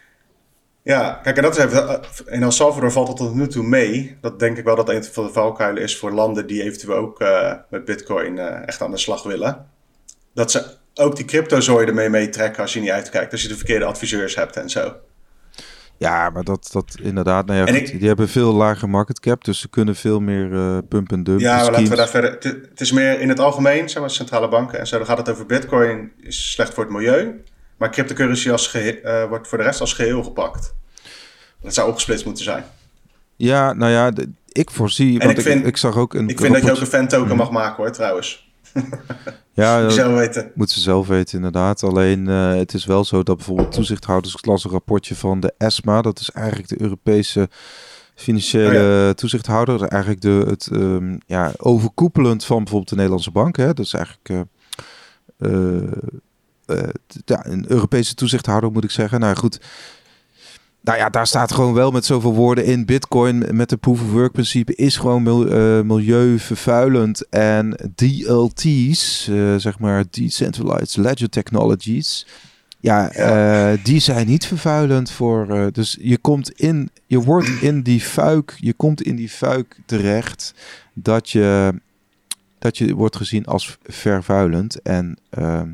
Ja, 0.85 1.21
kijk, 1.23 1.37
en 1.37 1.43
dat 1.43 1.57
is 1.57 1.65
even, 1.65 2.01
in 2.27 2.43
El 2.43 2.51
Salvador 2.51 2.93
valt 2.93 3.07
dat 3.07 3.17
tot 3.17 3.35
nu 3.35 3.47
toe 3.47 3.65
mee. 3.65 4.17
Dat 4.21 4.39
denk 4.39 4.59
ik 4.59 4.65
wel 4.65 4.77
dat 4.77 4.89
een 4.89 5.05
van 5.05 5.27
de 5.27 5.33
valkuilen 5.33 5.83
is 5.83 5.99
voor 5.99 6.13
landen 6.13 6.47
die 6.47 6.63
eventueel 6.63 6.97
ook 6.97 7.21
uh, 7.21 7.53
met 7.71 7.85
Bitcoin 7.85 8.37
uh, 8.37 8.69
echt 8.69 8.83
aan 8.83 8.91
de 8.91 8.97
slag 8.97 9.23
willen. 9.23 9.67
Dat 10.35 10.51
ze 10.51 10.65
ook 10.95 11.17
die 11.17 11.25
cryptozooi 11.25 11.87
ermee 11.87 12.09
meetrekken 12.09 12.63
als 12.63 12.73
je 12.73 12.81
niet 12.81 12.91
uitkijkt. 12.91 13.33
Als 13.33 13.43
je 13.43 13.49
de 13.49 13.57
verkeerde 13.57 13.85
adviseurs 13.85 14.35
hebt 14.35 14.57
en 14.57 14.71
zo. 14.71 14.95
Ja, 15.97 16.31
maar 16.31 16.45
dat, 16.45 16.69
dat 16.73 16.97
inderdaad, 17.03 17.47
nou 17.47 17.59
ja, 17.59 17.79
goed, 17.79 17.99
die 17.99 18.09
hebben 18.09 18.29
veel 18.29 18.53
lager 18.53 18.91
market 18.91 19.21
cap, 19.21 19.45
dus 19.45 19.61
ze 19.61 19.69
kunnen 19.69 19.97
veel 19.97 20.21
meer 20.21 20.51
uh, 20.51 20.79
pump 20.89 21.13
en 21.13 21.23
dump. 21.23 21.41
Ja, 21.41 21.57
maar 21.57 21.71
laten 21.71 21.89
we 21.89 21.97
daar 21.97 22.09
verder. 22.09 22.31
Het, 22.41 22.81
is 22.81 22.93
meer 22.93 23.21
in 23.21 23.29
het 23.29 23.41
algemeen, 23.41 23.89
zeg 23.89 24.01
maar, 24.01 24.11
centrale 24.11 24.49
banken 24.49 24.79
en 24.79 24.87
zo. 24.87 24.97
Dan 24.97 25.07
gaat 25.07 25.19
het 25.19 25.31
over 25.31 25.47
Bitcoin, 25.47 26.13
is 26.21 26.53
slecht 26.53 26.75
voor 26.75 26.85
het 26.85 26.93
milieu. 26.93 27.43
Maar 27.83 27.91
cryptocurrency 27.91 28.51
als 28.51 28.75
uh, 28.75 29.25
wordt 29.29 29.49
voor 29.49 29.59
de 29.59 29.65
rest 29.65 29.81
als 29.81 29.93
geheel 29.93 30.23
gepakt. 30.23 30.75
Dat 31.61 31.75
zou 31.75 31.89
opgesplitst 31.89 32.25
moeten 32.25 32.45
zijn. 32.45 32.65
Ja, 33.37 33.73
nou 33.73 33.93
ja, 33.93 34.11
de, 34.11 34.29
ik 34.49 34.71
voorzie. 34.71 35.21
En 35.21 35.31
ik, 35.31 35.41
vind, 35.41 35.67
ik, 35.67 35.77
zag 35.77 35.97
ook 35.97 36.15
een. 36.15 36.29
Ik 36.29 36.41
vind 36.41 36.55
dat 36.55 36.65
je 36.65 36.71
ook 36.71 36.81
een 36.81 36.87
fan 36.87 37.09
token 37.09 37.29
mhm. 37.29 37.37
mag 37.37 37.51
maken 37.51 37.77
hoor, 37.77 37.93
trouwens. 37.93 38.51
Ja, 39.55 39.89
zelf 39.91 40.15
weten. 40.15 40.51
Moet 40.55 40.71
ze 40.71 40.81
zelf 40.81 41.07
weten, 41.07 41.37
inderdaad. 41.37 41.83
Alleen 41.83 42.29
uh, 42.29 42.55
het 42.55 42.75
is 42.75 42.85
wel 42.85 43.05
zo 43.05 43.23
dat 43.23 43.37
bijvoorbeeld 43.37 43.73
toezichthouders, 43.73 44.35
ik 44.35 44.47
las 44.47 44.65
een 44.65 44.71
rapportje 44.71 45.17
van 45.17 45.41
de 45.41 45.55
ESMA, 45.59 46.03
dat 46.03 46.21
is 46.21 46.31
eigenlijk 46.31 46.69
de 46.69 46.83
Europese 46.83 47.49
financiële 48.15 49.09
oh 49.09 49.15
toezichthouder. 49.15 49.79
Dat 49.79 49.87
is 49.87 49.93
eigenlijk 49.93 50.23
de, 50.23 50.45
het 50.49 50.69
um, 50.73 51.19
ja, 51.27 51.53
overkoepelend 51.57 52.45
van 52.45 52.57
bijvoorbeeld 52.57 52.89
de 52.89 52.95
Nederlandse 52.95 53.31
bank. 53.31 53.57
Hè. 53.57 53.67
Dat 53.67 53.87
is 53.87 53.95
eigenlijk 53.95 54.29
uh, 54.29 54.41
uh, 55.39 55.93
ja, 57.25 57.47
een 57.47 57.65
Europese 57.69 58.15
toezichthouder, 58.15 58.73
moet 58.73 58.85
ik 58.85 58.91
zeggen. 58.91 59.21
Nou 59.21 59.37
goed, 59.37 59.61
nou 60.83 60.99
ja, 60.99 61.09
daar 61.09 61.27
staat 61.27 61.53
gewoon 61.53 61.75
wel 61.75 61.91
met 61.91 62.05
zoveel 62.05 62.35
woorden 62.35 62.65
in. 62.65 62.85
Bitcoin 62.85 63.45
met 63.57 63.69
de 63.69 63.77
proof 63.77 64.01
of 64.01 64.11
work 64.11 64.33
principe 64.33 64.75
is 64.75 64.97
gewoon 64.97 65.49
uh, 65.49 65.81
milieuvervuilend. 65.81 67.29
En 67.29 67.93
DLT's, 67.95 69.27
uh, 69.31 69.57
zeg 69.57 69.79
maar 69.79 70.05
Decentralized 70.11 70.97
Ledger 70.97 71.29
Technologies. 71.29 72.27
Ja. 72.81 73.17
Uh, 73.17 73.79
die 73.85 74.01
zijn 74.01 74.27
niet 74.27 74.47
vervuilend 74.47 75.11
voor. 75.11 75.71
dus 75.73 75.99
je 76.01 76.19
komt 76.19 76.51
in, 76.51 76.91
je 77.07 77.21
wordt 77.21 77.49
in 77.49 77.83
die 77.83 78.01
fuik, 78.01 78.57
je 78.61 78.73
komt 78.73 79.03
in 79.03 79.17
die 79.17 79.29
fuik 79.29 79.77
terecht 79.87 80.55
dat 80.93 81.31
je, 81.31 81.75
dat 82.59 82.79
je 82.79 82.95
wordt 82.95 83.17
gezien 83.17 83.45
als 83.45 83.79
vervuilend. 83.83 84.83
En 84.83 85.19
ehm, 85.31 85.69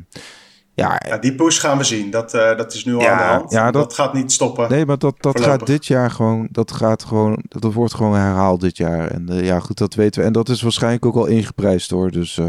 ja, 0.79 1.01
ja, 1.07 1.17
die 1.17 1.35
push 1.35 1.59
gaan 1.59 1.77
we 1.77 1.83
zien. 1.83 2.11
Dat, 2.11 2.33
uh, 2.33 2.57
dat 2.57 2.73
is 2.73 2.85
nu 2.85 2.95
al 2.95 3.07
aan 3.07 3.17
de 3.17 3.23
hand. 3.23 3.51
Ja, 3.51 3.71
dat, 3.71 3.83
dat, 3.83 3.93
gaat 3.93 4.13
niet 4.13 4.31
stoppen. 4.31 4.69
Nee, 4.69 4.85
maar 4.85 4.97
dat, 4.97 5.15
dat 5.19 5.41
gaat 5.41 5.65
dit 5.65 5.85
jaar 5.85 6.11
gewoon. 6.11 6.47
Dat 6.51 6.71
gaat 6.71 7.03
gewoon. 7.03 7.43
Dat 7.47 7.73
wordt 7.73 7.93
gewoon 7.93 8.15
herhaald 8.15 8.61
dit 8.61 8.77
jaar. 8.77 9.11
En 9.11 9.27
uh, 9.29 9.45
ja, 9.45 9.59
goed, 9.59 9.77
dat 9.77 9.93
weten 9.93 10.21
we. 10.21 10.27
En 10.27 10.33
dat 10.33 10.49
is 10.49 10.61
waarschijnlijk 10.61 11.05
ook 11.05 11.15
al 11.15 11.25
ingeprijsd 11.25 11.89
hoor. 11.89 12.11
Dus. 12.11 12.37
Uh, 12.37 12.47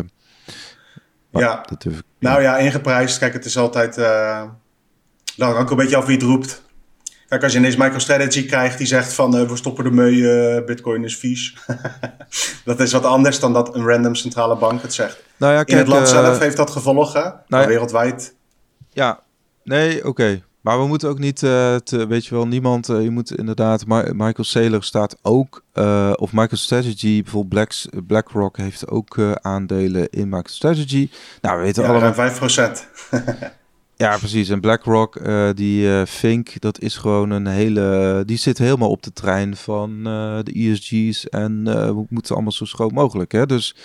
ja. 1.31 1.65
Dat 1.69 1.85
ik, 1.85 2.03
nou 2.19 2.43
ja, 2.43 2.57
ingeprijsd. 2.57 3.19
Kijk, 3.19 3.33
het 3.33 3.45
is 3.45 3.59
altijd. 3.59 3.99
Uh, 3.99 4.43
nou, 5.37 5.57
ook 5.57 5.71
een 5.71 5.77
beetje 5.77 5.97
af 5.97 6.07
wie 6.07 6.17
het 6.17 6.25
roept. 6.25 6.63
Kijk, 7.31 7.43
als 7.43 7.53
je 7.53 7.59
ineens 7.59 7.77
MicroStrategy 7.77 8.47
krijgt 8.47 8.79
die 8.79 8.87
zegt 8.87 9.13
van 9.13 9.37
uh, 9.37 9.49
we 9.49 9.57
stoppen 9.57 9.85
ermee, 9.85 10.15
uh, 10.15 10.65
bitcoin 10.65 11.05
is 11.05 11.17
vies. 11.17 11.57
dat 12.65 12.81
is 12.81 12.93
wat 12.93 13.05
anders 13.05 13.41
dan 13.41 13.53
dat 13.53 13.75
een 13.75 13.87
random 13.87 14.15
centrale 14.15 14.57
bank 14.57 14.83
het 14.83 14.95
zegt. 14.95 15.23
Nou 15.37 15.53
ja, 15.53 15.59
kijk, 15.59 15.71
In 15.71 15.77
het 15.77 15.87
land 15.87 16.09
zelf 16.09 16.39
heeft 16.39 16.57
dat 16.57 16.71
gevolgen, 16.71 17.23
nou 17.23 17.43
maar 17.49 17.67
wereldwijd. 17.67 18.35
Ja, 18.93 19.21
nee, 19.65 19.99
oké. 19.99 20.09
Okay. 20.09 20.43
Maar 20.61 20.79
we 20.79 20.87
moeten 20.87 21.09
ook 21.09 21.19
niet, 21.19 21.43
uh, 21.43 21.77
te, 21.77 22.07
weet 22.07 22.27
je 22.27 22.35
wel, 22.35 22.47
niemand, 22.47 22.89
uh, 22.89 23.03
je 23.03 23.11
moet 23.11 23.37
inderdaad, 23.37 23.87
Michael 23.87 24.45
Saylor 24.45 24.83
staat 24.83 25.17
ook, 25.23 25.65
uh, 25.75 26.13
of 26.15 26.33
MicroStrategy, 26.33 27.23
bijvoorbeeld 27.23 27.49
Blacks, 27.49 27.89
BlackRock 28.07 28.57
heeft 28.57 28.89
ook 28.89 29.19
aandelen 29.41 30.11
in 30.11 30.29
MicroStrategy. 30.29 31.11
Nou, 31.41 31.59
we 31.59 31.63
weten 31.63 31.83
ja, 31.83 31.89
allemaal... 31.89 32.31
5%. 32.31 32.73
Ja, 34.01 34.19
precies. 34.19 34.49
En 34.49 34.61
BlackRock, 34.61 35.17
uh, 35.17 35.49
die 35.55 35.87
uh, 35.87 36.05
Fink, 36.05 36.61
dat 36.61 36.81
is 36.81 36.97
gewoon 36.97 37.31
een 37.31 37.47
hele. 37.47 38.23
Die 38.27 38.37
zit 38.37 38.59
helemaal 38.59 38.91
op 38.91 39.03
de 39.03 39.13
trein 39.13 39.57
van 39.57 39.91
uh, 39.91 40.39
de 40.43 40.53
ESG's. 40.53 41.29
En 41.29 41.65
we 41.65 42.05
moeten 42.09 42.35
allemaal 42.35 42.53
zo 42.53 42.65
schoon 42.65 42.93
mogelijk. 42.93 43.33
Hè? 43.33 43.47
Dus. 43.47 43.77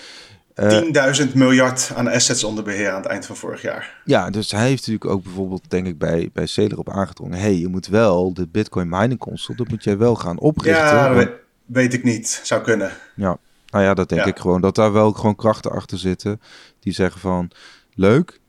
10.000 0.61 1.33
miljard 1.33 1.91
aan 1.95 2.07
assets 2.07 2.43
onder 2.43 2.63
beheer 2.63 2.89
aan 2.89 3.01
het 3.01 3.05
eind 3.05 3.25
van 3.25 3.35
vorig 3.35 3.61
jaar. 3.61 4.01
Ja, 4.05 4.29
dus 4.29 4.51
hij 4.51 4.67
heeft 4.67 4.87
natuurlijk 4.87 5.11
ook 5.11 5.23
bijvoorbeeld, 5.23 5.69
denk 5.69 5.87
ik, 5.87 5.97
bij, 5.97 6.29
bij 6.33 6.45
Cedar 6.45 6.79
op 6.79 6.89
aangedrongen. 6.89 7.39
hey, 7.39 7.57
je 7.57 7.67
moet 7.67 7.87
wel 7.87 8.33
de 8.33 8.47
Bitcoin 8.47 8.89
mining 8.89 9.19
console, 9.19 9.57
dat 9.57 9.67
moet 9.67 9.83
jij 9.83 9.97
wel 9.97 10.15
gaan 10.15 10.39
oprichten. 10.39 10.85
Ja, 10.85 11.13
want... 11.13 11.29
weet, 11.65 11.93
ik 11.93 12.03
niet. 12.03 12.41
Zou 12.43 12.61
kunnen. 12.61 12.91
Ja, 13.15 13.37
nou 13.69 13.83
ja, 13.83 13.93
dat 13.93 14.09
denk 14.09 14.21
ja. 14.21 14.27
ik 14.27 14.39
gewoon. 14.39 14.61
Dat 14.61 14.75
daar 14.75 14.93
wel 14.93 15.11
gewoon 15.11 15.35
krachten 15.35 15.71
achter 15.71 15.97
zitten. 15.97 16.41
Die 16.79 16.93
zeggen 16.93 17.21
van, 17.21 17.51
leuk, 17.93 18.39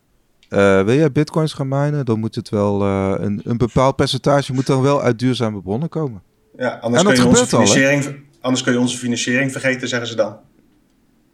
uh, 0.50 0.84
wil 0.84 0.94
jij 0.94 1.12
bitcoins 1.12 1.52
gaan 1.52 1.68
minen, 1.68 2.04
dan 2.04 2.18
moet 2.18 2.34
het 2.34 2.48
wel 2.48 2.82
uh, 2.82 3.14
een, 3.18 3.40
een 3.44 3.56
bepaald 3.56 3.96
percentage 3.96 4.52
moet 4.52 4.66
dan 4.66 4.82
wel 4.82 5.02
uit 5.02 5.18
duurzame 5.18 5.62
bronnen 5.62 5.88
komen. 5.88 6.22
Ja, 6.56 6.78
anders, 6.80 7.02
kun 7.02 7.14
je, 7.14 7.26
onze 7.26 7.46
financiering, 7.46 8.06
al, 8.06 8.12
anders 8.40 8.62
kun 8.62 8.72
je 8.72 8.78
onze 8.78 8.98
financiering 8.98 9.52
vergeten, 9.52 9.88
zeggen 9.88 10.08
ze 10.08 10.14
dan. 10.14 10.36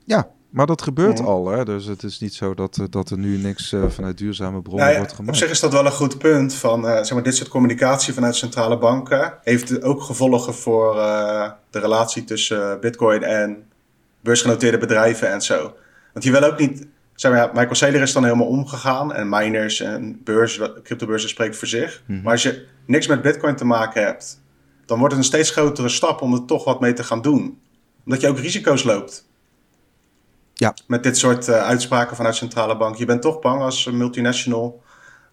Ja, 0.05 0.29
maar 0.51 0.66
dat 0.66 0.83
gebeurt 0.83 1.18
ja. 1.18 1.25
al. 1.25 1.48
Hè? 1.48 1.64
Dus 1.64 1.85
het 1.85 2.03
is 2.03 2.20
niet 2.20 2.35
zo 2.35 2.55
dat, 2.55 2.79
eh, 2.79 2.87
dat 2.90 3.11
er 3.11 3.18
nu 3.18 3.37
niks 3.37 3.72
uh, 3.72 3.85
vanuit 3.88 4.18
duurzame 4.18 4.62
bronnen 4.62 4.81
nou 4.81 4.92
ja, 4.92 4.98
wordt 4.98 5.12
gemaakt. 5.12 5.35
Op 5.35 5.42
zich 5.42 5.51
is 5.51 5.61
dat 5.61 5.72
wel 5.72 5.87
een 5.87 5.92
goed 5.92 6.18
punt. 6.18 6.55
Van, 6.55 6.85
zeg 6.85 7.12
maar, 7.12 7.22
dit 7.22 7.37
soort 7.37 7.48
communicatie 7.48 8.14
vanuit 8.14 8.37
centrale 8.37 8.79
banken 8.79 9.35
heeft 9.42 9.83
ook 9.83 10.03
gevolgen 10.03 10.55
voor 10.55 10.94
de 11.70 11.79
relatie 11.79 12.25
tussen 12.25 12.81
bitcoin 12.81 13.22
en 13.22 13.64
beursgenoteerde 14.20 14.79
bedrijven 14.79 15.33
en 15.33 15.42
zo. 15.42 15.75
Want 16.12 16.25
je 16.25 16.31
wil 16.31 16.44
ook 16.44 16.59
niet 16.59 16.87
zeg 17.14 17.33
maar, 17.33 17.48
Michael 17.53 17.75
Saylor 17.75 18.03
is 18.03 18.12
dan 18.12 18.25
helemaal 18.25 18.46
omgegaan. 18.46 19.12
En 19.12 19.29
miners 19.29 19.81
en 19.81 20.20
beurs, 20.25 20.61
cryptobeurzen 20.83 21.29
spreken 21.29 21.55
voor 21.55 21.68
zich. 21.68 22.03
Mm 22.07 22.14
-hmm. 22.14 22.25
Maar 22.25 22.33
als 22.33 22.42
je 22.42 22.66
niks 22.87 23.07
met 23.07 23.22
bitcoin 23.22 23.57
te 23.57 23.64
maken 23.64 24.03
hebt... 24.03 24.40
dan 24.87 24.98
wordt 24.98 25.14
het 25.14 25.22
een 25.22 25.29
steeds 25.29 25.51
grotere 25.51 25.88
stap 25.88 26.20
om 26.20 26.35
er 26.35 26.44
toch 26.44 26.64
wat 26.64 26.81
mee 26.81 26.92
te 26.92 27.05
gaan 27.05 27.22
doen. 27.22 27.61
Omdat 28.05 28.20
je 28.20 28.29
ook 28.29 28.38
risico's 28.38 28.83
loopt. 28.83 29.29
Ja. 30.55 30.75
Met 30.87 31.03
dit 31.03 31.18
soort 31.18 31.48
uh, 31.48 31.62
uitspraken 31.62 32.16
vanuit 32.16 32.35
centrale 32.35 32.77
bank. 32.77 32.96
Je 32.96 33.05
bent 33.05 33.22
toch 33.22 33.40
bang 33.40 33.62
als 33.62 33.90
multinational... 33.90 34.83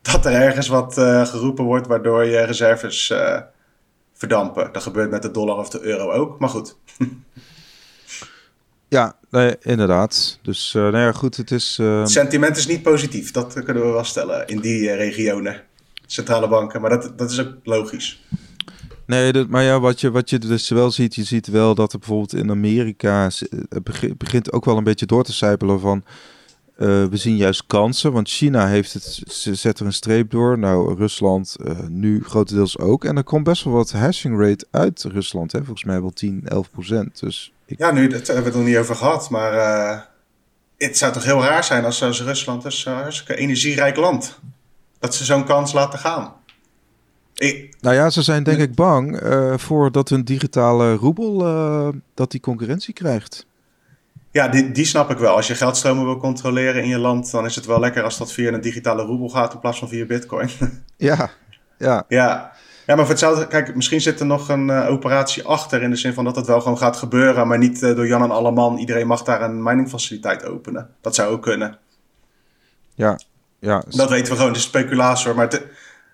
dat 0.01 0.25
er 0.25 0.33
ergens 0.33 0.67
wat 0.67 0.97
uh, 0.97 1.25
geroepen 1.25 1.63
wordt... 1.63 1.87
waardoor 1.87 2.25
je 2.25 2.43
reserves 2.43 3.09
uh, 3.09 3.39
verdampen. 4.13 4.73
Dat 4.73 4.83
gebeurt 4.83 5.09
met 5.09 5.21
de 5.21 5.31
dollar 5.31 5.57
of 5.57 5.69
de 5.69 5.81
euro 5.81 6.11
ook. 6.11 6.39
Maar 6.39 6.49
goed... 6.49 6.77
Ja, 8.89 9.18
nee, 9.29 9.55
inderdaad. 9.61 10.39
Dus 10.41 10.73
uh, 10.73 10.81
nou 10.81 10.97
ja, 10.97 11.11
goed, 11.11 11.37
het 11.37 11.51
is... 11.51 11.77
Het 11.81 12.09
sentiment 12.09 12.57
is 12.57 12.67
niet 12.67 12.81
positief, 12.81 13.31
dat 13.31 13.53
kunnen 13.63 13.83
we 13.83 13.89
wel 13.89 14.03
stellen 14.03 14.47
in 14.47 14.59
die 14.59 14.81
uh, 14.81 14.95
regionen. 14.95 15.61
Centrale 16.05 16.47
banken, 16.47 16.81
maar 16.81 16.89
dat, 16.89 17.17
dat 17.17 17.31
is 17.31 17.39
ook 17.39 17.53
logisch. 17.63 18.23
Nee, 19.05 19.31
dat, 19.31 19.47
maar 19.47 19.63
ja, 19.63 19.79
wat 19.79 20.01
je, 20.01 20.11
wat 20.11 20.29
je 20.29 20.37
dus 20.37 20.69
wel 20.69 20.91
ziet, 20.91 21.15
je 21.15 21.23
ziet 21.23 21.47
wel 21.47 21.75
dat 21.75 21.93
er 21.93 21.99
bijvoorbeeld 21.99 22.33
in 22.33 22.49
Amerika... 22.49 23.29
het 23.69 24.17
begint 24.17 24.51
ook 24.51 24.65
wel 24.65 24.77
een 24.77 24.83
beetje 24.83 25.05
door 25.05 25.23
te 25.23 25.33
sijpelen 25.33 25.79
van... 25.79 26.03
we 26.75 27.09
zien 27.11 27.37
juist 27.37 27.63
kansen, 27.67 28.11
want 28.11 28.29
China 28.29 28.67
heeft 28.67 28.93
het, 28.93 29.21
ze 29.27 29.55
zet 29.55 29.79
er 29.79 29.85
een 29.85 29.93
streep 29.93 30.31
door. 30.31 30.59
Nou, 30.59 30.95
Rusland 30.95 31.55
nu 31.87 32.23
grotendeels 32.23 32.77
ook. 32.77 33.05
En 33.05 33.17
er 33.17 33.23
komt 33.23 33.43
best 33.43 33.63
wel 33.63 33.73
wat 33.73 33.91
hashing 33.91 34.39
rate 34.39 34.67
uit 34.71 35.03
Rusland, 35.03 35.51
hè? 35.51 35.59
volgens 35.59 35.83
mij 35.83 36.01
wel 36.01 36.11
10, 36.11 36.41
11 36.45 36.71
procent. 36.71 37.19
Dus 37.19 37.53
ja, 37.77 37.91
nu, 37.91 38.07
dat 38.07 38.27
hebben 38.27 38.43
we 38.43 38.49
het 38.49 38.57
nog 38.57 38.67
niet 38.67 38.77
over 38.77 38.95
gehad, 38.95 39.29
maar 39.29 39.53
uh, 39.53 39.99
het 40.77 40.97
zou 40.97 41.13
toch 41.13 41.23
heel 41.23 41.43
raar 41.43 41.63
zijn 41.63 41.85
als, 41.85 42.03
als 42.03 42.21
Rusland 42.21 42.65
is 42.65 42.85
een 42.85 42.93
hartstikke 42.93 43.35
energierijk 43.35 43.95
land. 43.95 44.39
Dat 44.99 45.15
ze 45.15 45.25
zo'n 45.25 45.45
kans 45.45 45.73
laten 45.73 45.99
gaan. 45.99 46.33
Ik, 47.35 47.75
nou 47.81 47.95
ja, 47.95 48.09
ze 48.09 48.21
zijn 48.21 48.43
denk 48.43 48.59
ik 48.59 48.75
bang 48.75 49.21
uh, 49.21 49.57
voor 49.57 49.91
dat 49.91 50.09
hun 50.09 50.23
digitale 50.23 50.93
roebel 50.93 51.47
uh, 51.47 51.89
dat 52.13 52.31
die 52.31 52.39
concurrentie 52.39 52.93
krijgt. 52.93 53.47
Ja, 54.31 54.47
die, 54.47 54.71
die 54.71 54.85
snap 54.85 55.09
ik 55.09 55.17
wel. 55.17 55.35
Als 55.35 55.47
je 55.47 55.55
geldstromen 55.55 56.05
wil 56.05 56.17
controleren 56.17 56.83
in 56.83 56.89
je 56.89 56.97
land, 56.97 57.31
dan 57.31 57.45
is 57.45 57.55
het 57.55 57.65
wel 57.65 57.79
lekker 57.79 58.03
als 58.03 58.17
dat 58.17 58.33
via 58.33 58.51
een 58.51 58.61
digitale 58.61 59.03
roebel 59.03 59.29
gaat 59.29 59.53
in 59.53 59.59
plaats 59.59 59.79
van 59.79 59.87
via 59.89 60.05
bitcoin. 60.05 60.49
ja, 60.97 61.29
ja. 61.77 62.05
Ja, 62.07 62.51
ja, 62.89 62.95
maar 62.95 63.05
voor 63.05 63.13
hetzelfde, 63.13 63.47
kijk, 63.47 63.75
misschien 63.75 64.01
zit 64.01 64.19
er 64.19 64.25
nog 64.25 64.49
een 64.49 64.67
uh, 64.67 64.89
operatie 64.89 65.43
achter 65.43 65.81
in 65.81 65.89
de 65.89 65.95
zin 65.95 66.13
van 66.13 66.23
dat 66.23 66.35
het 66.35 66.47
wel 66.47 66.61
gewoon 66.61 66.77
gaat 66.77 66.97
gebeuren, 66.97 67.47
maar 67.47 67.57
niet 67.57 67.81
uh, 67.81 67.95
door 67.95 68.07
Jan 68.07 68.23
en 68.23 68.31
Alleman. 68.31 68.77
Iedereen 68.77 69.07
mag 69.07 69.23
daar 69.23 69.41
een 69.41 69.63
miningfaciliteit 69.63 70.45
openen. 70.45 70.95
Dat 71.01 71.15
zou 71.15 71.31
ook 71.31 71.41
kunnen. 71.41 71.77
Ja, 72.93 73.19
ja. 73.59 73.83
Dat 73.89 74.09
weten 74.09 74.31
we 74.31 74.37
gewoon, 74.37 74.53
de 74.53 74.59
speculatie 74.59 75.33
maar 75.33 75.45
het, 75.45 75.53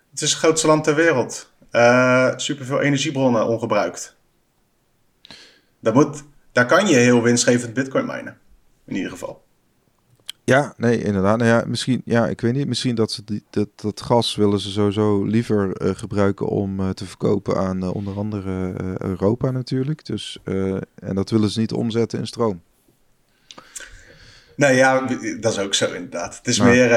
het, 0.09 0.21
is 0.21 0.30
het 0.30 0.39
grootste 0.39 0.67
land 0.67 0.84
ter 0.84 0.95
wereld. 0.95 1.51
Uh, 1.71 2.34
superveel 2.36 2.82
energiebronnen 2.82 3.47
ongebruikt. 3.47 4.15
Dat 5.80 5.93
moet, 5.93 6.23
daar 6.51 6.65
kan 6.65 6.88
je 6.88 6.95
heel 6.95 7.21
winstgevend 7.21 7.73
bitcoin 7.73 8.05
minen. 8.05 8.38
In 8.86 8.95
ieder 8.95 9.11
geval. 9.11 9.45
Ja, 10.46 10.74
nee, 10.78 11.04
inderdaad. 11.04 11.38
Nou 11.38 11.50
ja, 11.50 11.64
misschien, 11.68 12.02
ja, 12.06 12.28
ik 12.28 12.41
weet 12.41 12.54
niet. 12.54 12.68
Misschien 12.68 12.96
dat 12.96 13.12
ze 13.12 13.24
die, 13.24 13.43
dat, 13.50 13.68
dat 13.76 14.02
gas 14.02 14.36
willen 14.36 14.60
ze 14.60 14.72
sowieso 14.72 15.24
liever 15.24 15.82
uh, 15.82 15.89
gebruiken 15.96 16.48
om 16.48 16.80
uh, 16.80 16.89
te 16.89 17.06
verkopen 17.06 17.58
aan 17.58 17.84
uh, 17.84 17.96
onder 17.96 18.18
andere 18.18 18.74
Europa 18.98 19.52
natuurlijk. 19.52 20.06
Dus, 20.06 20.39
en 20.96 21.16
dat 21.16 21.30
willen 21.30 21.50
ze 21.50 21.60
niet 21.60 21.72
omzetten 21.72 22.20
in 22.20 22.28
stroom. 22.28 22.62
Nee, 24.56 24.76
ja, 24.76 25.08
dat 25.39 25.52
is 25.52 25.60
ook 25.60 25.74
zo 25.74 25.93
inderdaad. 25.93 26.38
Het 26.38 26.48
is 26.48 26.60
meer, 26.60 26.89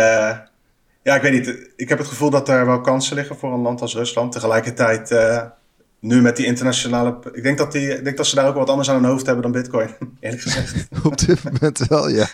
ja, 1.03 1.15
ik 1.15 1.23
weet 1.23 1.33
niet. 1.33 1.71
Ik 1.77 1.89
heb 1.89 1.99
het 1.99 2.07
gevoel 2.07 2.31
dat 2.31 2.49
er 2.49 2.67
wel 2.67 2.81
kansen 2.81 3.17
liggen 3.17 3.37
voor 3.37 3.53
een 3.53 3.61
land 3.61 3.81
als 3.81 3.95
Rusland. 3.95 4.33
Tegelijkertijd 4.33 5.11
nu 6.01 6.23
met 6.23 6.37
die 6.37 6.47
internationale. 6.47 7.19
Ik 7.33 7.43
denk 7.43 7.59
dat, 7.59 7.73
die, 7.73 7.97
ik 7.97 8.05
denk 8.05 8.17
dat 8.17 8.27
ze 8.27 8.35
daar 8.35 8.49
ook 8.49 8.55
wat 8.55 8.71
anders 8.71 8.91
aan 8.91 8.95
hun 8.95 9.11
hoofd 9.11 9.27
hebben 9.27 9.43
dan 9.43 9.53
Bitcoin, 9.53 9.89
eerlijk 10.21 10.43
gezegd. 10.43 10.89
Op 11.05 11.19
dit 11.19 11.45
moment 11.45 11.79
wel, 11.79 12.09
ja. 12.09 12.27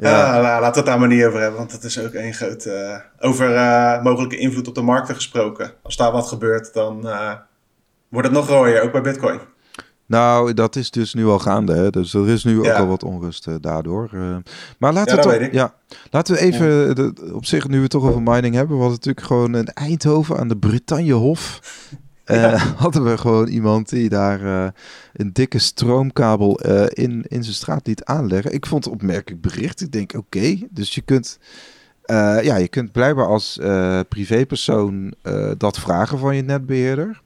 Ja, 0.00 0.36
uh, 0.36 0.42
laten 0.42 0.70
we 0.70 0.76
het 0.76 0.86
daar 0.86 0.98
maar 0.98 1.08
niet 1.08 1.24
over 1.24 1.40
hebben, 1.40 1.58
want 1.58 1.70
dat 1.70 1.84
is 1.84 1.98
ook 1.98 2.12
één 2.12 2.34
groot. 2.34 2.66
Uh, 2.66 2.96
over 3.18 3.54
uh, 3.54 4.02
mogelijke 4.02 4.36
invloed 4.36 4.68
op 4.68 4.74
de 4.74 4.82
markten 4.82 5.14
gesproken. 5.14 5.72
Als 5.82 5.96
daar 5.96 6.12
wat 6.12 6.28
gebeurt, 6.28 6.74
dan 6.74 7.08
eh, 7.08 7.32
wordt 8.08 8.28
het 8.28 8.36
nog 8.36 8.48
rooier, 8.48 8.82
ook 8.82 8.92
bij 8.92 9.00
Bitcoin. 9.00 9.40
Nou, 10.06 10.54
dat 10.54 10.76
is 10.76 10.90
dus 10.90 11.14
nu 11.14 11.26
al 11.26 11.38
gaande. 11.38 11.74
Hè? 11.74 11.90
Dus 11.90 12.14
er 12.14 12.28
is 12.28 12.44
nu 12.44 12.58
ook 12.58 12.68
al 12.68 12.86
wat 12.86 13.04
onrust 13.04 13.62
daardoor. 13.62 14.10
maar 14.78 14.92
laten 14.92 15.16
ja, 15.16 15.22
we 15.22 15.38
toch. 15.38 15.52
Ja, 15.52 15.74
laten 16.10 16.34
we 16.34 16.40
even. 16.40 16.94
De, 16.94 17.30
op 17.32 17.44
zich, 17.44 17.68
nu 17.68 17.76
we 17.76 17.82
het 17.82 17.90
toch 17.90 18.04
over 18.04 18.22
mining 18.22 18.54
hebben. 18.54 18.76
Hadden 18.76 18.94
natuurlijk 18.94 19.26
gewoon 19.26 19.52
een 19.52 19.68
Eindhoven 19.68 20.38
aan 20.38 20.48
de 20.48 20.56
Brittanjehof. 20.56 21.60
Ja. 22.30 22.54
Uh, 22.54 22.62
hadden 22.82 23.04
we 23.04 23.18
gewoon 23.18 23.48
iemand 23.48 23.88
die 23.88 24.08
daar 24.08 24.42
uh, 24.42 24.66
een 25.12 25.32
dikke 25.32 25.58
stroomkabel 25.58 26.66
uh, 26.66 26.84
in, 26.88 27.24
in 27.28 27.42
zijn 27.42 27.54
straat 27.54 27.86
liet 27.86 28.04
aanleggen. 28.04 28.52
Ik 28.52 28.66
vond 28.66 28.84
het 28.84 28.92
opmerkelijk 28.92 29.40
bericht. 29.40 29.80
Ik 29.80 29.92
denk, 29.92 30.12
oké, 30.14 30.38
okay, 30.38 30.68
dus 30.70 30.94
je 30.94 31.00
kunt, 31.00 31.38
ja, 32.42 32.56
je 32.56 32.68
kunt 32.68 32.92
blijkbaar 32.92 33.26
als 33.26 33.58
privépersoon 34.08 35.14
dat 35.56 35.78
vragen 35.78 36.18
van 36.18 36.36
je 36.36 36.42
netbeheerder. 36.42 37.22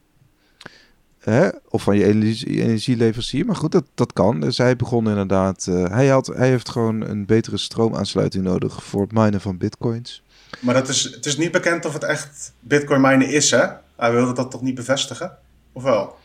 Hè? 1.18 1.48
Of 1.68 1.82
van 1.82 1.96
je 1.96 2.04
energie, 2.04 2.62
energieleverancier. 2.62 3.46
Maar 3.46 3.56
goed, 3.56 3.72
dat, 3.72 3.84
dat 3.94 4.12
kan. 4.12 4.40
Dus 4.40 4.58
hij 4.58 4.76
begon 4.76 5.08
inderdaad. 5.08 5.64
hij, 5.90 6.06
had, 6.06 6.26
hij 6.26 6.48
heeft 6.48 6.68
gewoon 6.68 7.08
een 7.08 7.26
betere 7.26 7.56
stroomaansluiting 7.56 8.44
nodig 8.44 8.84
voor 8.84 9.00
het 9.00 9.12
minen 9.12 9.40
van 9.40 9.58
bitcoins. 9.58 10.22
Maar 10.60 10.74
dat 10.74 10.88
is, 10.88 11.02
het 11.02 11.26
is 11.26 11.36
niet 11.36 11.52
bekend 11.52 11.84
of 11.84 11.92
het 11.92 12.04
echt 12.04 12.52
bitcoin 12.60 13.00
minen 13.00 13.28
is, 13.28 13.50
hè? 13.50 13.66
Hij 13.96 14.12
wilde 14.12 14.32
dat 14.32 14.50
toch 14.50 14.62
niet 14.62 14.74
bevestigen? 14.74 15.38
Of 15.72 15.82
wel? 15.82 16.16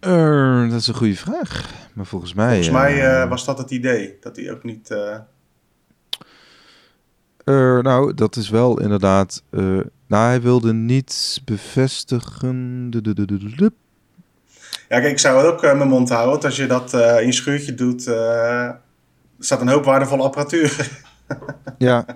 Uh, 0.00 0.70
dat 0.70 0.80
is 0.80 0.86
een 0.86 0.94
goede 0.94 1.16
vraag. 1.16 1.70
Maar 1.92 2.06
volgens 2.06 2.34
mij... 2.34 2.54
Volgens 2.54 2.70
mij 2.70 3.22
uh, 3.22 3.28
was 3.28 3.44
dat 3.44 3.58
het 3.58 3.70
idee. 3.70 4.16
Dat 4.20 4.36
hij 4.36 4.50
ook 4.50 4.64
niet... 4.64 4.90
Uh... 4.90 5.18
nou, 7.80 8.14
dat 8.14 8.36
is 8.36 8.50
wel 8.50 8.80
inderdaad... 8.80 9.42
nou, 10.06 10.28
hij 10.28 10.40
wilde 10.40 10.72
niet 10.72 11.40
bevestigen... 11.44 12.90
Ja, 14.88 15.00
kijk, 15.00 15.10
ik 15.10 15.18
zou 15.18 15.46
ook 15.46 15.62
mijn 15.62 15.88
mond 15.88 16.08
houden. 16.08 16.30
Want 16.30 16.44
als 16.44 16.56
je 16.56 16.66
dat 16.66 16.92
in 16.92 17.26
je 17.26 17.32
schuurtje 17.32 17.74
doet... 17.74 18.02
staat 19.38 19.60
een 19.60 19.68
hoop 19.68 19.84
waardevolle 19.84 20.22
apparatuur. 20.22 20.90
ja. 21.78 22.06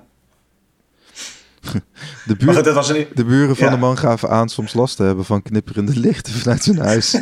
De, 2.30 2.36
buur, 2.36 2.54
goed, 2.54 2.66
was 2.66 2.88
een... 2.88 3.08
de 3.14 3.24
buren 3.24 3.56
van 3.56 3.66
ja. 3.66 3.72
de 3.72 3.78
man 3.78 3.98
gaven 3.98 4.28
aan 4.28 4.48
soms 4.48 4.74
last 4.74 4.96
te 4.96 5.02
hebben 5.02 5.24
van 5.24 5.42
knipperende 5.42 5.98
lichten 5.98 6.32
vanuit 6.40 6.62
zijn 6.62 6.78
huis. 6.78 7.18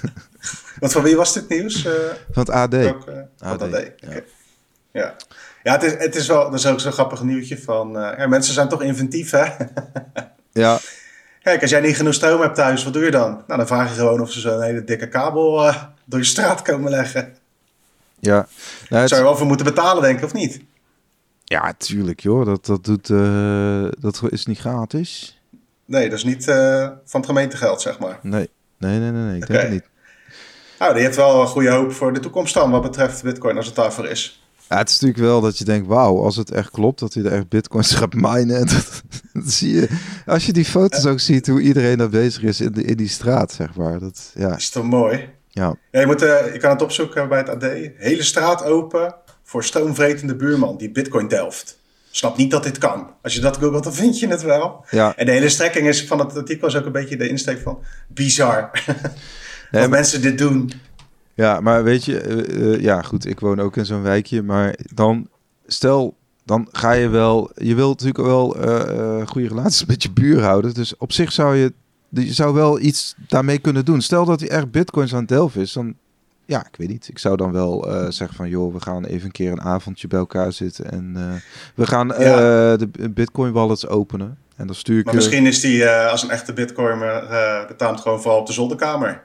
Want 0.80 0.92
van 0.92 1.02
wie 1.02 1.16
was 1.16 1.32
dit 1.32 1.48
nieuws? 1.48 1.84
Uh, 1.84 1.92
van 2.30 2.42
het 2.42 2.50
AD. 2.50 2.74
Ook, 2.74 3.08
uh, 3.08 3.14
AD. 3.38 3.62
AD. 3.62 3.68
Okay. 3.68 3.94
Ja. 4.92 5.16
ja. 5.62 5.72
Het 5.72 5.82
is, 5.82 5.92
het 5.98 6.16
is 6.16 6.26
wel, 6.26 6.50
dat 6.50 6.58
is 6.58 6.66
ook 6.66 6.80
zo'n 6.80 6.92
grappig 6.92 7.22
nieuwtje 7.22 7.58
van, 7.58 7.96
uh, 7.96 8.12
ja, 8.18 8.26
mensen 8.26 8.54
zijn 8.54 8.68
toch 8.68 8.82
inventief, 8.82 9.30
hè? 9.30 9.44
ja. 10.62 10.78
Kijk, 11.42 11.62
als 11.62 11.70
jij 11.70 11.80
niet 11.80 11.96
genoeg 11.96 12.14
stroom 12.14 12.40
hebt 12.40 12.54
thuis, 12.54 12.84
wat 12.84 12.92
doe 12.92 13.04
je 13.04 13.10
dan? 13.10 13.30
Nou, 13.46 13.58
dan 13.58 13.66
vraag 13.66 13.88
je 13.88 13.94
gewoon 13.94 14.20
of 14.20 14.32
ze 14.32 14.40
zo'n 14.40 14.62
hele 14.62 14.84
dikke 14.84 15.08
kabel 15.08 15.72
door 16.04 16.18
je 16.18 16.24
straat 16.24 16.62
komen 16.62 16.90
leggen. 16.90 17.36
Ja. 18.18 18.46
Nou, 18.88 19.00
het... 19.00 19.08
Zou 19.08 19.20
je 19.20 19.26
wel 19.26 19.36
voor 19.36 19.46
moeten 19.46 19.66
betalen, 19.66 20.02
denk 20.02 20.18
ik, 20.18 20.24
of 20.24 20.32
niet? 20.32 20.60
Ja, 21.48 21.72
tuurlijk 21.78 22.20
joh. 22.20 22.46
Dat, 22.46 22.66
dat, 22.66 22.84
doet, 22.84 23.08
uh, 23.08 23.88
dat 24.00 24.22
is 24.28 24.46
niet 24.46 24.58
gratis. 24.58 25.40
Nee, 25.84 26.08
dat 26.08 26.18
is 26.18 26.24
niet 26.24 26.48
uh, 26.48 26.88
van 27.04 27.20
het 27.20 27.28
gemeentegeld, 27.28 27.80
zeg 27.80 27.98
maar. 27.98 28.18
Nee, 28.22 28.50
nee, 28.78 28.98
nee, 28.98 29.10
nee, 29.10 29.22
nee 29.22 29.36
ik 29.36 29.42
okay. 29.42 29.56
denk 29.56 29.62
het 29.62 29.72
niet. 29.72 29.88
Nou, 30.78 30.94
die 30.94 31.02
heeft 31.02 31.16
wel 31.16 31.40
een 31.40 31.46
goede 31.46 31.70
hoop 31.70 31.92
voor 31.92 32.12
de 32.12 32.20
toekomst 32.20 32.54
dan, 32.54 32.70
wat 32.70 32.82
betreft 32.82 33.22
bitcoin, 33.22 33.56
als 33.56 33.66
het 33.66 33.74
daarvoor 33.74 34.06
is. 34.06 34.42
Ja, 34.68 34.78
het 34.78 34.88
is 34.88 35.00
natuurlijk 35.00 35.28
wel 35.28 35.40
dat 35.40 35.58
je 35.58 35.64
denkt, 35.64 35.86
wauw, 35.86 36.22
als 36.22 36.36
het 36.36 36.50
echt 36.50 36.70
klopt 36.70 36.98
dat 36.98 37.14
hij 37.14 37.24
er 37.24 37.32
echt 37.32 37.48
bitcoins 37.48 37.94
gaat 38.00 38.14
minen. 38.14 38.56
En 38.56 38.66
dat, 38.66 39.02
dat 39.32 39.52
zie 39.52 39.74
je, 39.74 39.88
als 40.26 40.46
je 40.46 40.52
die 40.52 40.64
foto's 40.64 41.06
ook 41.06 41.20
ziet, 41.20 41.46
hoe 41.46 41.60
iedereen 41.60 41.98
daar 41.98 42.08
bezig 42.08 42.42
is 42.42 42.60
in, 42.60 42.72
de, 42.72 42.82
in 42.82 42.96
die 42.96 43.08
straat, 43.08 43.52
zeg 43.52 43.74
maar. 43.74 43.98
Dat, 43.98 44.32
ja. 44.34 44.56
Is 44.56 44.70
toch 44.70 44.84
mooi? 44.84 45.28
Ja. 45.48 45.74
ja 45.90 46.00
je, 46.00 46.06
moet, 46.06 46.22
uh, 46.22 46.52
je 46.52 46.58
kan 46.58 46.70
het 46.70 46.82
opzoeken 46.82 47.28
bij 47.28 47.38
het 47.38 47.48
AD. 47.48 47.62
Hele 47.96 48.22
straat 48.22 48.64
open, 48.64 49.14
voor 49.48 49.64
stroomvretende 49.64 50.36
buurman 50.36 50.76
die 50.76 50.90
bitcoin 50.90 51.28
delft. 51.28 51.78
Snap 52.10 52.36
niet 52.36 52.50
dat 52.50 52.62
dit 52.62 52.78
kan. 52.78 53.10
Als 53.22 53.34
je 53.34 53.40
dat 53.40 53.56
googelt, 53.56 53.84
dan 53.84 53.94
vind 53.94 54.18
je 54.18 54.28
het 54.28 54.42
wel. 54.42 54.84
Ja. 54.90 55.16
En 55.16 55.26
de 55.26 55.32
hele 55.32 55.48
strekking 55.48 55.88
is 55.88 56.06
van 56.06 56.18
het 56.18 56.36
artikel 56.36 56.68
is 56.68 56.76
ook 56.76 56.84
een 56.84 56.92
beetje 56.92 57.16
de 57.16 57.28
insteek 57.28 57.60
van 57.60 57.78
bizar. 58.08 58.70
Nee, 59.70 59.82
dat 59.82 59.90
mensen 59.90 60.22
dit 60.22 60.38
doen. 60.38 60.72
Ja, 61.34 61.60
maar 61.60 61.84
weet 61.84 62.04
je, 62.04 62.46
uh, 62.48 62.80
ja 62.80 63.02
goed, 63.02 63.26
ik 63.26 63.40
woon 63.40 63.60
ook 63.60 63.76
in 63.76 63.86
zo'n 63.86 64.02
wijkje, 64.02 64.42
maar 64.42 64.78
dan 64.94 65.28
stel, 65.66 66.16
dan 66.44 66.68
ga 66.72 66.92
je 66.92 67.08
wel, 67.08 67.50
je 67.54 67.74
wilt 67.74 67.90
natuurlijk 67.90 68.28
wel 68.28 68.64
uh, 68.64 69.26
goede 69.26 69.48
relaties 69.48 69.84
met 69.84 70.02
je 70.02 70.10
buur 70.10 70.42
houden, 70.42 70.74
dus 70.74 70.96
op 70.96 71.12
zich 71.12 71.32
zou 71.32 71.56
je, 71.56 71.72
je 72.08 72.32
zou 72.32 72.54
wel 72.54 72.80
iets 72.80 73.14
daarmee 73.28 73.58
kunnen 73.58 73.84
doen. 73.84 74.00
Stel 74.00 74.24
dat 74.24 74.40
hij 74.40 74.48
echt 74.48 74.70
bitcoins 74.70 75.12
aan 75.12 75.20
het 75.20 75.28
delven 75.28 75.60
is, 75.60 75.72
dan 75.72 75.94
ja, 76.48 76.66
ik 76.66 76.76
weet 76.76 76.88
niet. 76.88 77.08
Ik 77.08 77.18
zou 77.18 77.36
dan 77.36 77.52
wel 77.52 77.88
uh, 77.88 78.10
zeggen 78.10 78.36
van, 78.36 78.48
joh, 78.48 78.72
we 78.72 78.80
gaan 78.80 79.04
even 79.04 79.26
een 79.26 79.32
keer 79.32 79.52
een 79.52 79.60
avondje 79.60 80.08
bij 80.08 80.18
elkaar 80.18 80.52
zitten 80.52 80.90
en 80.90 81.14
uh, 81.16 81.24
we 81.74 81.86
gaan 81.86 82.12
uh, 82.12 82.20
ja. 82.20 82.76
de 82.76 83.10
Bitcoin 83.10 83.52
wallets 83.52 83.86
openen. 83.86 84.38
En 84.56 84.66
dan 84.66 84.76
stuur 84.76 84.98
ik. 84.98 85.04
Maar 85.04 85.14
misschien 85.14 85.46
is 85.46 85.60
die 85.60 85.88
als 85.88 86.22
een 86.22 86.30
echte 86.30 86.52
Bitcoiner 86.52 87.26
betaamt 87.68 88.00
gewoon 88.00 88.20
vooral 88.20 88.40
op 88.40 88.46
de 88.46 88.52
zolderkamer. 88.52 89.22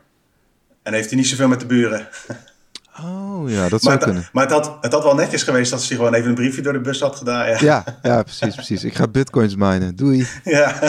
En 0.82 0.94
heeft 0.94 1.10
hij 1.10 1.18
niet 1.18 1.28
zoveel 1.28 1.48
met 1.48 1.60
de 1.60 1.66
buren. 1.66 2.08
Oh 3.00 3.50
ja, 3.50 3.70
dat 3.70 3.82
zou 3.82 3.96
maar 3.96 4.04
kunnen. 4.04 4.30
Maar 4.32 4.44
het 4.44 4.54
had, 4.54 4.78
het 4.82 4.92
had 4.92 5.04
wel 5.04 5.16
netjes 5.16 5.44
geweest 5.44 5.74
als 5.74 5.88
hij 5.88 5.98
gewoon 5.98 6.14
even 6.14 6.30
een 6.30 6.36
briefje 6.36 6.62
door 6.62 6.74
de 6.74 6.82
bus 6.82 7.00
had 7.00 7.16
gedaan. 7.16 7.48
Ja, 7.48 7.58
ja, 7.60 7.84
ja 8.02 8.24
precies, 8.24 8.56
precies. 8.56 8.84
Ik 8.84 8.96
ga 8.96 9.08
bitcoins 9.08 9.56
minen. 9.56 9.96
Doei. 9.96 10.28
ja, 10.44 10.80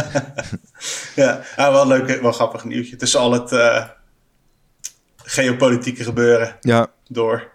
ja. 1.14 1.40
ja 1.56 1.72
wel 1.72 1.86
leuk, 1.86 2.20
wel 2.20 2.32
grappig 2.32 2.64
nieuwtje. 2.64 2.96
Tussen 2.96 3.20
al 3.20 3.32
het 3.32 3.50
geopolitieke 5.24 6.04
gebeuren 6.04 6.56
ja. 6.60 6.90
door. 7.08 7.52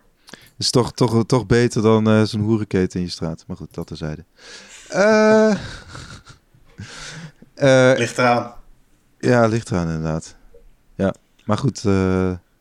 Is 0.57 0.69
toch, 0.69 0.91
toch, 0.93 1.25
toch 1.25 1.45
beter 1.45 1.81
dan 1.81 2.09
uh, 2.09 2.23
zo'n 2.23 2.41
hoerenketen 2.41 2.99
in 2.99 3.05
je 3.05 3.11
straat. 3.11 3.43
Maar 3.47 3.57
goed, 3.57 3.73
dat 3.73 3.87
terzijde. 3.87 4.23
Uh, 4.93 5.55
uh, 7.55 7.91
ligt 8.03 8.17
eraan. 8.17 8.53
Ja, 9.19 9.45
ligt 9.45 9.71
eraan 9.71 9.87
inderdaad. 9.87 10.35
Ja, 10.95 11.13
maar 11.45 11.57
goed, 11.57 11.83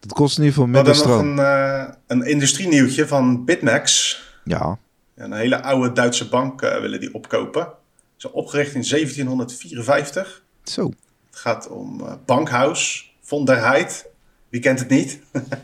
dat 0.01 0.13
kost 0.13 0.39
in 0.39 0.45
ieder 0.45 0.59
geval 0.59 0.67
minder 0.67 0.95
stroom. 0.95 1.35
nog 1.35 1.47
een, 1.47 1.95
een 2.07 2.23
industrienieuwtje 2.23 3.07
van 3.07 3.45
Bitmax. 3.45 4.17
Ja. 4.45 4.79
Een 5.15 5.33
hele 5.33 5.63
oude 5.63 5.93
Duitse 5.93 6.29
bank 6.29 6.61
willen 6.61 7.01
die 7.01 7.15
opkopen. 7.15 7.69
Ze 8.17 8.33
opgericht 8.33 8.75
in 8.75 8.85
1754. 8.89 10.43
Zo. 10.63 10.93
Het 11.31 11.39
gaat 11.39 11.69
om 11.69 12.19
Bankhaus, 12.25 13.13
von 13.23 13.45
der 13.45 13.61
Heid. 13.61 14.07
Wie 14.49 14.61
kent 14.61 14.79
het 14.79 14.89
niet? 14.89 15.21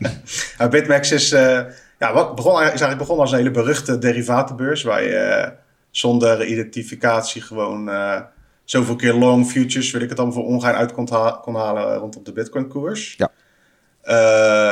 Bitmax 0.71 1.13
is, 1.13 1.33
uh, 1.33 1.61
ja, 1.99 2.13
wat 2.13 2.35
begon, 2.35 2.55
is 2.55 2.67
eigenlijk 2.67 2.99
begonnen 2.99 3.23
als 3.23 3.33
een 3.33 3.39
hele 3.39 3.51
beruchte 3.51 3.99
derivatenbeurs. 3.99 4.83
Waar 4.83 5.03
je 5.03 5.45
uh, 5.45 5.51
zonder 5.91 6.47
identificatie 6.47 7.43
gewoon 7.43 7.89
uh, 7.89 8.21
zoveel 8.65 8.97
keer 8.97 9.15
long 9.15 9.47
futures, 9.47 9.91
wil 9.91 10.01
ik 10.01 10.09
het 10.09 10.17
dan 10.17 10.33
voor 10.33 10.45
ongein 10.45 10.75
uit 10.75 10.93
kon, 10.93 11.09
ha 11.11 11.39
kon 11.43 11.55
halen 11.55 11.97
rondom 11.97 12.25
de 12.25 12.33
Bitcoin 12.33 12.69
koers. 12.69 13.15
Ja. 13.17 13.31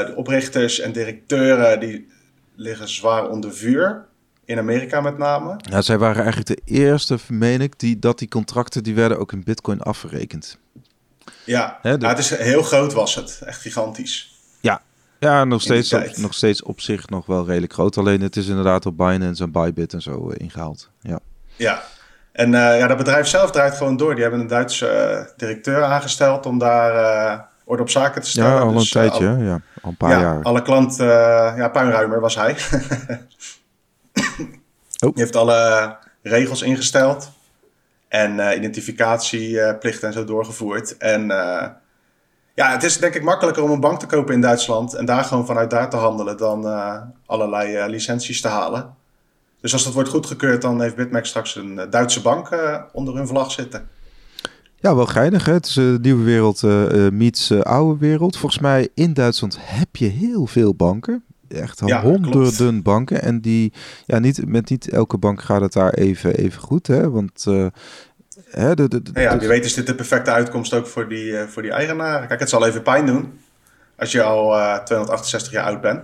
de 0.04 0.12
oprichters 0.16 0.80
en 0.80 0.92
directeuren 0.92 1.80
die 1.80 2.08
liggen 2.54 2.88
zwaar 2.88 3.28
onder 3.28 3.54
vuur. 3.54 4.10
In 4.44 4.58
Amerika 4.58 5.00
met 5.00 5.18
name. 5.18 5.56
Ja, 5.70 5.82
zij 5.82 5.98
waren 5.98 6.22
eigenlijk 6.24 6.46
de 6.46 6.72
eerste, 6.72 7.18
meen 7.28 7.60
ik, 7.60 7.78
die, 7.78 7.98
dat 7.98 8.18
die 8.18 8.28
contracten 8.28 8.82
die 8.82 8.94
werden 8.94 9.18
ook 9.18 9.32
in 9.32 9.44
bitcoin 9.44 9.80
afgerekend. 9.80 10.58
Ja, 11.44 11.78
de... 11.82 12.06
het 12.06 12.18
is 12.18 12.30
heel 12.30 12.62
groot 12.62 12.92
was 12.92 13.14
het. 13.14 13.40
Echt 13.44 13.60
gigantisch. 13.60 14.40
Ja, 14.60 14.82
ja 15.18 15.44
nog, 15.44 15.60
steeds 15.60 15.92
op, 15.92 16.16
nog 16.16 16.34
steeds 16.34 16.62
op 16.62 16.80
zich 16.80 17.08
nog 17.08 17.26
wel 17.26 17.46
redelijk 17.46 17.72
groot. 17.72 17.96
Alleen 17.98 18.20
het 18.20 18.36
is 18.36 18.46
inderdaad 18.46 18.86
op 18.86 18.96
Binance 18.96 19.42
en 19.42 19.52
Bybit 19.52 19.92
en 19.92 20.02
zo 20.02 20.30
uh, 20.30 20.34
ingehaald. 20.38 20.90
Ja, 21.00 21.18
ja. 21.56 21.82
en 22.32 22.52
uh, 22.52 22.78
ja, 22.78 22.86
dat 22.86 22.96
bedrijf 22.96 23.26
zelf 23.26 23.50
draait 23.50 23.74
gewoon 23.74 23.96
door. 23.96 24.12
Die 24.12 24.22
hebben 24.22 24.40
een 24.40 24.46
Duitse 24.46 25.16
uh, 25.26 25.32
directeur 25.36 25.82
aangesteld 25.82 26.46
om 26.46 26.58
daar 26.58 27.50
orde 27.64 27.82
op 27.82 27.90
zaken 27.90 28.22
te 28.22 28.28
stellen. 28.28 28.50
Ja, 28.50 28.58
al 28.58 28.68
een 28.68 28.74
Dus, 28.74 28.84
eh, 28.84 28.90
tijdje, 28.92 29.28
al- 29.28 29.36
ja. 29.36 29.60
Al 29.82 29.90
een 29.90 29.96
paar 29.96 30.10
ja, 30.10 30.20
jaar. 30.20 30.42
alle 30.42 30.62
klanten, 30.62 31.06
eh, 31.06 31.56
ja, 31.56 31.68
puinruimer 31.68 32.20
was 32.20 32.34
hij. 32.34 32.56
Oh. 35.02 35.14
Die 35.14 35.22
heeft 35.22 35.36
alle 35.36 35.96
regels 36.22 36.62
ingesteld 36.62 37.30
en 38.12 38.40
eh, 38.40 38.56
identificatieplichten 38.56 40.08
en 40.08 40.14
zo 40.14 40.24
doorgevoerd. 40.24 40.96
En 40.96 41.30
eh, 41.30 41.68
ja, 42.54 42.70
het 42.70 42.82
is 42.82 42.98
denk 42.98 43.14
ik 43.14 43.22
makkelijker 43.22 43.62
om 43.62 43.70
een 43.70 43.80
bank 43.80 43.98
te 43.98 44.06
kopen 44.06 44.34
in 44.34 44.40
Duitsland 44.40 44.94
en 44.94 45.04
daar 45.04 45.24
gewoon 45.24 45.46
vanuit 45.46 45.70
daar 45.70 45.90
te 45.90 45.96
handelen 45.96 46.36
dan 46.36 46.66
eh, 46.66 46.96
allerlei 47.26 47.90
licenties 47.90 48.40
te 48.40 48.48
halen. 48.48 48.94
Dus 49.60 49.72
als 49.72 49.84
dat 49.84 49.92
wordt 49.92 50.08
goedgekeurd, 50.08 50.62
dan 50.62 50.80
heeft 50.80 50.96
Bitmax 50.96 51.28
straks 51.28 51.56
een 51.56 51.86
Duitse 51.90 52.22
bank 52.22 52.56
onder 52.92 53.14
hun 53.14 53.26
vlag 53.26 53.50
zitten. 53.50 53.88
Ja, 54.76 54.94
wel 54.94 55.06
geinig. 55.06 55.44
Hè? 55.44 55.52
Het 55.52 55.66
is 55.66 55.76
een 55.76 56.00
nieuwe 56.00 56.24
wereld 56.24 56.62
eh, 56.62 57.08
meets 57.08 57.52
oude 57.52 57.98
wereld. 57.98 58.36
Volgens 58.36 58.60
mij 58.60 58.88
in 58.94 59.12
Duitsland 59.12 59.58
heb 59.60 59.96
je 59.96 60.06
heel 60.06 60.46
veel 60.46 60.74
banken. 60.74 61.24
Echt 61.52 61.82
Ja, 61.86 62.02
honderden 62.02 62.54
klopt. 62.70 62.82
banken. 62.82 63.22
En 63.22 63.40
die, 63.40 63.72
ja, 64.06 64.18
niet, 64.18 64.46
met 64.46 64.70
niet 64.70 64.88
elke 64.88 65.18
bank 65.18 65.42
gaat 65.42 65.60
het 65.60 65.72
daar 65.72 65.92
even, 65.92 66.34
even 66.34 66.60
goed. 66.62 66.86
Hè? 66.86 67.10
Want 67.10 67.46
eh, 67.46 67.66
hè, 68.50 68.74
de, 68.74 68.88
de, 68.88 69.02
de- 69.02 69.20
ja, 69.20 69.38
wie 69.38 69.48
weet 69.48 69.64
is 69.64 69.74
dit 69.74 69.86
de 69.86 69.94
perfecte 69.94 70.30
uitkomst 70.30 70.74
ook 70.74 70.86
voor 70.86 71.08
die, 71.08 71.36
eh, 71.38 71.48
voor 71.48 71.62
die 71.62 71.70
eigenaren. 71.70 72.28
Kijk, 72.28 72.40
het 72.40 72.48
zal 72.48 72.66
even 72.66 72.82
pijn 72.82 73.06
doen 73.06 73.40
als 73.96 74.12
je 74.12 74.22
al 74.22 74.58
eh 74.58 74.78
268 74.84 75.52
jaar 75.52 75.64
oud 75.64 75.80
bent 75.80 76.00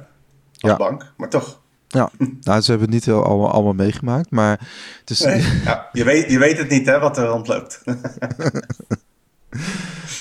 als 0.60 0.70
Ja. 0.70 0.76
bank, 0.76 1.12
maar 1.16 1.28
toch. 1.28 1.60
ja, 1.88 2.10
nou, 2.40 2.60
ze 2.60 2.70
hebben 2.70 2.86
het 2.88 2.96
niet 2.96 3.04
heel 3.04 3.24
allemaal, 3.24 3.50
allemaal 3.50 3.72
meegemaakt. 3.72 4.30
Maar 4.30 4.58
het 5.00 5.10
is, 5.10 5.20
Nee. 5.20 5.44
Ja, 5.64 5.88
je, 5.92 6.04
weet, 6.04 6.30
je 6.30 6.38
weet 6.38 6.58
het 6.58 6.68
niet 6.68 6.86
hè, 6.86 6.98
wat 6.98 7.18
er 7.18 7.26
rondloopt. 7.26 7.82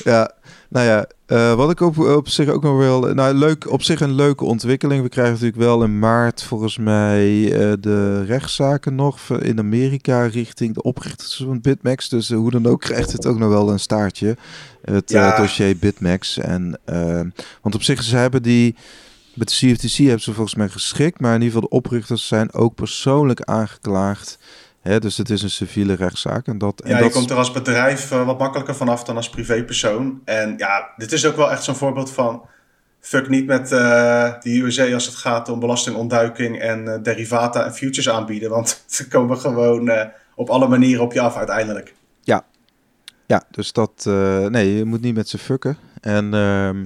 Ja, 0.04 0.32
nou 0.70 0.86
ja, 0.86 1.06
eh, 1.26 1.54
wat 1.54 1.72
ik 1.72 1.80
op, 1.80 1.98
op 1.98 2.30
zich 2.30 2.50
ook 2.50 2.64
nog 2.64 2.78
wel... 2.78 3.00
Nou, 3.02 3.34
leuk, 3.34 3.72
op 3.72 3.82
zich 3.82 4.00
een 4.00 4.14
leuke 4.14 4.46
ontwikkeling. 4.46 5.04
We 5.04 5.10
krijgen 5.10 5.34
natuurlijk 5.34 5.62
wel 5.62 5.84
in 5.84 6.00
maart 6.00 6.44
volgens 6.44 6.78
mij 6.78 7.44
eh, 7.54 7.74
de 7.80 8.24
rechtszaken 8.24 8.96
nog 8.96 9.30
in 9.30 9.60
Amerika 9.60 10.26
richting 10.26 10.74
de 10.74 10.82
oprichters 10.82 11.44
van 11.46 11.62
Bitmax. 11.62 12.10
Dus 12.10 12.30
eh, 12.30 12.38
hoe 12.38 12.52
dan 12.52 12.66
ook 12.66 12.82
krijgt 12.82 13.12
het 13.12 13.26
ook 13.26 13.40
nog 13.40 13.50
wel 13.50 13.72
een 13.72 13.80
staartje. 13.80 14.38
Het 14.82 15.10
Ja. 15.10 15.38
dossier 15.38 15.78
Bitmax. 15.78 16.38
En, 16.38 16.80
want 17.62 17.76
op 17.76 17.84
zich, 17.84 18.04
ze 18.04 18.16
hebben 18.16 18.44
die... 18.44 18.76
Met 19.34 19.50
de 19.50 19.56
CFTC 19.56 19.98
hebben 19.98 20.22
ze 20.22 20.34
volgens 20.34 20.56
mij 20.56 20.70
geschikt. 20.70 21.20
Maar 21.20 21.36
in 21.36 21.42
ieder 21.42 21.54
geval 21.54 21.70
de 21.70 21.76
oprichters 21.76 22.28
zijn 22.28 22.54
ook 22.54 22.76
persoonlijk 22.76 23.42
aangeklaagd. 23.42 24.38
Dus 25.00 25.18
het 25.18 25.30
is 25.30 25.42
een 25.42 25.50
civiele 25.50 25.94
rechtszaak. 25.94 26.48
En 26.48 26.58
dat, 26.58 26.82
en 26.82 26.90
Ja, 26.90 26.98
je 26.98 27.04
dat 27.04 27.12
komt 27.12 27.30
er 27.30 27.38
als 27.38 27.52
bedrijf 27.52 28.12
eh, 28.12 28.26
wat 28.26 28.40
makkelijker 28.40 28.76
vanaf 28.76 29.04
dan 29.04 29.16
als 29.16 29.30
privépersoon. 29.30 30.22
En 30.26 30.54
ja, 30.58 30.90
dit 30.98 31.12
is 31.12 31.26
ook 31.26 31.36
wel 31.36 31.52
echt 31.52 31.64
zo'n 31.64 31.76
voorbeeld 31.76 32.12
van... 32.12 32.46
Fuck 33.00 33.30
niet 33.30 33.46
met 33.46 33.72
eh 33.72 34.34
de 34.40 34.60
USA 34.60 34.94
als 34.94 35.06
het 35.06 35.16
gaat 35.16 35.50
om 35.50 35.60
belastingontduiking 35.60 36.60
en 36.60 36.94
eh, 36.94 37.04
derivata 37.04 37.66
en 37.66 37.74
futures 37.74 38.10
aanbieden. 38.10 38.50
Want 38.50 38.84
ze 38.88 39.08
komen 39.08 39.38
gewoon 39.38 39.92
op 40.36 40.50
alle 40.50 40.68
manieren 40.68 41.04
op 41.04 41.14
je 41.14 41.22
af 41.22 41.36
uiteindelijk. 41.36 41.94
Ja, 43.26 43.44
dus 43.52 43.72
dat... 43.72 44.06
nee, 44.50 44.76
je 44.76 44.86
moet 44.86 45.02
niet 45.02 45.16
met 45.16 45.30
ze 45.30 45.38
fucken. 45.38 45.78
En 46.02 46.34
ehm, 46.34 46.86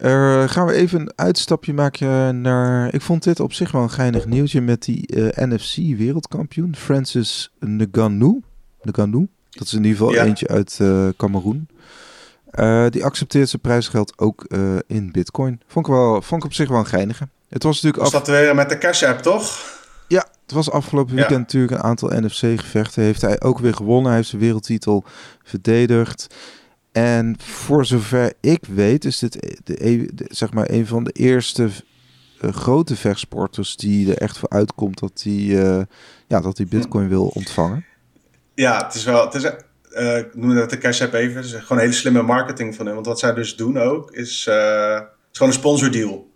Er 0.00 0.48
gaan 0.48 0.66
we 0.66 0.72
even 0.72 1.00
een 1.00 1.12
uitstapje 1.16 1.72
maken 1.74 2.40
naar... 2.40 2.94
Ik 2.94 3.00
vond 3.02 3.22
dit 3.22 3.40
op 3.40 3.52
zich 3.52 3.72
wel 3.72 3.82
een 3.82 3.90
geinig 3.90 4.26
nieuwtje 4.26 4.60
met 4.60 4.82
die 4.82 5.06
eh, 5.06 5.46
NFC-wereldkampioen. 5.46 6.76
Francis 6.76 7.50
Ngannou. 7.60 8.40
Ngannou. 8.82 9.28
Dat 9.50 9.66
is 9.66 9.72
in 9.72 9.84
ieder 9.84 9.98
geval 9.98 10.12
Ja. 10.12 10.24
eentje 10.24 10.48
uit 10.48 10.76
eh 10.80 11.08
Cameroen. 11.16 11.68
Eh, 12.50 12.86
die 12.90 13.04
accepteert 13.04 13.48
zijn 13.48 13.62
prijsgeld 13.62 14.18
ook 14.18 14.44
eh, 14.44 14.76
in 14.86 15.12
bitcoin. 15.12 15.60
Vond 15.66 15.86
ik, 15.86 15.92
wel, 15.92 16.22
vond 16.22 16.40
ik 16.42 16.48
op 16.48 16.54
zich 16.54 16.68
wel 16.68 16.78
een 16.78 16.86
geinige. 16.86 17.28
Het 17.48 17.62
was 17.62 17.74
natuurlijk 17.82 18.02
Was 18.02 18.14
af... 18.14 18.26
dat 18.26 18.36
weer 18.36 18.54
met 18.54 18.68
de 18.68 18.78
Cash 18.78 19.02
App, 19.02 19.18
toch? 19.22 19.78
Ja, 20.08 20.26
het 20.42 20.52
was 20.52 20.70
afgelopen 20.70 21.14
Ja. 21.14 21.18
weekend 21.20 21.38
natuurlijk 21.40 21.72
een 21.72 21.82
aantal 21.82 22.08
NFC-gevechten. 22.20 23.02
Heeft 23.02 23.20
hij 23.20 23.40
ook 23.40 23.58
weer 23.58 23.74
gewonnen. 23.74 24.06
Hij 24.06 24.16
heeft 24.16 24.28
zijn 24.28 24.42
wereldtitel 24.42 25.04
verdedigd. 25.42 26.34
En 26.92 27.36
voor 27.38 27.84
zover 27.84 28.32
ik 28.40 28.64
weet, 28.64 29.04
is 29.04 29.18
dit 29.18 29.32
de, 29.64 29.86
e- 29.88 30.06
de- 30.14 30.26
zeg 30.28 30.52
maar 30.52 30.70
een 30.70 30.86
van 30.86 31.04
de 31.04 31.12
eerste 31.12 31.68
eh, 32.40 32.52
grote 32.52 32.96
vechtsporters 32.96 33.76
die 33.76 34.10
er 34.10 34.18
echt 34.18 34.38
voor 34.38 34.48
uitkomt 34.48 34.98
dat 34.98 35.20
hij 35.24 35.32
eh, 35.32 35.82
ja, 36.26 36.40
dat 36.40 36.56
hij 36.56 36.66
Bitcoin 36.66 37.08
wil 37.08 37.26
ontvangen. 37.26 37.84
Ja, 38.54 38.84
het 38.84 38.94
is 38.94 39.04
wel. 39.04 39.24
Het 39.24 39.34
is, 39.34 39.44
eh, 39.90 40.18
ik 40.18 40.34
noem 40.34 40.54
dat 40.54 40.70
de 40.70 40.78
Cash 40.78 41.02
App 41.02 41.12
even. 41.12 41.36
Het 41.36 41.44
is 41.44 41.52
gewoon 41.52 41.68
een 41.78 41.78
hele 41.78 41.92
slimme 41.92 42.22
marketing 42.22 42.74
van 42.74 42.86
hen. 42.86 42.94
Want 42.94 43.06
wat 43.06 43.18
zij 43.18 43.34
dus 43.34 43.56
doen 43.56 43.78
ook, 43.78 44.10
is, 44.10 44.44
het 44.44 45.04
is 45.32 45.38
gewoon 45.38 45.52
een 45.52 45.58
sponsordeal. 45.58 46.28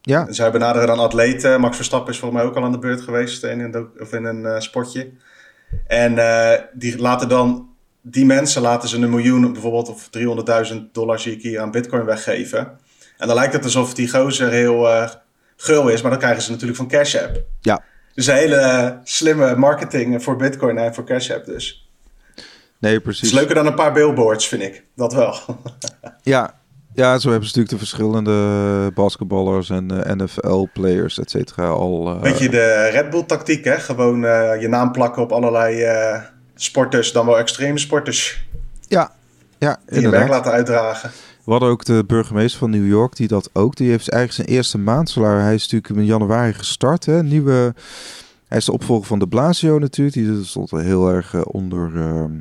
Ja, 0.00 0.26
En 0.26 0.34
zij 0.34 0.50
benaderen 0.50 0.86
dan 0.86 0.98
atleten. 0.98 1.60
Max 1.60 1.76
Verstappen 1.76 2.12
is 2.12 2.18
volgens 2.18 2.40
mij 2.40 2.50
ook 2.50 2.56
al 2.56 2.64
aan 2.64 2.72
de 2.72 2.78
beurt 2.78 3.00
geweest 3.00 3.44
in 3.44 3.60
een, 3.60 3.88
of 4.00 4.12
in 4.12 4.24
een 4.24 4.62
sportje. 4.62 5.10
En 5.86 6.14
die 6.72 6.98
laten 6.98 7.28
dan, 7.28 7.65
die 8.08 8.24
mensen 8.26 8.62
laten 8.62 8.88
ze 8.88 8.96
een 8.96 9.10
miljoen 9.10 9.52
bijvoorbeeld 9.52 9.88
of 9.88 10.08
300.000 10.70 10.76
dollar 10.92 11.18
zie 11.20 11.32
ik 11.32 11.42
hier 11.42 11.60
aan 11.60 11.70
bitcoin 11.70 12.04
weggeven. 12.04 12.58
En 13.18 13.26
dan 13.26 13.36
lijkt 13.36 13.52
het 13.52 13.64
alsof 13.64 13.94
die 13.94 14.10
gozer 14.10 14.50
heel 14.50 14.88
eh 14.88 15.10
gul 15.56 15.88
is, 15.88 16.02
maar 16.02 16.10
dan 16.10 16.20
krijgen 16.20 16.42
ze 16.42 16.50
natuurlijk 16.50 16.78
van 16.78 16.88
Cash 16.88 17.14
App. 17.16 17.42
Ja. 17.60 17.82
Dus 18.14 18.26
een 18.26 18.34
hele 18.34 18.98
slimme 19.04 19.56
marketing 19.56 20.22
voor 20.22 20.36
bitcoin 20.36 20.78
en 20.78 20.94
voor 20.94 21.04
Cash 21.04 21.30
App 21.30 21.44
dus. 21.44 21.88
nee, 22.78 22.94
Het 22.94 23.02
precies. 23.02 23.28
is 23.28 23.32
leuker 23.34 23.54
dan 23.54 23.66
een 23.66 23.74
paar 23.74 23.92
billboards, 23.92 24.48
vind 24.48 24.62
ik. 24.62 24.84
Dat 24.96 25.12
wel. 25.14 25.34
Ja, 26.22 26.54
ja, 26.94 27.18
zo 27.18 27.30
hebben 27.30 27.48
ze 27.48 27.58
natuurlijk 27.58 27.70
de 27.70 27.86
verschillende 27.86 28.90
basketballers 28.94 29.70
en 29.70 30.04
eh, 30.04 30.14
NFL-players, 30.16 31.18
et 31.18 31.30
cetera, 31.30 31.66
al. 31.68 32.10
eh, 32.14 32.20
Beetje 32.20 32.48
de 32.48 32.88
Red 32.92 33.10
Bull 33.10 33.24
tactiek, 33.24 33.64
hè? 33.64 33.74
Gewoon 33.78 34.20
je 34.60 34.66
naam 34.68 34.92
plakken 34.92 35.22
op 35.22 35.32
allerlei 35.32 35.84
sporters, 36.56 37.12
dan 37.12 37.26
wel 37.26 37.38
extreme 37.38 37.78
sporters. 37.78 38.44
ja, 38.88 39.12
ja, 39.58 39.78
Die 39.86 40.08
werk 40.08 40.28
laten 40.28 40.52
uitdragen. 40.52 41.10
We 41.44 41.50
hadden 41.52 41.70
ook 41.70 41.84
de 41.84 42.04
burgemeester 42.06 42.58
van 42.58 42.70
New 42.70 42.86
York, 42.86 43.16
die 43.16 43.28
dat 43.28 43.50
ook. 43.52 43.76
Die 43.76 43.90
heeft 43.90 44.10
eigenlijk 44.10 44.42
zijn 44.48 44.56
eerste 44.58 44.78
maandsalaris. 44.78 45.42
Hij 45.42 45.54
is 45.54 45.62
natuurlijk 45.68 46.00
in 46.00 46.06
januari 46.06 46.52
gestart. 46.52 47.06
Hè? 47.06 47.22
Nieuwe, 47.22 47.74
hij 48.48 48.58
is 48.58 48.64
de 48.64 48.72
opvolger 48.72 49.06
van 49.06 49.18
de 49.18 49.26
Blasio 49.26 49.78
natuurlijk. 49.78 50.16
Die 50.16 50.44
stond 50.44 50.70
heel 50.70 51.08
erg 51.08 51.34
eh, 51.34 51.40
onder, 51.44 51.96
ehm, 51.96 52.32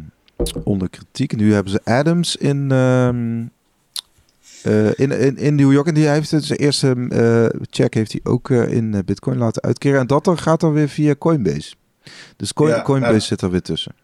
onder 0.63 0.89
kritiek. 0.89 1.35
Nu 1.35 1.53
hebben 1.53 1.71
ze 1.71 1.81
Adams 1.83 2.35
in, 2.35 2.71
ehm, 2.71 3.43
eh, 4.65 4.87
in, 4.87 5.11
in, 5.11 5.37
in 5.37 5.55
New 5.55 5.71
York. 5.71 5.87
En 5.87 5.93
die 5.93 6.07
heeft 6.07 6.29
zijn 6.29 6.59
eerste 6.59 7.07
eh, 7.09 7.61
check 7.69 7.93
heeft 7.93 8.11
hij 8.11 8.21
ook 8.23 8.49
in 8.49 8.93
eh, 8.93 8.99
Bitcoin 9.05 9.37
laten 9.37 9.61
uitkeren. 9.61 9.99
En 9.99 10.07
dat 10.07 10.23
dan 10.23 10.37
gaat 10.37 10.59
dan 10.59 10.73
weer 10.73 10.89
via 10.89 11.15
Coinbase. 11.15 11.75
Dus 12.35 12.53
Coin, 12.53 12.75
Ja, 12.75 12.81
Coinbase 12.81 13.13
ja. 13.13 13.19
zit 13.19 13.41
er 13.41 13.51
weer 13.51 13.61
tussen. 13.61 13.95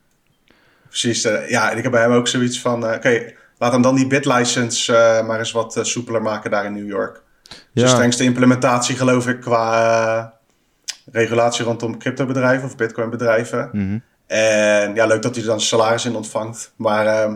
Precies. 0.91 1.23
eh, 1.23 1.49
ja, 1.49 1.71
en 1.71 1.77
ik 1.77 1.83
heb 1.83 1.91
bij 1.91 2.01
hem 2.01 2.11
ook 2.11 2.27
zoiets 2.27 2.61
van... 2.61 2.85
eh, 2.87 2.95
Oké, 2.95 3.33
laat 3.57 3.71
hem 3.71 3.81
dan 3.81 3.95
die 3.95 4.07
BitLicense 4.07 4.95
eh 4.95 5.27
maar 5.27 5.39
eens 5.39 5.51
wat 5.51 5.79
soepeler 5.81 6.21
maken 6.21 6.51
daar 6.51 6.65
in 6.65 6.73
New 6.73 6.87
York. 6.87 7.21
Ja. 7.71 7.83
De 7.83 7.89
strengste 7.89 8.23
implementatie 8.23 8.95
geloof 8.95 9.27
ik 9.27 9.39
qua 9.41 10.33
regulatie 11.11 11.65
rondom 11.65 11.97
cryptobedrijven 11.99 12.67
of 12.67 12.75
bitcoinbedrijven. 12.75 13.69
mhm. 13.71 13.97
En 14.27 14.95
ja, 14.95 15.05
leuk 15.05 15.21
dat 15.21 15.33
hij 15.35 15.43
er 15.43 15.49
dan 15.49 15.61
salaris 15.61 16.05
in 16.05 16.15
ontvangt. 16.15 16.73
Maar 16.75 17.05
ehm, 17.05 17.31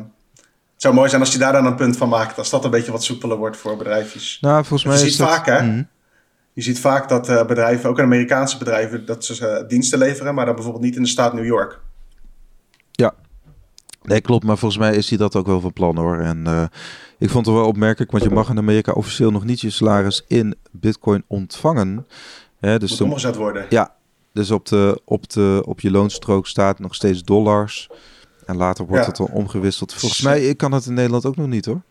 het 0.74 0.82
zou 0.84 0.94
mooi 0.94 1.10
zijn 1.10 1.22
als 1.22 1.30
hij 1.30 1.40
daar 1.40 1.52
dan 1.54 1.66
een 1.66 1.76
punt 1.76 1.98
van 1.98 2.10
maakt. 2.10 2.38
Als 2.38 2.50
dat 2.50 2.64
een 2.66 2.72
beetje 2.72 2.92
wat 2.92 3.04
soepeler 3.04 3.38
wordt 3.38 3.58
voor 3.58 3.78
bedrijfjes. 3.78 4.38
nou, 4.42 4.56
volgens 4.66 4.82
Je 4.82 4.88
mij 4.88 4.98
ziet 4.98 5.08
is 5.08 5.16
dat... 5.18 5.28
vaak, 5.30 5.46
hè? 5.46 5.62
Mhm. 5.62 5.84
Je 6.54 6.62
ziet 6.62 6.80
vaak 6.80 7.10
dat 7.10 7.48
bedrijven, 7.48 7.90
ook 7.90 8.00
Amerikaanse 8.00 8.58
bedrijven, 8.58 9.06
dat 9.06 9.26
ze 9.26 9.64
diensten 9.68 10.00
leveren, 10.00 10.36
maar 10.36 10.46
dan 10.46 10.56
bijvoorbeeld 10.56 10.84
niet 10.84 10.96
in 10.96 11.02
de 11.04 11.08
staat 11.10 11.34
New 11.34 11.46
York. 11.46 11.80
Nee, 14.06 14.22
klopt. 14.22 14.44
Maar 14.46 14.58
volgens 14.58 14.82
mij 14.82 14.96
is 14.96 15.10
hij 15.10 15.18
dat 15.18 15.36
ook 15.36 15.46
wel 15.46 15.60
van 15.62 15.74
plan 15.74 15.98
hoor. 15.98 16.20
En 16.20 16.48
eh, 16.48 16.64
ik 17.18 17.30
vond 17.30 17.46
het 17.46 17.56
wel 17.56 17.66
opmerkelijk, 17.68 18.12
want 18.12 18.24
je 18.24 18.30
mag 18.30 18.50
in 18.50 18.58
Amerika 18.58 18.92
officieel 18.92 19.32
nog 19.32 19.44
niet 19.46 19.62
je 19.62 19.70
salaris 19.70 20.24
in 20.28 20.56
bitcoin 20.72 21.24
ontvangen. 21.28 22.08
Hè, 22.60 22.80
dus, 22.80 22.92
Moet 22.92 23.02
omgezet 23.02 23.36
worden. 23.36 23.66
ja, 23.70 23.94
dus 24.34 24.52
op, 24.52 24.66
de, 24.66 25.02
op, 25.06 25.30
de, 25.30 25.62
op 25.66 25.80
je 25.80 25.92
loonstrook 25.92 26.48
staat 26.48 26.80
nog 26.80 26.96
steeds 26.96 27.24
dollars. 27.24 27.90
En 28.46 28.58
later 28.58 28.86
wordt 28.86 29.02
Ja. 29.04 29.08
het 29.10 29.18
dan 29.18 29.28
omgewisseld. 29.32 29.94
Volgens 29.94 30.22
mij 30.22 30.56
kan 30.56 30.72
het 30.72 30.86
in 30.86 30.94
Nederland 30.94 31.26
ook 31.26 31.36
nog 31.36 31.48
niet 31.48 31.66
hoor. 31.66 31.82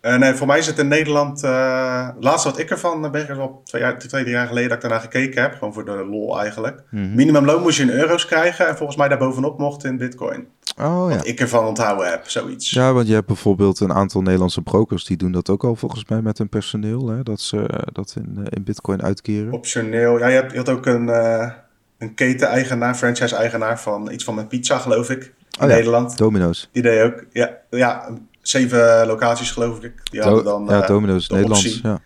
Eh, 0.00 0.16
nee, 0.16 0.34
voor 0.34 0.46
mij 0.46 0.58
is 0.58 0.66
het 0.66 0.78
in 0.78 0.88
Nederland. 0.88 1.42
eh 1.44 2.08
laatste 2.20 2.48
wat 2.50 2.58
ik 2.58 2.70
ervan 2.70 3.10
ben, 3.10 3.28
is 3.28 3.36
al 3.38 3.60
twee, 3.64 3.80
jaar, 3.82 3.98
twee, 3.98 4.22
drie 4.22 4.34
jaar 4.34 4.46
geleden 4.46 4.68
dat 4.68 4.76
ik 4.76 4.82
daarna 4.82 4.98
gekeken 5.04 5.42
heb. 5.42 5.52
Gewoon 5.54 5.72
voor 5.72 5.84
de 5.84 6.06
lol 6.10 6.40
eigenlijk. 6.40 6.82
Mhm. 6.90 7.14
Minimumloon 7.14 7.62
moest 7.62 7.76
je 7.76 7.82
in 7.82 7.90
euro's 7.90 8.26
krijgen 8.26 8.68
en 8.68 8.76
volgens 8.76 8.98
mij 8.98 9.08
daarbovenop 9.08 9.58
mocht 9.58 9.84
in 9.84 9.96
bitcoin. 9.98 10.46
Oh 10.78 11.10
ja. 11.10 11.16
Wat 11.16 11.26
ik 11.26 11.40
ervan 11.40 11.66
onthouden 11.66 12.10
heb, 12.10 12.28
zoiets. 12.28 12.70
Ja, 12.70 12.92
want 12.92 13.06
je 13.06 13.14
hebt 13.14 13.26
bijvoorbeeld 13.26 13.80
een 13.80 13.92
aantal 13.92 14.22
Nederlandse 14.22 14.62
brokers 14.62 15.04
die 15.04 15.16
doen 15.16 15.32
dat 15.32 15.48
ook 15.48 15.64
al 15.64 15.76
volgens 15.76 16.04
mij 16.08 16.22
met 16.22 16.38
hun 16.38 16.48
personeel. 16.48 17.08
Hè, 17.08 17.22
dat 17.22 17.40
ze 17.40 17.66
eh, 17.66 17.78
dat 17.92 18.14
in, 18.16 18.38
eh, 18.38 18.44
in 18.48 18.64
bitcoin 18.64 19.02
uitkeren. 19.02 19.52
Optioneel. 19.52 20.18
Ja, 20.18 20.26
je, 20.26 20.34
hebt, 20.34 20.52
je 20.52 20.58
had 20.58 20.68
ook 20.68 20.86
een, 20.86 21.08
eh, 21.08 21.50
een 21.98 22.14
keten-eigenaar, 22.14 22.94
franchise-eigenaar 22.94 23.80
van 23.80 24.10
iets 24.10 24.24
van 24.24 24.34
mijn 24.34 24.46
pizza, 24.46 24.78
geloof 24.78 25.10
ik. 25.10 25.22
In 25.22 25.62
Oh 25.62 25.68
ja. 25.68 25.74
Nederland. 25.74 26.18
Domino's. 26.18 26.68
Die 26.72 26.82
deed 26.82 27.02
ook. 27.02 27.24
Ja, 27.32 27.56
ja, 27.70 28.08
zeven 28.40 29.06
locaties 29.06 29.50
geloof 29.50 29.82
ik. 29.82 30.10
Die 30.10 30.20
hadden 30.20 30.44
dan, 30.44 30.66
ja, 30.68 30.86
Domino's 30.86 31.28
Nederlands, 31.28 31.80
ja. 31.82 32.00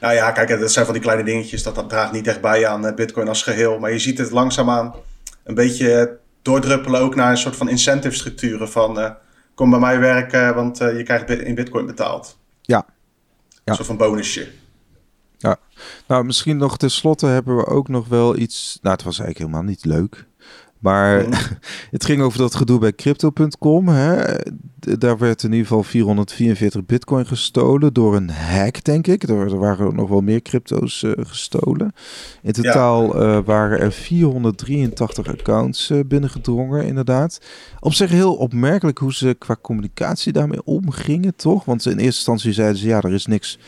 Nou 0.00 0.14
ja, 0.14 0.30
kijk, 0.30 0.60
dat 0.60 0.72
zijn 0.72 0.84
van 0.84 0.94
die 0.94 1.02
kleine 1.02 1.24
dingetjes. 1.24 1.62
Dat, 1.62 1.74
dat 1.74 1.88
draagt 1.88 2.12
niet 2.12 2.26
echt 2.26 2.40
bij 2.40 2.66
aan 2.66 2.94
Bitcoin 2.94 3.28
als 3.28 3.42
geheel. 3.42 3.78
Maar 3.78 3.92
je 3.92 3.98
ziet 3.98 4.18
het 4.18 4.30
langzaamaan 4.30 4.94
een 5.44 5.54
beetje 5.54 6.18
doordruppelen 6.42 7.00
ook 7.00 7.14
naar 7.14 7.30
een 7.30 7.36
soort 7.36 7.56
van 7.56 7.68
incentive 7.68 8.14
structuren. 8.14 8.68
Van 8.68 9.16
kom 9.54 9.70
bij 9.70 9.78
mij 9.78 9.98
werken, 9.98 10.54
want 10.54 10.78
je 10.78 11.02
krijgt 11.02 11.30
in 11.30 11.54
Bitcoin 11.54 11.86
betaald. 11.86 12.38
Ja. 12.60 12.86
ja. 13.48 13.54
Een 13.64 13.74
soort 13.74 13.86
van 13.86 13.96
bonusje. 13.96 14.48
Ja, 15.38 15.56
nou 16.06 16.24
misschien 16.24 16.56
nog 16.56 16.76
tenslotte 16.76 17.26
hebben 17.26 17.56
we 17.56 17.66
ook 17.66 17.88
nog 17.88 18.08
wel 18.08 18.36
iets. 18.36 18.78
Nou, 18.82 18.94
het 18.94 19.04
was 19.04 19.18
eigenlijk 19.18 19.38
helemaal 19.38 19.70
niet 19.70 19.84
leuk. 19.84 20.26
Maar 20.80 21.24
mm. 21.24 21.32
het 21.90 22.04
ging 22.04 22.22
over 22.22 22.38
dat 22.38 22.54
gedoe 22.54 22.78
bij 22.78 22.92
crypto.com. 22.92 23.86
Daar 24.80 25.18
werd 25.18 25.42
in 25.42 25.50
ieder 25.50 25.66
geval 25.66 25.82
444 25.82 26.86
bitcoin 26.86 27.26
gestolen 27.26 27.92
door 27.92 28.16
een 28.16 28.30
hack, 28.30 28.84
denk 28.84 29.06
ik. 29.06 29.22
Er, 29.22 29.58
waren 29.58 29.94
nog 29.94 30.08
wel 30.08 30.20
meer 30.20 30.42
crypto's 30.42 31.02
uh, 31.02 31.12
gestolen. 31.16 31.92
In 32.42 32.52
totaal 32.52 33.22
ja. 33.22 33.36
uh, 33.36 33.44
waren 33.44 33.78
er 33.78 33.92
483 33.92 35.28
accounts 35.28 35.90
uh, 35.90 36.00
binnengedrongen, 36.06 36.86
inderdaad. 36.86 37.40
Op 37.80 37.94
zich 37.94 38.10
heel 38.10 38.34
opmerkelijk 38.34 38.98
hoe 38.98 39.14
ze 39.14 39.36
qua 39.38 39.56
communicatie 39.62 40.32
daarmee 40.32 40.64
omgingen, 40.64 41.36
toch? 41.36 41.64
Want 41.64 41.84
in 41.84 41.90
eerste 41.90 42.04
instantie 42.04 42.52
zeiden 42.52 42.78
ze, 42.78 42.86
ja, 42.86 43.00
er 43.00 43.12
is 43.12 43.26
niks... 43.26 43.58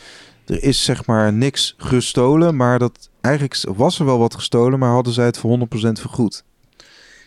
Er 0.45 0.63
is 0.63 0.83
zeg 0.83 1.05
maar 1.05 1.33
niks 1.33 1.73
gestolen, 1.77 2.55
maar 2.55 2.79
dat 2.79 3.09
eigenlijk 3.21 3.63
was 3.75 3.99
er 3.99 4.05
wel 4.05 4.19
wat 4.19 4.35
gestolen, 4.35 4.79
maar 4.79 4.89
hadden 4.89 5.13
zij 5.13 5.25
het 5.25 5.37
voor 5.37 5.59
100% 5.59 5.61
vergoed. 5.91 6.43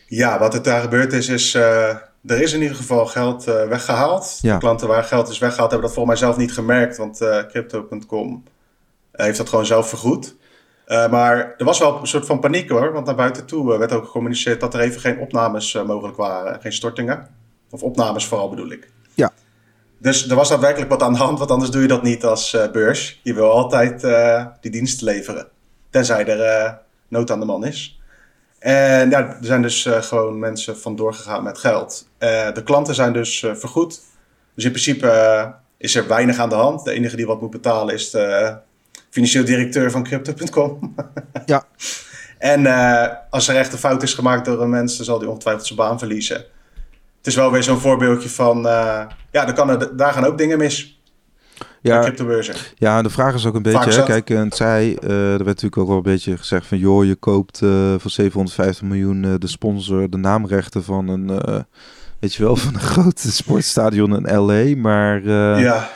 Ja, 0.06 0.38
wat 0.38 0.54
er 0.54 0.62
daar 0.62 0.80
gebeurd 0.80 1.12
is, 1.12 1.28
is 1.28 1.54
uh, 1.54 1.88
er 2.26 2.40
is 2.40 2.52
in 2.52 2.62
ieder 2.62 2.76
geval 2.76 3.06
geld 3.06 3.48
uh, 3.48 3.68
weggehaald. 3.68 4.38
Ja. 4.40 4.52
De 4.52 4.58
klanten 4.58 4.88
waar 4.88 5.04
geld 5.04 5.28
is 5.28 5.38
weggehaald 5.38 5.70
hebben 5.70 5.88
dat 5.88 5.96
volgens 5.96 6.20
mij 6.20 6.28
zelf 6.28 6.40
niet 6.40 6.52
gemerkt, 6.52 6.96
want 6.96 7.20
uh, 7.20 7.38
Crypto.com 7.48 8.44
heeft 9.12 9.38
dat 9.38 9.48
gewoon 9.48 9.66
zelf 9.66 9.88
vergoed. 9.88 10.36
maar 10.86 11.54
er 11.58 11.64
was 11.64 11.78
wel 11.78 12.00
een 12.00 12.06
soort 12.06 12.26
van 12.26 12.40
paniek 12.40 12.68
hoor, 12.68 12.92
want 12.92 13.06
naar 13.06 13.14
buiten 13.14 13.46
toe 13.46 13.78
werd 13.78 13.92
ook 13.92 14.04
gecommuniceerd 14.04 14.60
dat 14.60 14.74
er 14.74 14.80
even 14.80 15.00
geen 15.00 15.18
opnames 15.18 15.72
mogelijk 15.86 16.16
waren, 16.16 16.60
geen 16.60 16.72
stortingen. 16.72 17.28
Of 17.70 17.82
opnames 17.82 18.26
vooral 18.26 18.48
bedoel 18.48 18.70
ik. 18.70 18.90
Ja. 19.14 19.32
Dus 19.98 20.28
er 20.28 20.36
was 20.36 20.48
daadwerkelijk 20.48 20.90
wat 20.90 21.02
aan 21.02 21.12
de 21.12 21.18
hand, 21.18 21.38
want 21.38 21.50
anders 21.50 21.70
doe 21.70 21.82
je 21.82 21.88
dat 21.88 22.02
niet 22.02 22.24
als 22.24 22.56
beurs. 22.72 23.20
Je 23.22 23.34
wil 23.34 23.50
altijd 23.50 24.00
die 24.60 24.70
dienst 24.70 25.00
leveren, 25.00 25.48
tenzij 25.90 26.26
er 26.26 26.78
nood 27.08 27.30
aan 27.30 27.40
de 27.40 27.46
man 27.46 27.64
is. 27.64 27.95
En 28.66 29.10
ja, 29.10 29.18
er 29.18 29.36
zijn 29.40 29.62
dus 29.62 29.84
uh, 29.84 30.02
gewoon 30.02 30.38
mensen 30.38 30.78
vandoor 30.78 31.14
gegaan 31.14 31.42
met 31.42 31.58
geld. 31.58 32.08
Uh, 32.18 32.52
de 32.52 32.62
klanten 32.62 32.94
zijn 32.94 33.12
dus 33.12 33.42
uh, 33.42 33.54
vergoed. 33.54 34.00
Dus 34.54 34.64
in 34.64 34.70
principe 34.70 35.54
is 35.76 35.94
er 35.94 36.08
weinig 36.08 36.38
aan 36.38 36.48
de 36.48 36.54
hand. 36.54 36.84
De 36.84 36.92
enige 36.92 37.16
die 37.16 37.26
wat 37.26 37.40
moet 37.40 37.50
betalen 37.50 37.94
is 37.94 38.10
de 38.10 38.56
financieel 39.10 39.44
directeur 39.44 39.90
van 39.90 40.02
Crypto.com. 40.02 40.94
ja. 41.46 41.64
En 42.38 42.66
als 43.30 43.48
er 43.48 43.56
echt 43.56 43.72
een 43.72 43.78
fout 43.78 44.02
is 44.02 44.14
gemaakt 44.14 44.44
door 44.44 44.62
een 44.62 44.70
mens, 44.70 44.96
dan 44.96 45.04
zal 45.04 45.18
die 45.18 45.28
ongetwijfeld 45.28 45.66
zijn 45.66 45.78
baan 45.78 45.98
verliezen. 45.98 46.36
Het 47.16 47.26
is 47.26 47.34
wel 47.34 47.52
weer 47.52 47.62
zo'n 47.62 47.80
voorbeeldje 47.80 48.28
van, 48.28 48.62
ja, 49.30 49.44
dan 49.44 49.54
kan 49.54 49.70
er, 49.70 49.96
daar 49.96 50.12
gaan 50.12 50.24
ook 50.24 50.38
dingen 50.38 50.58
mis. 50.58 50.95
Ja, 51.86 52.12
ja, 52.74 53.02
de 53.02 53.10
vraag 53.10 53.34
is 53.34 53.46
ook 53.46 53.54
een 53.54 53.62
beetje, 53.62 53.90
hè, 53.90 54.02
kijk, 54.02 54.30
en 54.30 54.52
zij, 54.52 54.98
uh, 55.04 55.10
er 55.10 55.44
werd 55.44 55.46
natuurlijk 55.46 55.76
ook 55.76 55.86
wel 55.86 55.96
een 55.96 56.02
beetje 56.02 56.36
gezegd 56.36 56.66
van, 56.66 56.78
joh, 56.78 57.04
je 57.04 57.14
koopt 57.14 57.60
uh, 57.60 57.94
voor 57.98 58.10
750 58.10 58.82
miljoen 58.82 59.22
uh, 59.22 59.34
de 59.38 59.46
sponsor, 59.46 60.10
de 60.10 60.16
naamrechten 60.16 60.84
van 60.84 61.08
een, 61.08 61.26
weet 62.18 62.34
je 62.34 62.42
wel, 62.42 62.56
van 62.66 62.74
een 62.74 62.80
groot 62.80 63.18
sportstadion 63.18 64.26
in 64.26 64.36
LA, 64.36 64.76
maar, 64.76 65.28
ja. 65.60 65.90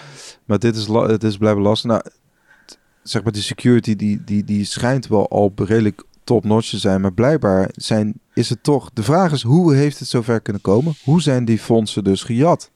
maar 0.45 0.59
dit 0.59 0.77
is, 0.77 0.87
het 0.87 1.25
is 1.25 1.37
blijven 1.37 1.63
lastig. 1.63 1.91
Nou, 1.91 2.03
zeg 3.03 3.23
maar, 3.23 3.33
die 3.33 3.43
security, 3.43 3.97
die, 3.97 4.23
die, 4.25 4.45
die 4.45 4.65
schijnt 4.65 5.07
wel 5.07 5.29
al 5.29 5.53
redelijk 5.57 6.03
top-notch 6.25 6.69
te 6.69 6.79
zijn, 6.79 7.01
maar 7.01 7.13
blijkbaar 7.13 7.69
zijn, 7.73 8.21
is 8.35 8.49
het 8.49 8.63
toch, 8.63 8.91
de 8.93 9.03
vraag 9.03 9.33
is, 9.33 9.43
hoe 9.43 9.75
heeft 9.75 9.99
het 9.99 10.09
zover 10.09 10.41
kunnen 10.41 10.63
komen? 10.63 10.95
Hoe 11.05 11.23
zijn 11.23 11.45
die 11.45 11.59
fondsen 11.59 12.05
dus 12.05 12.23
gejat? 12.23 12.71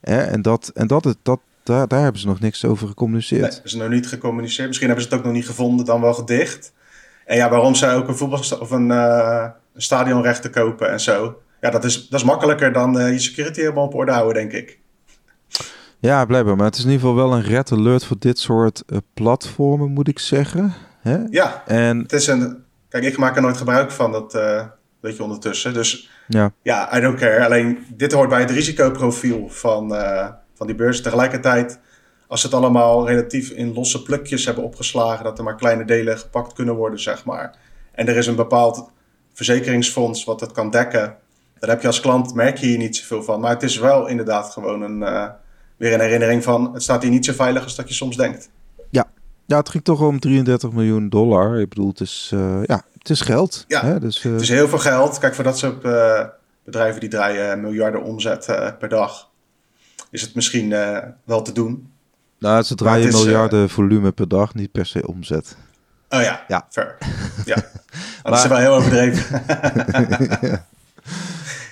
En 0.00 0.42
dat, 0.42 0.70
en 0.74 0.86
dat, 0.86 1.04
het, 1.04 1.16
dat, 1.22 1.40
daar, 1.64 1.88
daar 1.88 2.02
hebben 2.02 2.20
ze 2.20 2.26
nog 2.26 2.40
niks 2.40 2.64
over 2.64 2.88
gecommuniceerd. 2.88 3.40
Nee, 3.40 3.50
hebben 3.50 3.70
ze 3.70 3.76
nog 3.76 3.88
niet 3.88 4.06
gecommuniceerd. 4.06 4.66
Misschien 4.66 4.88
hebben 4.88 5.06
ze 5.06 5.10
het 5.10 5.20
ook 5.20 5.26
nog 5.26 5.34
niet 5.36 5.46
gevonden, 5.46 5.86
dan 5.86 6.00
wel 6.00 6.14
gedicht. 6.14 6.72
En 7.24 7.36
ja, 7.36 7.50
waarom 7.50 7.74
zij 7.74 7.94
ook 7.94 8.08
een 8.08 8.16
voetbal 8.16 8.58
of 8.60 8.70
een, 8.70 8.90
uh, 8.90 9.48
een 9.74 9.82
stadionrecht 9.82 10.50
kopen 10.50 10.90
en 10.90 11.00
zo. 11.00 11.42
Ja, 11.60 11.70
dat 11.70 11.84
is, 11.84 12.08
dat 12.08 12.20
is 12.20 12.26
makkelijker 12.26 12.72
dan 12.72 13.00
uh, 13.00 13.12
je 13.12 13.18
security 13.18 13.60
helemaal 13.60 13.84
op 13.84 13.94
orde 13.94 14.12
houden, 14.12 14.34
denk 14.34 14.52
ik. 14.52 14.78
Ja, 15.98 16.24
blijkbaar. 16.24 16.56
Maar 16.56 16.66
het 16.66 16.76
is 16.76 16.84
in 16.84 16.90
ieder 16.90 17.06
geval 17.06 17.28
wel 17.28 17.36
een 17.36 17.42
red 17.42 17.72
alert 17.72 18.04
voor 18.04 18.16
dit 18.18 18.38
soort 18.38 18.82
uh, 18.86 18.98
platformen, 19.14 19.90
moet 19.90 20.08
ik 20.08 20.18
zeggen. 20.18 20.72
Hè? 21.00 21.18
Ja, 21.30 21.62
en... 21.66 21.98
het 21.98 22.12
is 22.12 22.26
een... 22.26 22.62
Kijk, 22.88 23.04
ik 23.04 23.18
maak 23.18 23.36
er 23.36 23.42
nooit 23.42 23.56
gebruik 23.56 23.90
van, 23.90 24.12
dat 24.12 24.32
weet 25.00 25.16
je 25.16 25.22
ondertussen. 25.22 25.74
Dus 25.74 26.10
ja. 26.28 26.52
ja, 26.62 26.96
I 26.96 27.00
don't 27.00 27.18
care. 27.18 27.44
Alleen, 27.44 27.78
dit 27.96 28.12
hoort 28.12 28.28
bij 28.28 28.40
het 28.40 28.50
risicoprofiel 28.50 29.48
van 29.48 29.94
van 30.54 30.66
die 30.66 30.76
beurs. 30.76 31.02
Tegelijkertijd, 31.02 31.78
als 32.26 32.40
ze 32.40 32.46
het 32.46 32.56
allemaal 32.56 33.06
relatief 33.06 33.50
in 33.50 33.74
losse 33.74 34.02
plukjes 34.02 34.44
hebben 34.44 34.64
opgeslagen, 34.64 35.24
dat 35.24 35.38
er 35.38 35.44
maar 35.44 35.56
kleine 35.56 35.84
delen 35.84 36.18
gepakt 36.18 36.52
kunnen 36.52 36.74
worden, 36.74 37.00
zeg 37.00 37.24
maar. 37.24 37.58
En 37.92 38.08
er 38.08 38.16
is 38.16 38.26
een 38.26 38.36
bepaald 38.36 38.90
verzekeringsfonds 39.32 40.24
wat 40.24 40.38
dat 40.38 40.52
kan 40.52 40.70
dekken. 40.70 41.16
Daar 41.58 41.70
heb 41.70 41.80
je 41.80 41.86
als 41.86 42.00
klant, 42.00 42.34
merk 42.34 42.56
je 42.58 42.66
hier 42.66 42.78
niet 42.78 42.96
zoveel 42.96 43.22
van. 43.22 43.40
Maar 43.40 43.50
het 43.50 43.62
is 43.62 43.78
wel 43.78 44.06
inderdaad 44.06 44.50
gewoon 44.50 44.82
een, 44.82 45.00
uh, 45.00 45.26
weer 45.76 45.94
een 45.94 46.00
herinnering 46.00 46.42
van, 46.42 46.72
het 46.72 46.82
staat 46.82 47.02
hier 47.02 47.10
niet 47.10 47.24
zo 47.24 47.32
veilig 47.32 47.62
als 47.62 47.76
dat 47.76 47.88
je 47.88 47.94
soms 47.94 48.16
denkt. 48.16 48.50
Ja, 48.90 49.06
ja 49.46 49.56
het 49.56 49.68
ging 49.68 49.84
toch 49.84 50.00
om 50.00 50.20
33 50.20 50.72
miljoen 50.72 51.08
dollar. 51.08 51.60
Ik 51.60 51.68
bedoel, 51.68 51.88
het 51.88 52.00
is, 52.00 52.30
uh, 52.34 52.64
ja, 52.64 52.82
het 52.98 53.10
is 53.10 53.20
geld. 53.20 53.64
Ja, 53.68 53.84
hè? 53.84 54.00
Dus, 54.00 54.24
uh... 54.24 54.32
het 54.32 54.40
is 54.40 54.48
heel 54.48 54.68
veel 54.68 54.78
geld. 54.78 55.18
Kijk, 55.18 55.34
voor 55.34 55.44
dat 55.44 55.58
soort 55.58 55.80
bedrijven 56.64 57.00
die 57.00 57.08
draaien 57.08 57.60
miljarden 57.60 58.02
omzet 58.02 58.44
per 58.78 58.88
dag 58.88 59.32
is 60.14 60.22
het 60.22 60.34
misschien 60.34 60.70
uh, 60.70 60.98
wel 61.24 61.42
te 61.42 61.52
doen. 61.52 61.92
Nou, 62.38 62.62
ze 62.62 62.74
draaien 62.74 63.08
is, 63.08 63.14
miljarden 63.14 63.62
uh, 63.62 63.68
volume 63.68 64.12
per 64.12 64.28
dag, 64.28 64.54
niet 64.54 64.72
per 64.72 64.86
se 64.86 65.06
omzet. 65.06 65.56
Oh 66.08 66.22
ja, 66.22 66.44
ja. 66.48 66.66
fair. 66.70 66.98
Ja, 67.44 67.56
dat 68.22 68.38
is 68.38 68.46
wel 68.46 68.58
heel 68.58 68.74
overdreven. 68.74 69.42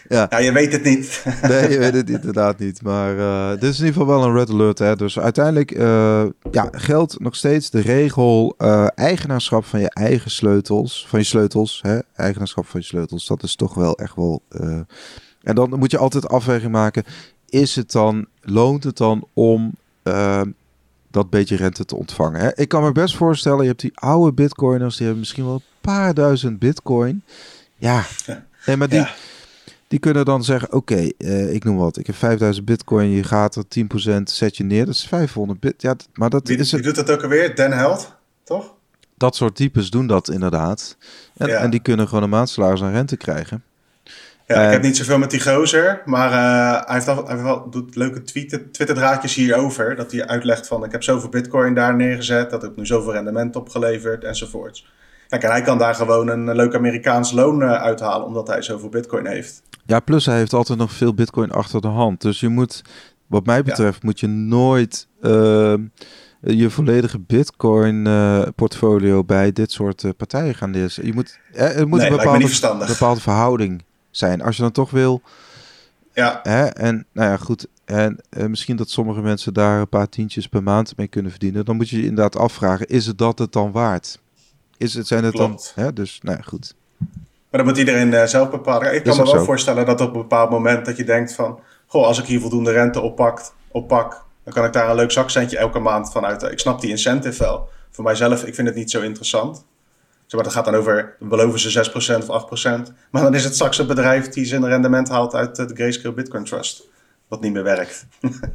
ja. 0.09 0.26
ja. 0.30 0.38
je 0.38 0.53
weet 0.53 0.72
het 0.72 0.84
niet. 0.84 1.24
nee, 1.49 1.70
je 1.70 1.78
weet 1.78 1.95
het 1.95 2.11
inderdaad 2.11 2.59
niet. 2.59 2.82
Maar 2.82 3.16
uh, 3.16 3.51
dit 3.51 3.62
is 3.62 3.78
in 3.78 3.84
ieder 3.84 4.01
geval 4.01 4.18
wel 4.18 4.28
een 4.28 4.34
red 4.34 4.51
alert. 4.51 4.78
Hè. 4.78 4.97
Dus 4.97 5.18
uiteindelijk 5.18 5.70
ja, 6.51 6.68
geldt 6.72 7.20
nog 7.20 7.36
steeds 7.36 7.70
de 7.70 7.80
regel 7.80 8.55
eigenaarschap 8.95 9.64
van 9.64 9.80
je 9.80 9.90
eigen 9.90 10.30
sleutels. 10.30 11.07
Van 11.09 11.18
je 11.18 11.24
sleutels, 11.24 11.78
hè. 11.82 11.99
Eigenaarschap 12.14 12.66
van 12.66 12.80
je 12.80 12.86
sleutels. 12.86 13.26
Dat 13.26 13.43
is 13.43 13.57
toch 13.57 13.74
wel 13.74 13.99
echt 13.99 14.16
wel... 14.16 14.43
en 15.43 15.55
dan 15.55 15.78
moet 15.78 15.90
je 15.90 15.99
altijd 15.99 16.28
afweging 16.28 16.72
maken 16.72 17.05
is 17.53 17.76
het 17.76 17.92
dan, 17.92 18.26
loont 18.40 18.84
het 18.84 18.96
dan 18.96 19.28
om 19.32 19.72
uh, 20.05 20.42
dat 21.11 21.30
beetje 21.30 21.57
rente 21.57 21.84
te 21.84 21.96
ontvangen? 21.96 22.40
Hè? 22.40 22.57
Ik 22.57 22.68
kan 22.68 22.82
me 22.82 22.92
best 22.92 23.16
voorstellen, 23.16 23.61
je 23.61 23.68
hebt 23.68 23.80
die 23.80 23.98
oude 23.98 24.32
bitcoiners, 24.32 24.92
die 24.92 25.03
hebben 25.03 25.20
misschien 25.20 25.44
wel 25.44 25.55
een 25.55 25.62
paar 25.80 26.14
duizend 26.14 26.59
bitcoin. 26.59 27.22
Ja, 27.76 28.05
nee, 28.66 28.76
maar 28.76 28.88
die, 28.88 29.07
die 29.88 29.98
kunnen 29.98 30.24
dan 30.24 30.44
zeggen, 30.44 30.72
oké, 30.72 31.11
uh, 31.18 31.55
ik 31.55 31.64
noem 31.64 31.76
wat, 31.76 31.96
ik 31.96 32.07
heb 32.07 32.16
5000 32.16 32.66
bitcoin, 32.66 33.11
je 33.11 33.24
gaat 33.24 33.57
er 33.57 33.64
10% 34.18 34.22
zet 34.22 34.57
je 34.57 34.64
neer, 34.64 34.86
dat 34.86 34.94
is 34.94 35.07
500 35.07 35.61
bit. 35.61 35.82
Ja, 35.82 35.96
maar 36.14 36.30
dat 36.30 36.48
wie, 36.48 36.57
is... 36.57 36.72
Wie 36.72 36.82
doet 36.82 36.94
dat 36.94 37.11
ook 37.11 37.22
alweer? 37.22 37.57
Den 37.57 37.72
Held, 37.72 38.14
toch? 38.44 38.74
Dat 39.14 39.36
soort 39.36 39.57
types 39.57 39.90
doen 39.90 40.07
dat 40.07 40.30
inderdaad. 40.30 40.96
En, 41.36 41.48
ja. 41.48 41.59
en 41.59 41.70
die 41.70 41.80
kunnen 41.80 42.09
gewoon 42.09 42.22
een 42.22 42.30
maandsalaris 42.30 42.82
aan 42.82 42.92
rente 42.92 43.16
krijgen. 43.16 43.62
Ja, 44.55 44.66
ik 44.66 44.72
heb 44.72 44.82
niet 44.82 44.96
zoveel 44.96 45.18
met 45.18 45.30
die 45.30 45.40
gozer, 45.40 46.03
maar 46.05 46.30
uh, 46.30 46.86
hij, 46.86 46.94
heeft 46.94 47.09
al, 47.09 47.16
hij 47.16 47.32
heeft 47.32 47.42
wel, 47.42 47.70
doet 47.70 47.96
leuke 47.96 48.22
tweeten, 48.22 48.70
Twitter-draadjes 48.70 49.34
hierover. 49.34 49.96
Dat 49.96 50.12
hij 50.12 50.26
uitlegt 50.26 50.66
van, 50.66 50.84
ik 50.84 50.92
heb 50.92 51.03
zoveel 51.03 51.28
bitcoin 51.28 51.74
daar 51.74 51.96
neergezet, 51.96 52.50
dat 52.50 52.62
heb 52.62 52.76
nu 52.76 52.86
zoveel 52.86 53.12
rendement 53.12 53.57
opgeleverd, 53.57 54.24
enzovoorts. 54.24 54.86
Kijk, 55.28 55.42
en 55.42 55.50
hij 55.50 55.62
kan 55.62 55.78
daar 55.78 55.94
gewoon 55.94 56.28
een 56.28 56.57
leuk 56.57 56.74
Amerikaans 56.74 57.32
loon 57.32 57.62
uh, 57.62 57.72
uithalen, 57.72 58.26
omdat 58.26 58.48
hij 58.48 58.62
zoveel 58.62 58.88
bitcoin 58.88 59.26
heeft. 59.26 59.62
Ja, 59.86 60.00
plus 60.00 60.26
hij 60.26 60.36
heeft 60.36 60.53
altijd 60.53 60.78
nog 60.78 60.92
veel 60.92 61.14
bitcoin 61.14 61.50
achter 61.50 61.80
de 61.80 61.88
hand. 61.88 62.20
Dus 62.20 62.40
je 62.40 62.48
moet, 62.48 62.82
wat 63.26 63.46
mij 63.46 63.62
betreft, 63.62 63.94
ja. 63.94 64.07
moet 64.07 64.20
je 64.20 64.26
nooit... 64.26 65.09
Uh, 65.20 65.74
je 66.44 66.70
volledige 66.70 67.18
Bitcoin 67.18 68.07
uh, 68.07 68.42
portfolio 68.55 69.24
bij 69.24 69.53
dit 69.53 69.72
soort 69.72 70.16
partijen 70.16 70.55
gaan 70.55 70.70
lezen. 70.70 71.07
Je 71.07 71.12
moet, 71.12 71.38
er, 71.53 71.76
er 71.76 71.88
moet 71.88 71.98
nee, 71.98 72.11
een 72.11 72.16
bepaalde, 72.16 72.86
bepaalde 72.86 73.20
verhouding 73.20 73.84
zijn. 74.12 74.42
Als 74.42 74.56
je 74.56 74.62
dan 74.62 74.72
toch 74.72 74.90
wil. 74.90 75.22
Ja. 76.12 76.40
Hè, 76.42 76.64
en 76.64 77.06
nou 77.12 77.30
ja, 77.30 77.36
goed. 77.36 77.66
En 77.84 78.18
uh, 78.30 78.46
misschien 78.46 78.76
dat 78.76 78.90
sommige 78.90 79.20
mensen 79.20 79.54
daar 79.54 79.80
een 79.80 79.88
paar 79.88 80.08
tientjes 80.08 80.48
per 80.48 80.62
maand 80.62 80.96
mee 80.96 81.06
kunnen 81.06 81.30
verdienen. 81.30 81.64
Dan 81.64 81.76
moet 81.76 81.88
je 81.88 81.96
je 81.96 82.06
inderdaad 82.06 82.36
afvragen: 82.36 82.86
is 82.86 83.06
het 83.06 83.18
dat 83.18 83.38
het 83.38 83.52
dan 83.52 83.72
waard? 83.72 84.18
Is 84.76 84.94
het, 84.94 85.06
zijn 85.06 85.24
het 85.24 85.34
Klopt. 85.34 85.72
dan. 85.74 85.84
Hè, 85.84 85.92
dus 85.92 86.18
nou 86.22 86.36
ja, 86.36 86.42
goed. 86.42 86.74
Maar 86.98 87.60
dan 87.60 87.64
moet 87.64 87.78
iedereen 87.78 88.12
uh, 88.12 88.24
zelf 88.24 88.50
bepalen. 88.50 88.94
Ik 88.94 89.02
kan 89.02 89.16
me 89.16 89.22
wel 89.22 89.32
zo. 89.32 89.44
voorstellen 89.44 89.86
dat 89.86 90.00
op 90.00 90.14
een 90.14 90.20
bepaald 90.20 90.50
moment 90.50 90.86
dat 90.86 90.96
je 90.96 91.04
denkt 91.04 91.34
van. 91.34 91.60
goh, 91.86 92.06
als 92.06 92.18
ik 92.18 92.24
hier 92.24 92.40
voldoende 92.40 92.70
rente 92.70 93.00
oppak, 93.00 93.52
oppak 93.68 94.24
dan 94.44 94.52
kan 94.52 94.64
ik 94.64 94.72
daar 94.72 94.90
een 94.90 94.96
leuk 94.96 95.10
zakcentje 95.10 95.58
elke 95.58 95.78
maand 95.78 96.12
van 96.12 96.24
uit. 96.24 96.42
Ik 96.42 96.58
snap 96.58 96.80
die 96.80 96.90
incentive 96.90 97.42
wel. 97.42 97.68
Voor 97.90 98.04
mijzelf, 98.04 98.44
ik 98.44 98.54
vind 98.54 98.68
het 98.68 98.76
niet 98.76 98.90
zo 98.90 99.00
interessant. 99.00 99.64
Maar, 100.32 100.44
dat 100.44 100.52
gaat 100.52 100.64
dan 100.64 100.74
over, 100.74 101.16
beloven 101.18 101.60
ze 101.60 101.90
6% 102.22 102.28
of 102.28 102.60
8%. 102.64 102.92
Maar 103.10 103.22
dan 103.22 103.34
is 103.34 103.44
het 103.44 103.54
straks 103.54 103.78
een 103.78 103.86
bedrijf 103.86 104.28
die 104.28 104.44
zijn 104.44 104.66
rendement 104.66 105.08
haalt 105.08 105.34
uit 105.34 105.56
de 105.56 105.70
Grayscale 105.74 106.14
Bitcoin 106.14 106.44
Trust. 106.44 106.90
Wat 107.28 107.40
niet 107.40 107.52
meer 107.52 107.62
werkt. 107.62 108.06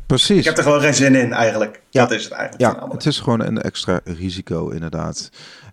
Precies. 0.05 0.39
ik 0.39 0.45
heb 0.45 0.57
er 0.57 0.63
gewoon 0.63 0.81
geen 0.81 0.93
zin 0.93 1.15
in 1.15 1.33
eigenlijk. 1.33 1.81
Ja. 1.89 2.01
Dat 2.01 2.11
is 2.11 2.23
het 2.23 2.33
eigenlijk. 2.33 2.73
Ja, 2.75 2.87
het 2.91 3.05
is 3.05 3.19
gewoon 3.19 3.41
een 3.41 3.61
extra 3.61 3.99
risico 4.03 4.69
inderdaad. 4.69 5.29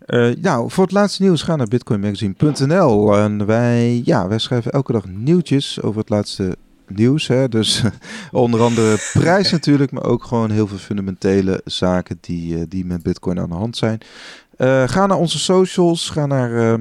Uh, 0.07 0.35
nou, 0.41 0.71
voor 0.71 0.85
het 0.85 0.93
laatste 0.93 1.23
nieuws 1.23 1.43
ga 1.43 1.57
naar 1.57 1.67
bitcoinmagazine.nl. 1.67 3.17
En 3.17 3.47
wij, 3.47 4.03
ja, 4.05 4.29
wij 4.29 4.39
schrijven 4.39 4.73
elke 4.73 4.93
dag 4.93 5.05
nieuwtjes 5.07 5.83
over 5.83 6.01
het 6.01 6.09
laatste 6.09 6.57
nieuws. 6.87 7.27
Hè? 7.27 7.49
Dus 7.49 7.83
onder 8.33 8.61
andere 8.61 8.97
prijs 9.13 9.51
natuurlijk, 9.59 9.91
maar 9.91 10.05
ook 10.05 10.25
gewoon 10.25 10.51
heel 10.51 10.67
veel 10.67 10.79
fundamentele 10.79 11.61
zaken 11.65 12.19
die, 12.21 12.57
uh, 12.57 12.63
die 12.69 12.85
met 12.85 13.03
Bitcoin 13.03 13.41
aan 13.41 13.49
de 13.49 13.55
hand 13.55 13.77
zijn. 13.77 13.99
Uh, 14.59 14.89
ga 14.89 15.07
naar 15.07 15.19
onze 15.19 15.39
socials, 15.39 16.11
ga 16.11 16.27
naar 16.27 16.51
uh, 16.51 16.75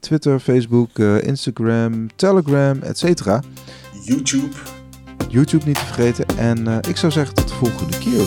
Twitter, 0.00 0.40
Facebook, 0.40 0.98
Instagram, 0.98 2.08
Telegram, 2.16 2.82
etc. 2.82 3.02
YouTube. 4.04 4.54
YouTube 5.28 5.66
niet 5.66 5.74
te 5.74 5.84
vergeten. 5.84 6.26
En 6.38 6.80
ik 6.88 6.96
zou 6.96 7.12
zeggen 7.12 7.34
tot 7.34 7.48
de 7.48 7.54
volgende 7.54 7.98
keer. 7.98 8.24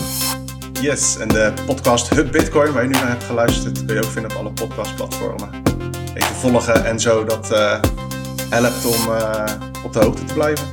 Yes, 0.82 1.18
en 1.18 1.28
de 1.28 1.52
podcast 1.66 2.08
Hub 2.08 2.32
Bitcoin, 2.32 2.72
waar 2.72 2.82
je 2.82 2.88
nu 2.88 2.94
naar 2.94 3.08
hebt 3.08 3.24
geluisterd, 3.24 3.84
kun 3.84 3.94
je 3.94 4.04
ook 4.04 4.10
vinden 4.10 4.30
op 4.30 4.36
alle 4.36 4.52
podcastplatformen. 4.52 5.48
Even 6.14 6.34
volgen 6.34 6.84
en 6.84 7.00
zo, 7.00 7.24
dat 7.24 7.48
helpt 8.50 8.84
om 8.84 9.14
op 9.84 9.92
de 9.92 9.98
hoogte 9.98 10.24
te 10.24 10.34
blijven. 10.34 10.66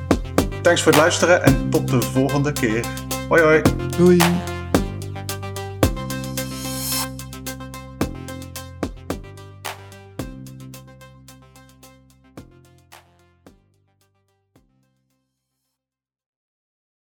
Thanks 0.62 0.82
voor 0.82 0.92
het 0.92 1.02
luisteren 1.02 1.44
en 1.44 1.70
tot 1.70 1.88
de 1.88 2.02
volgende 2.02 2.52
keer. 2.52 2.86
Hoi 3.30 3.42
hoi. 3.42 3.62
Doei. 3.98 4.57